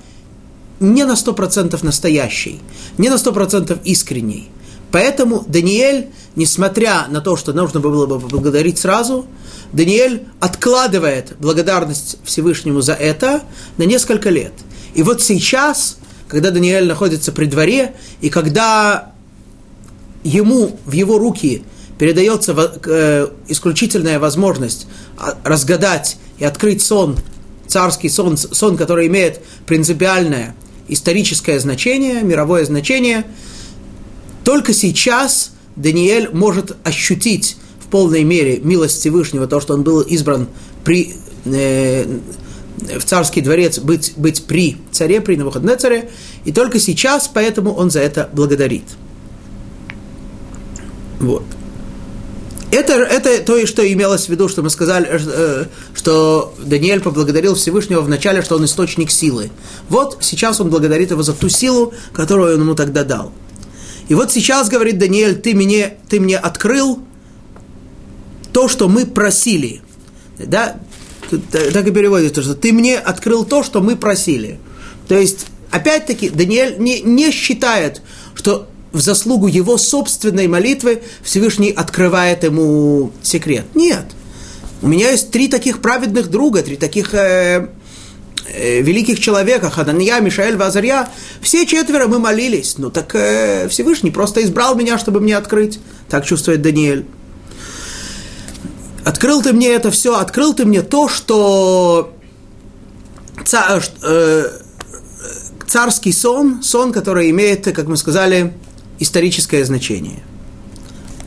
не 0.81 1.05
на 1.05 1.17
сто 1.17 1.33
процентов 1.33 1.83
настоящей, 1.83 2.61
не 2.99 3.09
на 3.09 3.19
сто 3.19 3.33
процентов 3.33 3.79
искренней. 3.85 4.49
Поэтому 4.93 5.45
Даниэль, 5.47 6.09
несмотря 6.37 7.07
на 7.09 7.21
то, 7.21 7.37
что 7.37 7.53
нужно 7.53 7.81
было 7.81 8.07
бы 8.07 8.21
поблагодарить 8.21 8.79
сразу, 8.79 9.27
Даниэль 9.73 10.25
откладывает 10.41 11.35
благодарность 11.39 12.19
Всевышнему 12.25 12.81
за 12.81 12.93
это 12.93 13.43
на 13.77 13.83
несколько 13.83 14.31
лет. 14.31 14.53
И 14.95 15.03
вот 15.03 15.23
сейчас, 15.23 15.99
когда 16.29 16.51
Даниэль 16.51 16.87
находится 16.87 17.33
при 17.33 17.47
дворе, 17.47 17.95
и 18.21 18.31
когда 18.31 19.13
ему 20.25 20.79
в 20.85 20.93
его 20.93 21.19
руки 21.19 21.63
передается 21.99 22.55
э, 22.85 23.29
исключительная 23.49 24.19
возможность 24.19 24.87
разгадать 25.45 26.19
и 26.39 26.45
открыть 26.45 26.83
сон, 26.83 27.17
царский 27.67 28.09
сон, 28.09 28.37
сон, 28.37 28.77
который 28.77 29.07
имеет 29.07 29.41
принципиальное 29.67 30.55
историческое 30.89 31.59
значение, 31.59 32.23
мировое 32.23 32.65
значение, 32.65 33.25
только 34.45 34.73
сейчас 34.73 35.53
Даниэль 35.75 36.31
может 36.33 36.77
ощутить 36.85 37.57
в 37.81 37.89
полной 37.89 38.25
мере 38.25 38.59
милость 38.59 39.01
Всевышнего, 39.01 39.47
то, 39.47 39.61
что 39.61 39.75
он 39.75 39.83
был 39.83 40.01
избран 40.01 40.49
при, 40.85 41.15
э, 41.45 42.05
в 42.79 43.05
царский 43.05 43.41
дворец, 43.41 43.79
быть, 43.79 44.15
быть 44.17 44.45
при 44.45 44.77
царе, 44.93 45.21
при 45.21 45.37
царе, 45.77 46.11
и 46.45 46.53
только 46.53 46.79
сейчас 46.79 47.31
поэтому 47.33 47.73
он 47.73 47.91
за 47.91 48.01
это 48.01 48.29
благодарит. 48.33 48.85
Вот. 51.19 51.45
Это, 52.71 52.95
это 52.95 53.43
то, 53.43 53.65
что 53.67 53.91
имелось 53.91 54.27
в 54.27 54.29
виду, 54.29 54.49
что 54.49 54.63
мы 54.63 54.71
сказали, 54.71 55.09
э, 55.11 55.65
что 55.95 56.53
Даниэль 56.59 57.01
поблагодарил 57.01 57.55
Всевышнего 57.55 58.01
в 58.01 58.09
начале, 58.09 58.43
что 58.43 58.57
он 58.57 58.65
источник 58.65 59.11
силы. 59.11 59.51
Вот 59.89 60.19
сейчас 60.21 60.61
он 60.61 60.69
благодарит 60.69 61.11
его 61.11 61.23
за 61.23 61.33
ту 61.33 61.49
силу, 61.49 61.95
которую 62.13 62.57
он 62.57 62.61
ему 62.63 62.75
тогда 62.75 63.05
дал. 63.05 63.33
И 64.09 64.15
вот 64.15 64.31
сейчас, 64.31 64.69
говорит 64.69 64.99
Даниэль, 64.99 65.37
ты 65.37 65.55
мне, 65.55 65.97
ты 66.09 66.21
мне 66.21 66.37
открыл 66.37 67.01
то, 68.53 68.69
что 68.69 68.89
мы 68.89 69.07
просили. 69.07 69.81
Да? 70.39 70.77
Так 71.31 71.87
и 71.87 71.91
переводится, 71.91 72.43
что 72.43 72.55
ты 72.55 72.73
мне 72.73 72.99
открыл 72.99 73.45
то, 73.45 73.63
что 73.63 73.81
мы 73.81 73.97
просили. 73.97 74.59
То 75.09 75.17
есть, 75.17 75.47
опять-таки, 75.71 76.29
Даниэль 76.29 76.77
не, 76.79 77.01
не 77.01 77.31
считает, 77.31 78.03
что 78.35 78.69
в 78.93 79.01
заслугу 79.01 79.47
его 79.47 79.77
собственной 79.77 80.49
молитвы 80.49 81.03
Всевышний 81.23 81.71
открывает 81.71 82.45
ему 82.45 83.13
секрет. 83.23 83.67
Нет. 83.75 84.05
У 84.83 84.89
меня 84.89 85.11
есть 85.11 85.31
три 85.31 85.49
таких 85.49 85.81
праведных 85.81 86.31
друга, 86.31 86.63
три 86.63 86.77
таких 86.77 87.15
э, 87.15 87.69
э, 88.49 88.81
великих 88.81 89.21
человека, 89.21 89.71
Хананья, 89.71 90.21
Мишаэль, 90.21 90.57
Вазарья. 90.57 91.09
Все 91.41 91.67
четверо 91.67 92.07
мы 92.07 92.19
молились. 92.19 92.77
Ну 92.79 92.91
так 92.91 93.15
э, 93.15 93.69
Всевышний 93.69 94.11
просто 94.11 94.43
избрал 94.43 94.75
меня, 94.75 94.99
чтобы 94.99 95.21
мне 95.21 95.37
открыть. 95.37 95.79
Так 96.09 96.25
чувствует 96.25 96.63
Даниэль. 96.63 97.07
Открыл 99.07 99.41
ты 99.41 99.53
мне 99.53 99.69
это 99.69 99.93
все, 99.93 100.19
открыл 100.19 100.53
ты 100.53 100.65
мне 100.65 100.83
то, 100.83 101.09
что 101.09 102.13
э, 104.03 104.51
царский 105.65 106.11
сон, 106.11 106.61
сон, 106.65 106.93
который 106.93 107.31
имеет, 107.31 107.67
как 107.73 107.87
мы 107.87 107.97
сказали, 107.97 108.55
историческое 108.99 109.65
значение. 109.65 110.25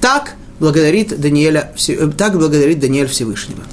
Так 0.02 0.36
благодарит, 0.60 1.22
Даниэля, 1.22 1.74
э, 1.88 2.08
так 2.18 2.38
благодарит 2.38 2.82
Даниэль 2.82 3.08
Всевышнего. 3.08 3.64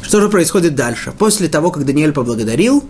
Что 0.00 0.22
же 0.22 0.30
происходит 0.30 0.74
дальше? 0.74 1.12
После 1.18 1.48
того, 1.48 1.72
как 1.72 1.84
Даниэль 1.84 2.12
поблагодарил, 2.12 2.82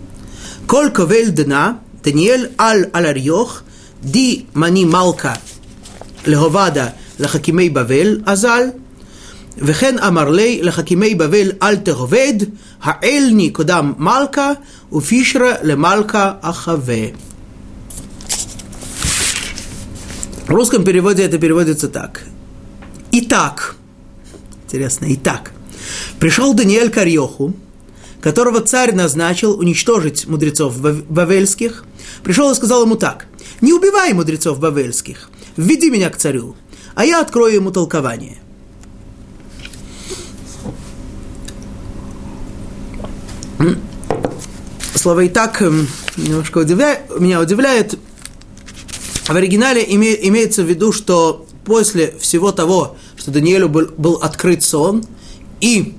«Колько 0.68 1.03
вель 1.03 1.33
дна, 1.33 1.80
Даниэль 2.05 2.53
аль 2.57 2.89
аларьох, 2.93 3.64
ди 4.01 4.47
мани 4.55 4.85
малка 4.85 5.39
леговада 6.24 6.95
лахакимей 7.18 7.68
бавель 7.68 8.22
азаль, 8.24 8.74
וכן 9.57 9.99
אמר 9.99 10.30
לי 10.30 10.59
לחכימי 10.61 11.15
בבל 11.15 11.51
אל 11.61 11.75
תעובד, 11.75 12.34
העלני 12.82 13.49
קודם 13.49 13.93
מלכה 13.97 14.51
ופישרה 14.91 15.53
למלכה 15.63 16.32
אחווה. 16.41 17.05
В 20.47 20.49
русском 20.49 20.86
переводе 20.86 21.23
это 21.23 21.38
переводится 21.38 21.89
так. 21.89 22.23
Итак, 23.11 23.75
интересно, 24.63 25.07
итак, 25.09 25.51
пришел 26.21 26.53
Даниэль 26.53 26.89
к 26.89 26.97
Арьоху, 26.97 27.53
которого 28.21 28.61
царь 28.61 28.95
назначил 28.95 29.59
уничтожить 29.59 30.25
мудрецов 30.25 30.80
бавельских, 30.80 31.84
пришел 32.23 32.49
и 32.49 32.55
сказал 32.55 32.84
ему 32.84 32.95
так, 32.95 33.28
не 33.59 33.73
убивай 33.73 34.13
мудрецов 34.13 34.59
бавельских, 34.59 35.30
введи 35.57 35.89
меня 35.89 36.09
к 36.09 36.15
царю, 36.17 36.55
а 36.95 37.03
я 37.03 37.19
открою 37.19 37.55
ему 37.55 37.71
толкование. 37.71 38.38
Слово 44.94 45.20
«и 45.20 45.28
так» 45.28 45.60
немножко 46.16 46.58
удивляет, 46.58 47.18
меня 47.18 47.40
удивляет, 47.40 47.98
в 49.26 49.30
оригинале 49.30 49.82
име, 49.82 50.16
имеется 50.28 50.62
в 50.62 50.66
виду, 50.66 50.92
что 50.92 51.46
после 51.64 52.14
всего 52.20 52.52
того, 52.52 52.96
что 53.16 53.30
Даниэлю 53.30 53.68
был, 53.68 53.88
был 53.96 54.14
открыт 54.14 54.62
сон, 54.62 55.04
и 55.60 55.94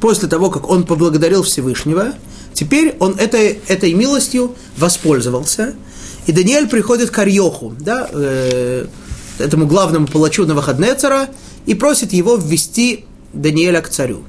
после 0.00 0.28
того, 0.28 0.50
как 0.50 0.68
он 0.68 0.84
поблагодарил 0.84 1.42
Всевышнего, 1.42 2.14
теперь 2.52 2.96
он 3.00 3.14
этой, 3.14 3.60
этой 3.68 3.92
милостью 3.94 4.54
воспользовался, 4.76 5.74
и 6.26 6.32
Даниэль 6.32 6.68
приходит 6.68 7.10
к 7.10 7.18
Арьоху, 7.18 7.74
да, 7.78 8.08
э, 8.10 8.86
этому 9.38 9.66
главному 9.66 10.06
палачу 10.06 10.46
Наваходнецера, 10.46 11.28
и 11.66 11.74
просит 11.74 12.12
его 12.12 12.36
ввести 12.36 13.04
Даниэля 13.32 13.80
к 13.82 13.88
царю. 13.88 14.24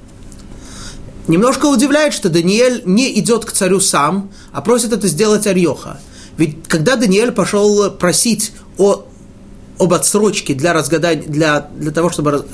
Немножко 1.29 1.67
удивляет, 1.67 2.15
что 2.15 2.27
Даниэль 2.29 2.81
не 2.85 3.19
идет 3.19 3.45
к 3.45 3.51
царю 3.51 3.79
сам, 3.79 4.31
а 4.51 4.61
просит 4.61 4.93
это 4.93 5.07
сделать 5.07 5.45
Арьоха. 5.45 5.99
Ведь 6.37 6.67
когда 6.67 6.95
Даниэль 6.95 7.31
пошел 7.31 7.91
просить 7.91 8.51
о, 8.79 9.05
об 9.77 9.93
отсрочке 9.93 10.55
для, 10.55 10.73
разгадания, 10.73 11.21
для, 11.21 11.69
для 11.75 11.91
того, 11.91 12.09
чтобы 12.09 12.47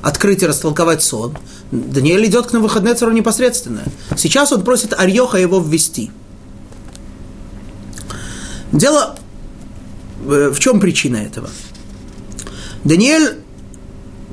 открыть 0.00 0.42
и 0.42 0.46
растолковать 0.46 1.02
сон, 1.02 1.36
Даниэль 1.70 2.24
идет 2.24 2.46
к 2.46 2.52
Навуходнецеру 2.54 3.12
непосредственно. 3.12 3.82
Сейчас 4.16 4.50
он 4.50 4.64
просит 4.64 4.94
Арьоха 4.94 5.36
его 5.36 5.60
ввести. 5.60 6.10
Дело 8.72 9.14
э, 10.26 10.50
в 10.54 10.58
чем 10.58 10.80
причина 10.80 11.16
этого? 11.16 11.50
Даниэль 12.84 13.41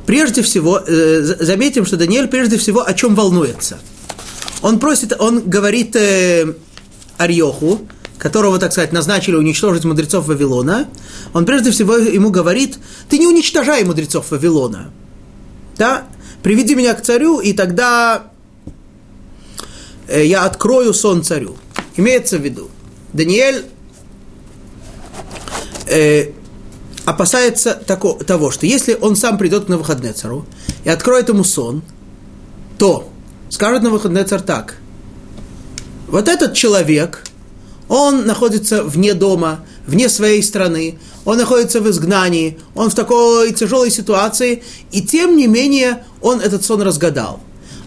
прежде 0.09 0.41
всего, 0.41 0.79
э, 0.79 1.21
заметим, 1.21 1.85
что 1.85 1.95
Даниэль 1.95 2.27
прежде 2.27 2.57
всего 2.57 2.81
о 2.81 2.95
чем 2.95 3.13
волнуется. 3.13 3.77
Он 4.63 4.79
просит, 4.79 5.13
он 5.19 5.47
говорит 5.47 5.95
э, 5.95 6.55
Арьоху, 7.19 7.81
которого, 8.17 8.57
так 8.57 8.71
сказать, 8.71 8.91
назначили 8.91 9.35
уничтожить 9.35 9.85
мудрецов 9.85 10.25
Вавилона, 10.25 10.87
он 11.31 11.45
прежде 11.45 11.69
всего 11.69 11.95
ему 11.95 12.31
говорит, 12.31 12.79
ты 13.07 13.19
не 13.19 13.27
уничтожай 13.27 13.83
мудрецов 13.83 14.31
Вавилона. 14.31 14.91
Да? 15.77 16.07
Приведи 16.41 16.73
меня 16.73 16.95
к 16.95 17.03
царю, 17.03 17.39
и 17.39 17.53
тогда 17.53 18.31
э, 20.07 20.25
я 20.25 20.43
открою 20.45 20.95
сон 20.95 21.21
царю. 21.21 21.55
Имеется 21.97 22.39
в 22.39 22.41
виду, 22.41 22.71
Даниэль 23.13 23.63
э, 25.85 26.31
опасается 27.09 27.73
тако, 27.73 28.13
того, 28.13 28.51
что 28.51 28.65
если 28.65 28.97
он 28.99 29.15
сам 29.15 29.37
придет 29.37 29.65
к 29.65 29.67
Навуходнецару 29.69 30.45
и 30.83 30.89
откроет 30.89 31.29
ему 31.29 31.43
сон, 31.43 31.81
то 32.77 33.09
скажет 33.49 33.83
Навуходнецар 33.83 34.41
так, 34.41 34.77
вот 36.07 36.27
этот 36.27 36.53
человек– 36.53 37.23
он 37.89 38.27
находится 38.27 38.83
вне 38.83 39.15
дома, 39.15 39.65
вне 39.85 40.07
своей 40.09 40.43
страны, 40.43 40.99
он 41.25 41.37
находится 41.37 41.81
в 41.81 41.89
изгнании, 41.89 42.59
он 42.75 42.91
в 42.91 42.95
такой 42.95 43.51
тяжелой 43.51 43.89
ситуации, 43.89 44.63
и 44.91 45.01
тем 45.01 45.35
не 45.35 45.47
менее 45.47 46.05
он 46.21 46.39
этот 46.39 46.63
сон 46.63 46.83
разгадал. 46.83 47.41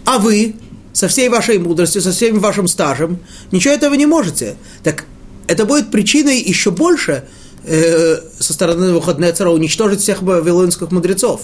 А 0.05 0.19
вы 0.19 0.55
со 0.91 1.07
всей 1.07 1.29
вашей 1.29 1.57
мудростью, 1.57 2.01
со 2.01 2.11
всем 2.11 2.39
вашим 2.39 2.67
стажем 2.67 3.19
ничего 3.51 3.73
этого 3.73 3.93
не 3.93 4.05
можете. 4.05 4.57
Так 4.83 5.05
это 5.47 5.65
будет 5.65 5.89
причиной 5.89 6.41
еще 6.41 6.69
больше 6.69 7.23
э, 7.63 8.17
со 8.39 8.53
стороны 8.53 8.87
Навуходнецера 8.87 9.49
уничтожить 9.49 10.01
всех 10.01 10.21
вавилонских 10.21 10.91
мудрецов. 10.91 11.41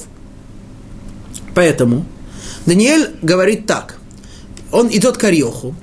Поэтому 1.55 2.05
Даниэль 2.65 3.15
говорит 3.21 3.65
так. 3.65 3.97
Он 4.71 4.87
идет 4.89 5.17
к 5.17 5.23
Арьоху 5.23 5.75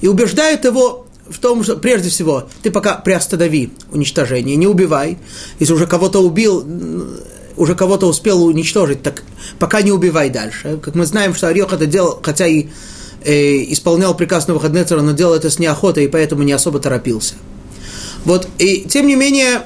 и 0.00 0.08
убеждает 0.08 0.64
его 0.64 1.06
в 1.28 1.38
том, 1.38 1.62
что 1.62 1.76
прежде 1.76 2.08
всего 2.08 2.48
ты 2.62 2.70
пока 2.70 2.96
приостанови 2.96 3.72
уничтожение, 3.92 4.56
не 4.56 4.66
убивай. 4.66 5.18
Если 5.58 5.72
уже 5.72 5.86
кого-то 5.86 6.20
убил, 6.20 6.66
уже 7.56 7.74
кого-то 7.74 8.06
успел 8.06 8.44
уничтожить, 8.44 9.02
так 9.02 9.22
пока 9.58 9.82
не 9.82 9.92
убивай 9.92 10.30
дальше. 10.30 10.78
Как 10.82 10.94
мы 10.94 11.06
знаем, 11.06 11.34
что 11.34 11.48
Орех 11.48 11.72
это 11.72 11.86
делал, 11.86 12.18
хотя 12.22 12.46
и 12.46 12.68
э, 13.24 13.72
исполнял 13.72 14.16
приказ 14.16 14.48
на 14.48 14.54
Навуходнецера, 14.54 15.02
но 15.02 15.12
делал 15.12 15.34
это 15.34 15.50
с 15.50 15.58
неохотой, 15.58 16.04
и 16.04 16.08
поэтому 16.08 16.42
не 16.42 16.52
особо 16.52 16.80
торопился. 16.80 17.34
Вот, 18.24 18.48
и 18.58 18.86
тем 18.88 19.06
не 19.06 19.14
менее, 19.14 19.62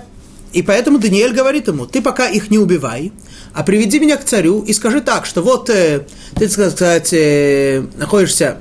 и 0.55 0.63
поэтому 0.63 0.99
Даниэль 0.99 1.35
говорит 1.35 1.69
ему, 1.69 1.87
ты 1.87 2.01
пока 2.01 2.29
их 2.29 2.51
не 2.51 2.59
убивай, 2.59 3.13
а 3.53 3.63
приведи 3.63 3.99
меня 3.99 4.17
к 4.17 4.25
царю 4.25 4.63
и 4.63 4.73
скажи 4.73 5.01
так, 5.01 5.27
что 5.27 5.43
вот 5.43 5.69
э, 5.69 6.07
ты, 6.35 6.49
так 6.49 6.51
сказать, 6.51 7.13
э, 7.13 7.85
находишься, 7.97 8.59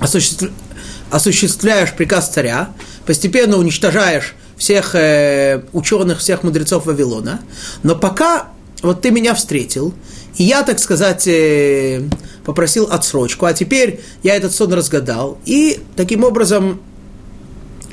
осуществляешь 0.00 0.54
осуществляешь 1.10 1.92
приказ 1.94 2.28
царя, 2.28 2.70
постепенно 3.06 3.56
уничтожаешь 3.56 4.34
всех 4.56 4.94
э, 4.94 5.62
ученых, 5.72 6.18
всех 6.18 6.42
мудрецов 6.42 6.86
Вавилона, 6.86 7.40
но 7.82 7.94
пока 7.94 8.48
вот 8.82 9.02
ты 9.02 9.10
меня 9.10 9.34
встретил, 9.34 9.94
и 10.36 10.44
я, 10.44 10.62
так 10.62 10.78
сказать, 10.78 11.26
э, 11.26 12.02
попросил 12.44 12.88
отсрочку, 12.90 13.46
а 13.46 13.52
теперь 13.52 14.00
я 14.22 14.36
этот 14.36 14.54
сон 14.54 14.72
разгадал, 14.72 15.38
и 15.46 15.80
таким 15.96 16.24
образом 16.24 16.80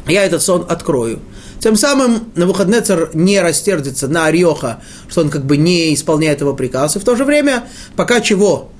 я 0.08 0.24
этот 0.24 0.41
сон 0.41 0.66
открою. 0.68 1.20
Тем 1.60 1.76
самым 1.76 2.32
Навуходнецер 2.36 3.12
не 3.14 3.41
растердится 3.41 4.08
на 4.08 4.26
Ариоха, 4.26 4.82
что 5.08 5.22
он 5.22 5.30
как 5.30 5.45
бы 5.45 5.58
не 5.58 5.93
исполняет 5.93 6.41
его 6.41 6.53
приказ, 6.53 6.95
и 6.95 6.99
в 6.99 7.03
то 7.03 7.16
же 7.16 7.26
время, 7.26 7.68
пока 7.95 8.22
чего, 8.22 8.72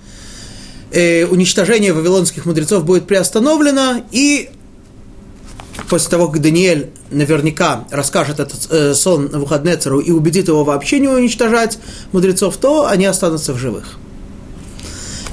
э, 0.92 1.26
уничтожение 1.26 1.94
вавилонских 1.94 2.46
мудрецов 2.46 2.86
будет 2.86 3.08
приостановлено, 3.08 4.04
и 4.12 4.50
после 5.90 6.10
того, 6.10 6.30
как 6.30 6.42
Даниэль 6.42 6.90
наверняка 7.12 7.86
расскажет 7.92 8.40
этот 8.40 8.68
э, 8.70 8.94
сон 8.94 9.26
на 9.26 9.32
Навуходнецеру 9.34 10.00
и 10.00 10.12
убедит 10.12 10.48
его 10.48 10.64
вообще 10.64 11.00
не 11.00 11.08
уничтожать 11.08 11.80
мудрецов, 12.12 12.58
то 12.58 12.88
они 12.88 13.06
останутся 13.06 13.54
в 13.54 13.58
живых. 13.58 13.98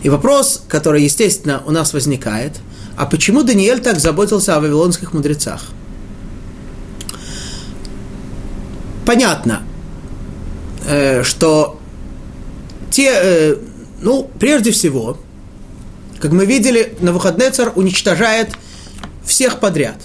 И 0.03 0.09
вопрос, 0.09 0.63
который, 0.69 1.05
естественно, 1.05 1.63
у 1.67 1.71
нас 1.71 1.93
возникает, 1.93 2.55
а 2.97 3.07
почему 3.07 3.43
Даниэль 3.43 3.81
так 3.81 4.01
заботился 4.01 4.57
о 4.57 4.61
вавилонских 4.61 5.13
мудрецах? 5.13 5.63
Понятно, 9.05 9.63
э, 10.87 11.23
что 11.25 11.81
те, 12.91 13.11
э, 13.13 13.57
ну, 14.01 14.31
прежде 14.39 14.71
всего, 14.71 15.19
как 16.21 16.33
мы 16.33 16.47
видели, 16.47 16.95
Навуходнецар 17.01 17.73
уничтожает 17.75 18.51
всех 19.25 19.59
подряд. 19.61 19.97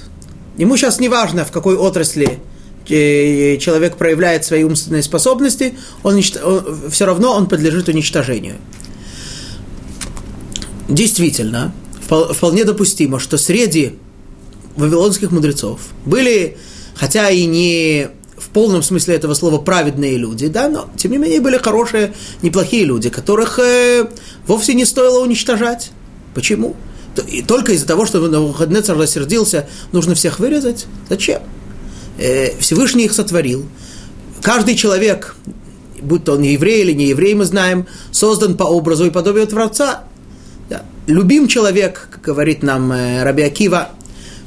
Ему 0.58 0.78
сейчас 0.78 1.00
не 1.00 1.10
важно, 1.10 1.46
в 1.46 1.52
какой 1.52 1.76
отрасли 1.76 2.40
э, 2.90 3.58
человек 3.58 3.98
проявляет 3.98 4.46
свои 4.46 4.64
умственные 4.64 5.04
способности, 5.04 5.76
он, 6.02 6.20
он, 6.44 6.90
все 6.90 7.06
равно 7.06 7.34
он 7.34 7.48
подлежит 7.48 7.90
уничтожению. 7.90 8.56
действительно, 10.88 11.74
вполне 12.08 12.64
допустимо, 12.64 13.20
что 13.20 13.38
среди 13.38 13.94
вавилонских 14.76 15.32
мудрецов 15.32 15.82
были, 16.06 16.58
хотя 16.96 17.30
и 17.30 17.46
не 17.46 18.08
полном 18.58 18.82
смысле 18.82 19.14
этого 19.14 19.36
слова 19.36 19.60
праведные 19.60 20.18
люди, 20.18 20.48
да, 20.48 20.68
но 20.68 20.90
тем 20.98 21.12
не 21.12 21.20
менее 21.20 21.40
были 21.40 21.60
хорошие, 21.60 22.16
неплохие 22.42 22.86
люди, 22.86 23.12
которых 23.12 23.60
э, 23.60 24.08
вовсе 24.48 24.74
не 24.74 24.84
стоило 24.84 25.20
уничтожать. 25.24 25.92
Почему? 26.34 26.76
И 27.28 27.44
только 27.44 27.74
из-за 27.74 27.86
того, 27.86 28.08
что 28.08 28.20
Навуходнецар 28.20 28.98
рассердился, 28.98 29.68
нужно 29.92 30.16
всех 30.16 30.40
вырезать? 30.40 30.88
Зачем? 31.08 31.44
Э, 32.18 32.58
Всевышний 32.60 33.06
их 33.06 33.14
сотворил. 33.14 33.64
Каждый 34.42 34.74
человек, 34.74 35.36
будь 36.02 36.24
то 36.24 36.34
он 36.34 36.42
еврей 36.42 36.82
или 36.82 36.94
не 36.94 37.06
еврей, 37.10 37.36
мы 37.36 37.46
знаем, 37.46 37.86
создан 38.10 38.58
по 38.58 38.64
образу 38.64 39.06
и 39.06 39.12
подобию 39.12 39.46
Творца. 39.46 40.06
Да. 40.68 40.82
Любим 41.06 41.48
человек, 41.48 42.10
говорит 42.24 42.64
нам 42.64 42.92
э, 42.92 43.22
Раби 43.22 43.44
Акива, 43.44 43.90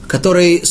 который, 0.09 0.65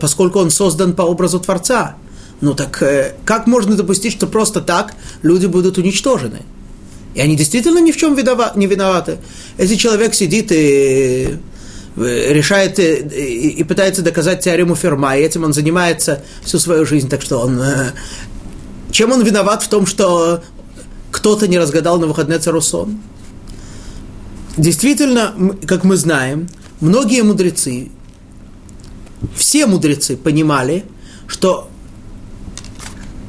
поскольку 0.00 0.38
он 0.38 0.50
создан 0.50 0.92
по 0.92 1.02
образу 1.02 1.40
Творца, 1.40 1.96
ну 2.40 2.54
так 2.54 2.82
э, 2.82 3.14
как 3.24 3.46
можно 3.46 3.76
допустить, 3.76 4.12
что 4.12 4.26
просто 4.26 4.60
так 4.60 4.94
люди 5.22 5.46
будут 5.46 5.78
уничтожены? 5.78 6.42
И 7.14 7.20
они 7.20 7.36
действительно 7.36 7.78
ни 7.78 7.92
в 7.92 7.96
чем 7.96 8.16
не 8.16 8.66
виноваты. 8.66 9.18
Если 9.56 9.76
человек 9.76 10.14
сидит 10.14 10.50
и 10.50 11.36
э, 11.96 12.32
решает 12.32 12.78
и, 12.78 13.48
и 13.48 13.64
пытается 13.64 14.02
доказать 14.02 14.40
теорему 14.42 14.74
Ферма, 14.74 15.16
и 15.16 15.22
этим 15.22 15.44
он 15.44 15.52
занимается 15.52 16.24
всю 16.42 16.58
свою 16.58 16.84
жизнь, 16.84 17.08
так 17.08 17.22
что 17.22 17.38
он... 17.38 17.60
Чем 18.90 19.12
он 19.12 19.22
виноват 19.24 19.62
в 19.62 19.68
том, 19.68 19.86
что 19.86 20.42
кто-то 21.10 21.48
не 21.48 21.58
разгадал 21.58 21.98
на 21.98 22.06
выходные 22.06 22.38
царусон? 22.38 23.00
Действительно, 24.56 25.34
как 25.66 25.82
мы 25.84 25.96
знаем, 25.96 26.48
многие 26.80 27.22
мудрецы, 27.22 27.90
все 29.36 29.66
мудрецы 29.66 30.16
понимали, 30.16 30.84
что 31.26 31.68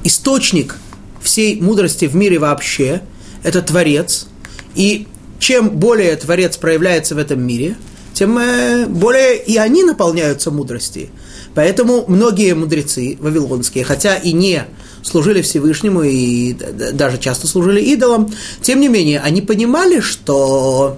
источник 0.05 0.77
всей 1.21 1.59
мудрости 1.59 2.05
в 2.05 2.15
мире 2.15 2.39
вообще– 2.39 3.01
это 3.43 3.61
Творец. 3.61 4.27
И 4.75 5.07
чем 5.39 5.69
более 5.69 6.15
Творец 6.15 6.55
проявляется 6.57 7.15
в 7.15 7.17
этом 7.17 7.45
мире, 7.45 7.75
тем 8.13 8.37
э, 8.37 8.85
более 8.87 9.37
и 9.37 9.57
они 9.57 9.83
наполняются 9.83 10.51
мудростью. 10.51 11.09
Поэтому 11.53 12.05
многие 12.07 12.55
мудрецы 12.55 13.17
вавилонские, 13.19 13.83
хотя 13.83 14.15
и 14.15 14.31
не 14.31 14.63
служили 15.03 15.41
Всевышнему 15.41 16.03
и 16.03 16.53
даже 16.53 17.17
часто 17.17 17.47
служили 17.47 17.81
идолам, 17.81 18.31
тем 18.61 18.79
не 18.79 18.87
менее 18.87 19.19
они 19.19 19.41
понимали, 19.41 19.99
что 19.99 20.97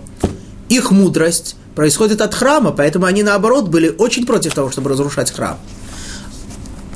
их 0.69 0.91
мудрость 0.91 1.55
происходит 1.75 2.21
от 2.21 2.33
храма, 2.33 2.71
поэтому 2.71 3.05
они, 3.05 3.23
наоборот, 3.23 3.67
были 3.67 3.93
очень 3.97 4.25
против 4.25 4.53
того, 4.53 4.71
чтобы 4.71 4.89
разрушать 4.89 5.31
храм. 5.31 5.59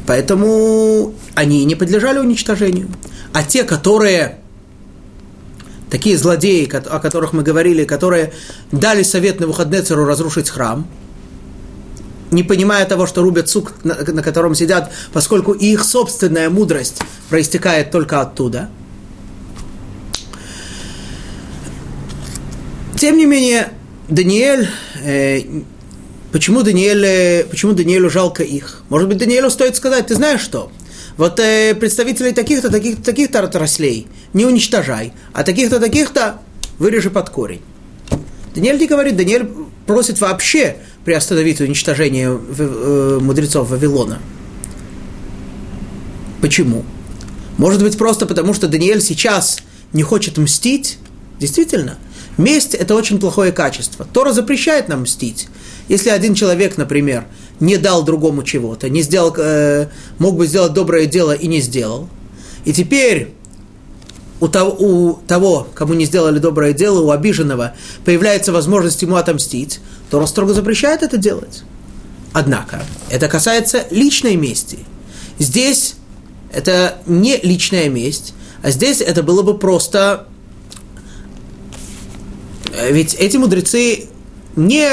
Поэтому 0.08 1.14
они 1.36 1.64
не 1.66 1.76
подлежали 1.76 2.20
уничтожению. 2.20 2.90
А 3.34 3.44
те, 3.44 3.64
которые, 3.64 4.40
такие 5.90 6.18
злодеи, 6.18 6.70
о 6.74 7.00
которых 7.00 7.34
мы 7.34 7.44
говорили, 7.44 7.86
которые 7.86 8.34
дали 8.72 9.04
совет 9.04 9.40
на 9.40 9.48
выходные 9.48 9.84
цару 9.84 10.06
разрушить 10.06 10.50
храм, 10.50 10.88
не 12.32 12.44
понимая 12.44 12.86
того, 12.86 13.06
что 13.06 13.22
рубят 13.22 13.50
сук, 13.50 13.74
на, 13.84 14.24
котором 14.24 14.56
сидят, 14.56 14.92
поскольку 15.14 15.52
их 15.52 15.84
собственная 15.84 16.50
мудрость 16.50 17.02
проистекает 17.30 17.92
только 17.92 18.22
оттуда. 18.22 18.70
Тем 22.98 23.18
не 23.18 23.26
менее, 23.26 23.70
Даниэль, 24.08 24.70
э, 25.04 25.42
почему, 26.32 26.64
Даниэль, 26.64 27.46
почему 27.46 27.74
Даниэлю 27.74 28.10
жалко 28.10 28.44
их? 28.44 28.84
Может 28.90 29.08
быть, 29.08 29.18
Даниэлю 29.18 29.50
стоит 29.50 29.76
сказать, 29.76 30.08
ты 30.08 30.16
знаешь 30.16 30.42
что? 30.42 30.72
Вот 31.18 31.40
э, 31.40 31.76
представителей 31.76 32.32
таких-то, 32.32 32.70
таких-то, 32.70 33.04
таких-то 33.04 33.40
отраслей 33.40 34.08
не 34.34 34.46
уничтожай, 34.46 35.14
а 35.34 35.44
таких-то, 35.44 35.80
таких-то 35.80 36.40
вырежи 36.80 37.10
под 37.10 37.30
корень. 37.30 37.62
Даниэль 38.56 38.80
не 38.80 38.88
говорит, 38.88 39.16
Даниэль 39.18 39.50
просит 39.86 40.20
вообще 40.22 40.78
приостановить 41.06 41.62
уничтожение 41.62 42.40
э, 42.58 43.20
мудрецов 43.22 43.70
Вавилона. 43.70 44.20
Почему? 46.42 46.86
Может 47.58 47.84
быть, 47.84 47.98
просто 47.98 48.26
потому, 48.26 48.54
что 48.54 48.68
Даниэль 48.68 49.02
сейчас 49.02 49.60
не 49.94 50.04
хочет 50.04 50.38
мстить? 50.38 50.98
Действительно– 51.40 51.98
Месть– 52.38 52.74
это 52.76 52.96
очень 52.96 53.20
плохое 53.20 53.52
качество. 53.52 54.06
Тора 54.12 54.34
запрещает 54.34 54.88
нам 54.88 55.02
мстить. 55.02 55.48
Если 55.92 56.10
один 56.10 56.36
человек, 56.36 56.78
например, 56.78 57.26
не 57.60 57.76
дал 57.76 58.04
другому 58.04 58.44
чего-то, 58.44 58.88
не 58.90 59.02
сделал, 59.02 59.36
э, 59.38 59.88
мог 60.20 60.38
бы 60.38 60.48
сделать 60.48 60.72
доброе 60.72 61.06
дело 61.06 61.34
и 61.34 61.48
не 61.48 61.60
сделал, 61.60 62.08
и 62.64 62.72
теперь 62.72 63.34
у 64.40 64.48
того, 64.48 64.72
у 64.80 65.14
того, 65.28 65.68
кому 65.76 65.94
не 65.94 66.06
сделали 66.06 66.40
доброе 66.40 66.72
дело, 66.72 67.02
у 67.02 67.12
обиженного, 67.12 67.74
появляется 68.06 68.54
возможность 68.54 69.02
ему 69.02 69.18
отомстить, 69.18 69.82
Тора 70.10 70.28
строго 70.28 70.54
запрещает 70.54 71.04
это 71.04 71.18
делать. 71.18 71.64
Однако, 72.32 72.82
это 73.10 73.28
касается 73.28 73.84
личной 73.92 74.38
мести. 74.38 74.80
Здесь 75.40 75.96
это 76.54 77.00
не 77.06 77.36
личная 77.44 77.90
месть, 77.90 78.34
а 78.64 78.72
здесь 78.72 79.02
это 79.02 79.24
было 79.24 79.42
бы 79.42 79.58
просто 79.58 80.28
Э, 82.74 82.92
ведь 82.92 83.14
эти 83.16 83.38
мудрецы 83.38 84.08
не 84.56 84.90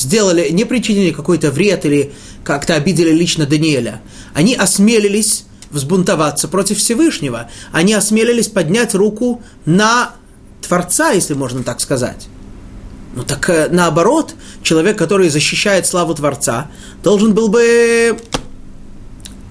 сделали, 0.00 0.48
не 0.50 0.64
причинили 0.64 1.10
какой-то 1.10 1.50
вред 1.50 1.84
или 1.84 2.12
как-то 2.44 2.74
обидели 2.74 3.12
лично 3.12 3.46
Даниэля. 3.46 4.00
Они 4.34 4.54
осмелились 4.54 5.44
взбунтоваться 5.70 6.48
против 6.48 6.78
Всевышнего. 6.78 7.48
Они 7.72 7.94
осмелились 7.94 8.48
поднять 8.48 8.94
руку 8.94 9.42
на 9.64 10.12
Творца, 10.66 11.10
если 11.10 11.34
можно 11.34 11.62
так 11.62 11.80
сказать. 11.80 12.28
Ну 13.14 13.24
так 13.24 13.48
э, 13.50 13.68
наоборот, 13.70 14.34
человек, 14.62 14.96
который 14.96 15.28
защищает 15.28 15.86
славу 15.86 16.14
Творца, 16.14 16.70
должен 17.02 17.34
был 17.34 17.48
бы 17.48 18.16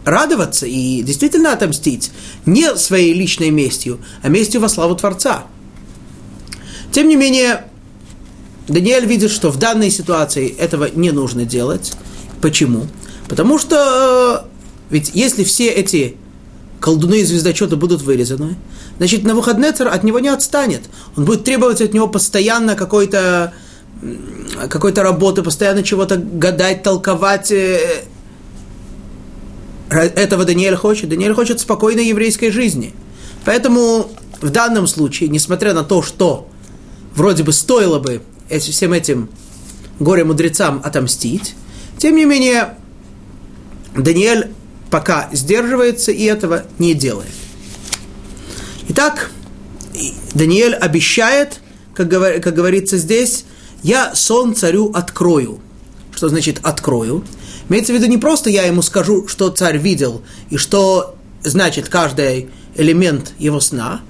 радоваться 0.05 0.65
и 0.65 1.01
действительно 1.01 1.53
отомстить 1.53 2.11
не 2.45 2.75
своей 2.77 3.13
личной 3.13 3.49
местью, 3.49 3.99
а 4.21 4.29
местью 4.29 4.61
во 4.61 4.69
славу 4.69 4.95
Творца. 4.95 5.43
Тем 6.91 7.07
не 7.07 7.15
менее, 7.15 7.65
Даниэль 8.69 9.05
видит, 9.05 9.31
что 9.31 9.49
в 9.49 9.57
данной 9.57 9.89
ситуации 9.89 10.55
этого 10.57 10.89
не 10.93 11.11
нужно 11.11 11.45
делать. 11.45 11.93
Почему? 12.41 12.87
Потому 13.27 13.59
что 13.59 14.45
э, 14.45 14.49
ведь 14.89 15.11
если 15.13 15.43
все 15.43 15.69
эти 15.69 16.15
колдуны 16.79 17.21
и 17.21 17.23
звездочеты 17.23 17.75
будут 17.75 18.01
вырезаны, 18.01 18.57
значит, 18.97 19.23
на 19.23 19.35
выходный 19.35 19.71
царь 19.71 19.87
от 19.87 20.03
него 20.03 20.19
не 20.19 20.29
отстанет. 20.29 20.81
Он 21.17 21.25
будет 21.25 21.43
требовать 21.43 21.81
от 21.81 21.93
него 21.93 22.07
постоянно 22.07 22.75
какой-то 22.75 23.53
какой-то 24.69 25.03
работы, 25.03 25.43
постоянно 25.43 25.83
чего-то 25.83 26.15
гадать, 26.15 26.83
толковать. 26.83 27.51
Э, 27.51 28.05
этого 29.89 30.45
Даниэль 30.45 30.75
хочет. 30.75 31.09
Даниэль 31.09 31.33
хочет 31.33 31.59
спокойной 31.59 32.07
еврейской 32.07 32.51
жизни. 32.51 32.93
Поэтому 33.43 34.09
в 34.41 34.49
данном 34.49 34.87
случае, 34.87 35.29
несмотря 35.29 35.73
на 35.73 35.83
то, 35.83 36.01
что 36.01 36.47
вроде 37.15 37.43
бы 37.43 37.51
стоило 37.51 37.99
бы 37.99 38.21
всем 38.57 38.93
этим 38.93 39.29
горе-мудрецам 39.99 40.81
отомстить, 40.83 41.55
тем 41.97 42.15
не 42.15 42.25
менее, 42.25 42.75
Даниэль 43.95 44.51
пока 44.89 45.29
сдерживается 45.33 46.11
и 46.11 46.23
этого 46.23 46.65
не 46.79 46.93
делает. 46.93 47.29
Итак, 48.89 49.29
Даниэль 50.33 50.73
обещает, 50.73 51.59
как, 51.93 52.07
говор, 52.07 52.39
как 52.39 52.55
говорится 52.55 52.97
здесь, 52.97 53.45
«Я 53.83 54.15
сон 54.15 54.55
царю 54.55 54.91
открою». 54.93 55.59
Что 56.15 56.29
значит 56.29 56.59
«открою»? 56.63 57.23
Имеется 57.69 57.93
в 57.93 57.95
виду 57.95 58.07
не 58.07 58.17
просто 58.17 58.49
я 58.49 58.63
ему 58.63 58.81
скажу, 58.81 59.27
что 59.27 59.49
царь 59.49 59.77
видел, 59.77 60.23
и 60.49 60.57
что 60.57 61.15
значит 61.43 61.87
каждый 61.87 62.49
элемент 62.75 63.33
его 63.37 63.59
сна, 63.59 64.01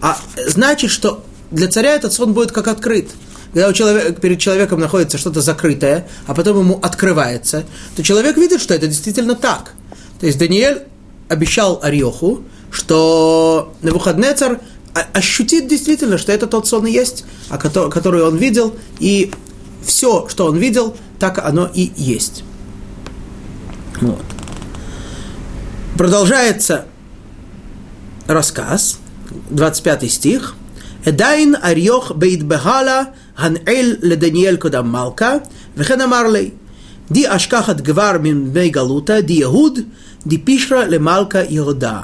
а 0.00 0.16
значит, 0.46 0.90
что 0.90 1.24
для 1.50 1.68
царя 1.68 1.94
этот 1.94 2.12
сон 2.12 2.32
будет 2.32 2.52
как 2.52 2.68
открыт. 2.68 3.10
Когда 3.52 3.68
у 3.68 3.72
человека, 3.72 4.12
перед 4.12 4.38
человеком 4.38 4.80
находится 4.80 5.18
что-то 5.18 5.40
закрытое, 5.40 6.06
а 6.26 6.34
потом 6.34 6.58
ему 6.60 6.78
открывается, 6.80 7.64
то 7.96 8.02
человек 8.02 8.36
видит, 8.36 8.60
что 8.60 8.74
это 8.74 8.86
действительно 8.86 9.34
так. 9.34 9.72
То 10.20 10.26
есть 10.26 10.38
Даниэль 10.38 10.82
обещал 11.28 11.80
Ариоху, 11.82 12.44
что 12.70 13.74
на 13.82 13.90
выходный 13.92 14.34
царь 14.34 14.58
ощутит 15.12 15.68
действительно, 15.68 16.18
что 16.18 16.32
это 16.32 16.46
тот 16.46 16.66
сон 16.68 16.86
и 16.86 16.92
есть, 16.92 17.24
который 17.48 18.22
он 18.22 18.36
видел, 18.36 18.76
и 18.98 19.32
все, 19.84 20.28
что 20.28 20.46
он 20.46 20.56
видел, 20.56 20.96
так 21.18 21.38
оно 21.38 21.70
и 21.72 21.90
есть. 21.96 22.44
Вот. 24.00 24.22
Продолжается 25.96 26.86
рассказ, 28.26 28.98
25 29.50 30.10
стих. 30.10 30.54
Эдайн 31.04 31.56
арьох 31.60 32.12
бейтбехала 32.14 33.08
הנעל 33.39 33.95
לדניאל 34.01 34.55
קודם 34.55 34.91
מלכה, 34.91 35.33
וכן 35.77 36.01
אמר 36.01 36.27
לי, 36.27 36.49
די 37.11 37.23
אשכחת 37.27 37.81
גבר 37.81 38.11
מבני 38.23 38.69
גלותה, 38.69 39.21
די 39.21 39.33
יהוד, 39.33 39.79
די 40.27 40.37
פישרה 40.37 40.85
למלכה 40.85 41.39
יהודה. 41.49 42.01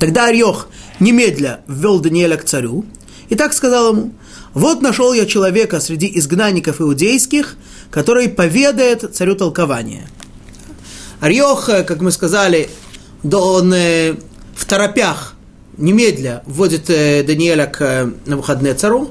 Тогда 0.00 0.28
Арьох 0.28 0.68
немедля 0.98 1.60
ввел 1.68 2.00
Даниэля 2.00 2.38
к 2.38 2.44
царю 2.44 2.86
и 3.28 3.34
так 3.34 3.52
сказал 3.52 3.92
ему, 3.92 4.14
вот 4.54 4.80
нашел 4.80 5.12
я 5.12 5.26
человека 5.26 5.78
среди 5.78 6.10
изгнанников 6.14 6.80
иудейских, 6.80 7.56
который 7.90 8.30
поведает 8.30 9.14
царю 9.14 9.34
толкование. 9.36 10.08
Арьох, 11.20 11.66
как 11.66 12.00
мы 12.00 12.10
сказали, 12.12 12.70
он 13.22 13.72
в 13.72 14.64
торопях 14.66 15.33
немедля 15.77 16.43
вводит 16.45 16.85
Даниэля 16.87 17.65
к 17.67 18.77
цару, 18.77 19.09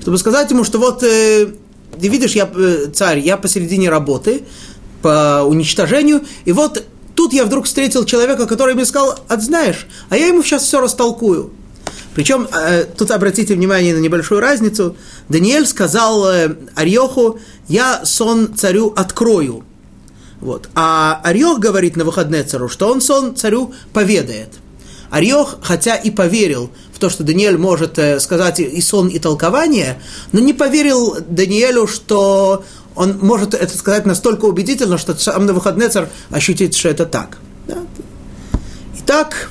чтобы 0.00 0.18
сказать 0.18 0.50
ему, 0.50 0.64
что 0.64 0.78
вот 0.78 1.00
ты 1.00 2.08
видишь, 2.08 2.32
я 2.32 2.48
царь, 2.92 3.18
я 3.18 3.36
посередине 3.36 3.90
работы 3.90 4.42
по 5.02 5.42
уничтожению, 5.44 6.22
и 6.44 6.52
вот 6.52 6.84
тут 7.14 7.32
я 7.32 7.44
вдруг 7.44 7.66
встретил 7.66 8.04
человека, 8.04 8.46
который 8.46 8.74
мне 8.74 8.84
сказал, 8.84 9.18
а 9.28 9.40
знаешь, 9.40 9.86
а 10.08 10.16
я 10.16 10.28
ему 10.28 10.42
сейчас 10.42 10.62
все 10.62 10.80
растолкую. 10.80 11.50
Причем 12.14 12.48
э, 12.52 12.84
тут 12.84 13.10
обратите 13.10 13.54
внимание 13.54 13.94
на 13.94 13.98
небольшую 13.98 14.40
разницу. 14.40 14.96
Даниэль 15.28 15.66
сказал 15.66 16.28
э, 16.28 16.56
Арьоху, 16.74 17.38
я 17.68 18.04
сон 18.04 18.54
царю 18.56 18.92
открою. 18.96 19.64
Вот. 20.40 20.68
А 20.74 21.20
Арьох 21.22 21.58
говорит 21.58 21.96
на 21.96 22.04
выходные 22.04 22.44
царю, 22.44 22.68
что 22.68 22.90
он 22.90 23.00
сон 23.00 23.36
царю 23.36 23.72
поведает. 23.92 24.50
Арьох, 25.10 25.58
хотя 25.62 25.96
и 25.96 26.10
поверил 26.10 26.70
в 26.92 26.98
то, 26.98 27.08
что 27.08 27.24
Даниэль 27.24 27.56
может 27.56 27.98
э, 27.98 28.20
сказать 28.20 28.60
и 28.60 28.80
сон, 28.80 29.08
и 29.08 29.18
толкование, 29.18 30.02
но 30.32 30.40
не 30.40 30.52
поверил 30.52 31.16
Даниэлю, 31.28 31.86
что 31.86 32.64
он 32.94 33.18
может 33.20 33.54
это 33.54 33.76
сказать 33.76 34.06
настолько 34.06 34.44
убедительно, 34.46 34.98
что 34.98 35.14
сам 35.14 35.46
на 35.46 35.52
выходные 35.52 35.88
царь 35.88 36.08
ощутит, 36.30 36.74
что 36.74 36.88
это 36.88 37.06
так. 37.06 37.38
Да? 37.66 37.78
Итак, 38.98 39.50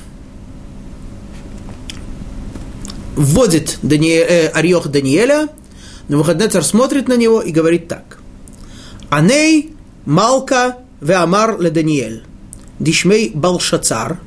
вводит 3.16 3.78
Даниэль, 3.82 4.26
э, 4.28 4.48
Арьох 4.48 4.88
Даниэля, 4.88 5.48
но 6.08 6.18
выходный 6.18 6.48
царь 6.48 6.62
смотрит 6.62 7.08
на 7.08 7.16
него 7.16 7.42
и 7.42 7.50
говорит 7.50 7.88
так. 7.88 8.18
Аней 9.10 9.74
Малка 10.04 10.76
Веамар 11.00 11.60
ле 11.60 11.70
Даниэль, 11.70 12.24
Дишмей 12.78 13.30
Балшацар, 13.34 14.18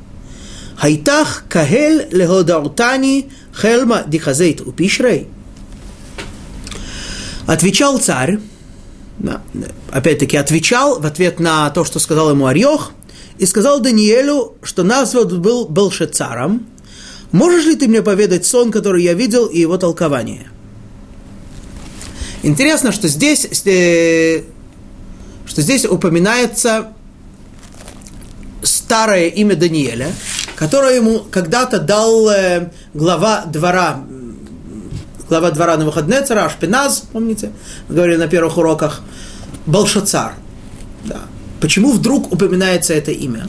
Хайтах 0.81 1.43
Кахель 1.47 2.07
Леходаутани 2.09 3.29
Хельма 3.55 4.03
Дихазейт 4.07 4.61
Упишрей. 4.61 5.27
Отвечал 7.45 7.99
царь, 7.99 8.39
опять-таки 9.91 10.37
отвечал 10.37 10.99
в 10.99 11.05
ответ 11.05 11.39
на 11.39 11.69
то, 11.69 11.85
что 11.85 11.99
сказал 11.99 12.31
ему 12.31 12.47
Арьох, 12.47 12.93
и 13.37 13.45
сказал 13.45 13.79
Даниэлю, 13.79 14.55
что 14.63 14.81
назван 14.83 15.41
был 15.41 15.67
Белшецаром, 15.67 16.65
Можешь 17.31 17.65
ли 17.65 17.75
ты 17.75 17.87
мне 17.87 18.01
поведать 18.01 18.45
сон, 18.45 18.71
который 18.71 19.03
я 19.03 19.13
видел, 19.13 19.45
и 19.45 19.59
его 19.59 19.77
толкование? 19.77 20.49
Интересно, 22.43 22.91
что 22.91 23.07
здесь, 23.07 23.45
э, 23.65 24.41
что 25.45 25.61
здесь 25.61 25.85
упоминается 25.85 26.91
старое 28.63 29.27
имя 29.27 29.55
Даниэля, 29.55 30.11
которое 30.55 30.95
ему 30.95 31.19
когда-то 31.31 31.79
дал 31.79 32.29
э, 32.29 32.69
глава 32.93 33.45
двора, 33.45 34.03
глава 35.29 35.51
двора 35.51 35.77
на 35.77 35.85
выходные 35.85 36.21
цара, 36.21 36.45
Ашпиназ, 36.45 37.03
помните, 37.11 37.51
мы 37.87 37.95
говорили 37.95 38.17
на 38.17 38.27
первых 38.27 38.57
уроках, 38.57 39.01
Балшацар. 39.65 40.33
Да. 41.05 41.21
Почему 41.59 41.91
вдруг 41.91 42.31
упоминается 42.31 42.93
это 42.93 43.11
имя? 43.11 43.47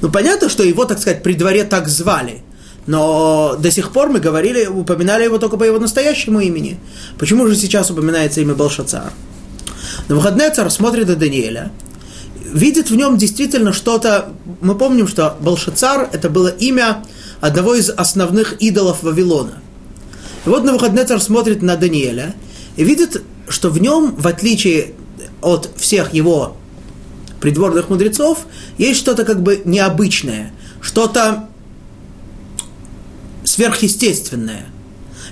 Ну, 0.00 0.10
понятно, 0.10 0.48
что 0.48 0.62
его, 0.62 0.84
так 0.84 0.98
сказать, 0.98 1.22
при 1.22 1.34
дворе 1.34 1.64
так 1.64 1.88
звали– 1.88 2.42
но 2.86 3.56
до 3.58 3.70
сих 3.70 3.92
пор 3.92 4.10
мы 4.10 4.20
говорили, 4.20 4.66
упоминали 4.66 5.24
его 5.24 5.38
только 5.38 5.56
по 5.56 5.64
его 5.64 5.78
настоящему 5.78 6.40
имени. 6.40 6.78
Почему 7.18 7.46
же 7.46 7.56
сейчас 7.56 7.90
упоминается 7.90 8.40
имя 8.40 8.54
Балшацар? 8.54 9.12
На 10.08 10.14
выходные 10.14 10.50
царь 10.50 10.68
смотрит 10.68 11.08
на 11.08 11.16
Даниэля, 11.16 11.70
видит 12.54 12.88
в 12.90 12.96
нем 12.96 13.18
действительно 13.18 13.72
что-то... 13.72 14.32
Мы 14.62 14.76
помним, 14.76 15.08
что 15.08 15.36
Балшацар– 15.40 16.08
это 16.12 16.30
было 16.30 16.48
имя 16.48 17.04
одного 17.40 17.74
из 17.74 17.90
основных 17.90 18.62
идолов 18.62 19.02
Вавилона. 19.02 19.58
И 20.46 20.48
вот 20.48 20.64
на 20.64 20.72
выходные 20.72 21.04
царь 21.04 21.18
смотрит 21.18 21.62
на 21.62 21.76
Даниэля 21.76 22.34
и 22.76 22.84
видит, 22.84 23.22
что 23.48 23.70
в 23.70 23.78
нем, 23.80 24.14
в 24.16 24.26
отличие 24.26 24.94
от 25.42 25.68
всех 25.76 26.14
его 26.14 26.56
придворных 27.40 27.90
мудрецов, 27.90 28.46
есть 28.78 29.00
что-то 29.00 29.24
как 29.24 29.42
бы 29.42 29.62
необычное, 29.64 30.52
что-то 30.80 31.48
сверхъестественное. 33.42 34.66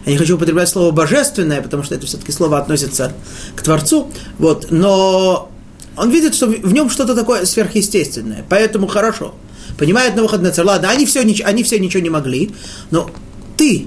Я 0.05 0.13
не 0.13 0.19
хочу 0.19 0.35
употреблять 0.35 0.69
слово 0.69 0.91
божественное, 0.91 1.63
потому 1.63 1.85
что 1.85 1.95
это 1.95 2.07
все-таки 2.07 2.33
слово 2.33 2.59
относится 2.59 3.13
к 3.55 3.63
Творцу. 3.63 4.11
Вот, 4.39 4.73
но 4.73 5.52
он 5.97 6.11
видит, 6.11 6.35
что 6.35 6.47
в 6.47 6.73
нем 6.73 6.91
что-то 6.91 7.15
такое 7.15 7.45
сверхъестественное. 7.45 8.45
Поэтому 8.49 8.87
хорошо. 8.87 9.35
Понимает 9.79 10.17
на 10.17 10.23
выходный 10.23 10.53
царь. 10.53 10.65
Ладно, 10.65 10.91
они 10.91 11.07
все, 11.07 11.21
они 11.21 11.63
все 11.63 11.79
ничего 11.79 12.03
не 12.03 12.11
могли. 12.11 12.51
Но 12.91 13.11
ты, 13.57 13.87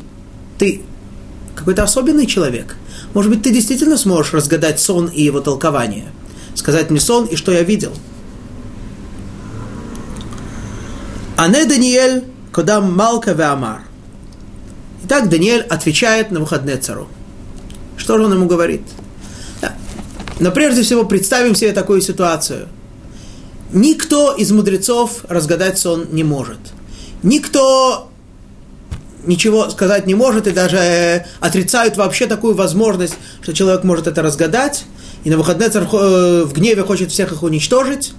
ты 0.58 0.82
какой-то 1.56 1.84
особенный 1.84 2.26
человек. 2.26 2.76
Может 3.14 3.32
быть, 3.32 3.44
ты 3.44 3.52
действительно 3.52 3.98
сможешь 3.98 4.34
разгадать 4.34 4.80
сон 4.80 5.08
и 5.08 5.22
его 5.22 5.40
толкование. 5.40 6.08
Сказать 6.54 6.90
мне 6.90 7.00
сон 7.00 7.26
и 7.26 7.36
что 7.36 7.52
я 7.52 7.64
видел. 7.64 7.94
Ане 11.38 11.66
Даниэль, 11.66 12.24
Кодам 12.52 12.96
Малка 12.96 13.34
Веамар– 13.34 13.82
Итак, 15.06 15.30
Даниэль 15.30 15.62
отвечает 15.62 16.32
на 16.32 16.40
выходные 16.40 16.78
цару. 16.78 17.08
Что 17.96 18.18
же 18.18 18.26
он 18.26 18.34
ему 18.34 18.48
говорит? 18.48 18.82
Но 20.40 20.52
прежде 20.52 20.84
всего 20.84 21.06
представим 21.06 21.56
себе 21.56 21.72
такую 21.72 22.02
ситуацию. 22.02 22.68
Никто 23.72 24.34
из 24.34 24.52
мудрецов 24.52 25.26
разгадать 25.28 25.80
сон 25.80 26.08
не 26.12 26.24
может. 26.24 26.60
Никто 27.24 28.10
ничего 29.26 29.70
сказать 29.70 30.06
не 30.06 30.14
может 30.14 30.48
и 30.48 30.52
даже 30.52 30.78
э, 30.78 31.26
отрицают 31.40 31.98
вообще 31.98 32.28
такую 32.28 32.54
возможность, 32.54 33.16
что 33.42 33.54
человек 33.54 33.84
может 33.84 34.08
это 34.08 34.22
разгадать, 34.22 34.86
и 35.24 35.30
на 35.30 35.38
выходные 35.38 35.70
царь 35.70 35.88
э, 35.92 36.44
в 36.46 36.54
гневе 36.54 36.84
хочет 36.84 37.12
всех 37.12 37.32
их 37.32 37.42
уничтожить. 37.44 38.14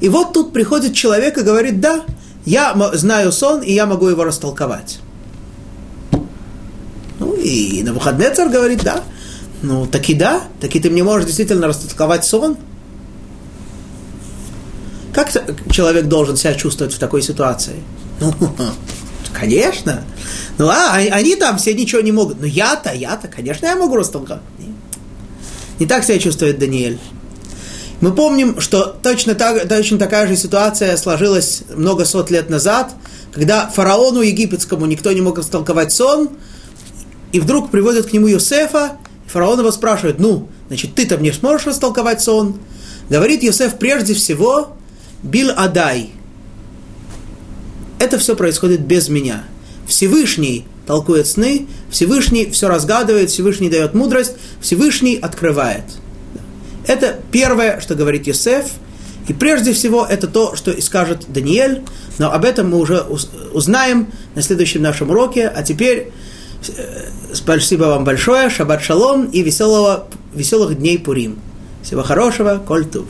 И 0.00 0.08
вот 0.08 0.32
тут 0.32 0.52
приходит 0.52 0.94
человек 0.94 1.38
и 1.38 1.42
говорит, 1.42 1.80
да, 1.80 2.02
я 2.44 2.74
знаю 2.94 3.32
сон, 3.32 3.60
и 3.60 3.72
я 3.72 3.86
могу 3.86 4.08
его 4.08 4.24
растолковать. 4.24 4.98
Ну 7.18 7.34
и 7.34 7.82
на 7.82 7.92
выходные 7.92 8.30
царь 8.30 8.48
говорит, 8.48 8.82
да. 8.82 9.04
Ну, 9.62 9.86
таки 9.86 10.14
да, 10.14 10.44
таки 10.60 10.80
ты 10.80 10.90
мне 10.90 11.04
можешь 11.04 11.26
действительно 11.26 11.66
растолковать 11.66 12.24
сон. 12.24 12.56
Как 15.12 15.30
человек 15.70 16.06
должен 16.06 16.36
себя 16.36 16.54
чувствовать 16.54 16.94
в 16.94 16.98
такой 16.98 17.20
ситуации? 17.22 17.76
Ну, 18.20 18.32
конечно. 19.32 20.04
Ну, 20.56 20.68
а, 20.68 20.94
они 20.94 21.36
там 21.36 21.58
все 21.58 21.74
ничего 21.74 22.00
не 22.00 22.12
могут. 22.12 22.40
Но 22.40 22.46
я-то, 22.46 22.92
я-то, 22.92 23.28
конечно, 23.28 23.66
я 23.66 23.76
могу 23.76 23.96
растолковать. 23.96 24.42
Не 25.78 25.86
так 25.86 26.04
себя 26.04 26.18
чувствует 26.18 26.58
Даниэль. 26.58 26.98
Мы 28.00 28.12
помним, 28.12 28.60
что 28.60 28.84
точно, 29.02 29.34
так, 29.34 29.68
точно 29.68 29.98
такая 29.98 30.26
же 30.26 30.36
ситуация 30.36 30.96
сложилась 30.96 31.62
много 31.74 32.06
сот 32.06 32.30
лет 32.30 32.48
назад, 32.48 32.92
когда 33.32 33.68
фараону 33.68 34.22
египетскому 34.22 34.86
никто 34.86 35.12
не 35.12 35.20
мог 35.20 35.38
растолковать 35.38 35.92
сон, 35.92 36.30
и 37.32 37.40
вдруг 37.40 37.70
приводят 37.70 38.06
к 38.06 38.12
нему 38.12 38.26
Юсефа, 38.26 38.92
и 38.92 39.09
фараон 39.32 39.60
его 39.60 39.70
спрашивает, 39.70 40.18
ну, 40.18 40.48
значит, 40.68 40.94
ты-то 40.94 41.18
мне 41.18 41.32
сможешь 41.32 41.66
растолковать 41.66 42.20
сон? 42.20 42.58
Говорит 43.08 43.42
Юсеф 43.42 43.78
прежде 43.78 44.14
всего, 44.14 44.76
Бил 45.22 45.50
Адай. 45.56 46.10
Это 47.98 48.18
все 48.18 48.34
происходит 48.34 48.80
без 48.80 49.08
меня. 49.08 49.44
Всевышний 49.86 50.66
толкует 50.86 51.26
сны, 51.26 51.66
Всевышний 51.90 52.50
все 52.50 52.68
разгадывает, 52.68 53.30
Всевышний 53.30 53.68
дает 53.68 53.94
мудрость, 53.94 54.32
Всевышний 54.60 55.16
открывает. 55.16 55.84
Это 56.86 57.20
первое, 57.30 57.80
что 57.80 57.94
говорит 57.94 58.26
Юсеф, 58.26 58.66
и 59.28 59.32
прежде 59.32 59.72
всего 59.72 60.04
это 60.04 60.26
то, 60.26 60.56
что 60.56 60.72
и 60.72 60.80
скажет 60.80 61.26
Даниэль, 61.28 61.82
но 62.18 62.32
об 62.32 62.44
этом 62.44 62.70
мы 62.70 62.78
уже 62.78 63.02
узнаем 63.52 64.10
на 64.34 64.42
следующем 64.42 64.82
нашем 64.82 65.10
уроке, 65.10 65.46
а 65.46 65.62
теперь 65.62 66.10
Спасибо 67.32 67.84
вам 67.84 68.04
большое, 68.04 68.50
шаббат 68.50 68.82
шалом 68.82 69.26
и 69.26 69.42
веселого, 69.42 70.06
веселых 70.34 70.76
дней 70.78 70.98
Пурим. 70.98 71.38
Всего 71.82 72.02
хорошего, 72.02 72.60
коль 72.64 72.84
тув. 72.84 73.06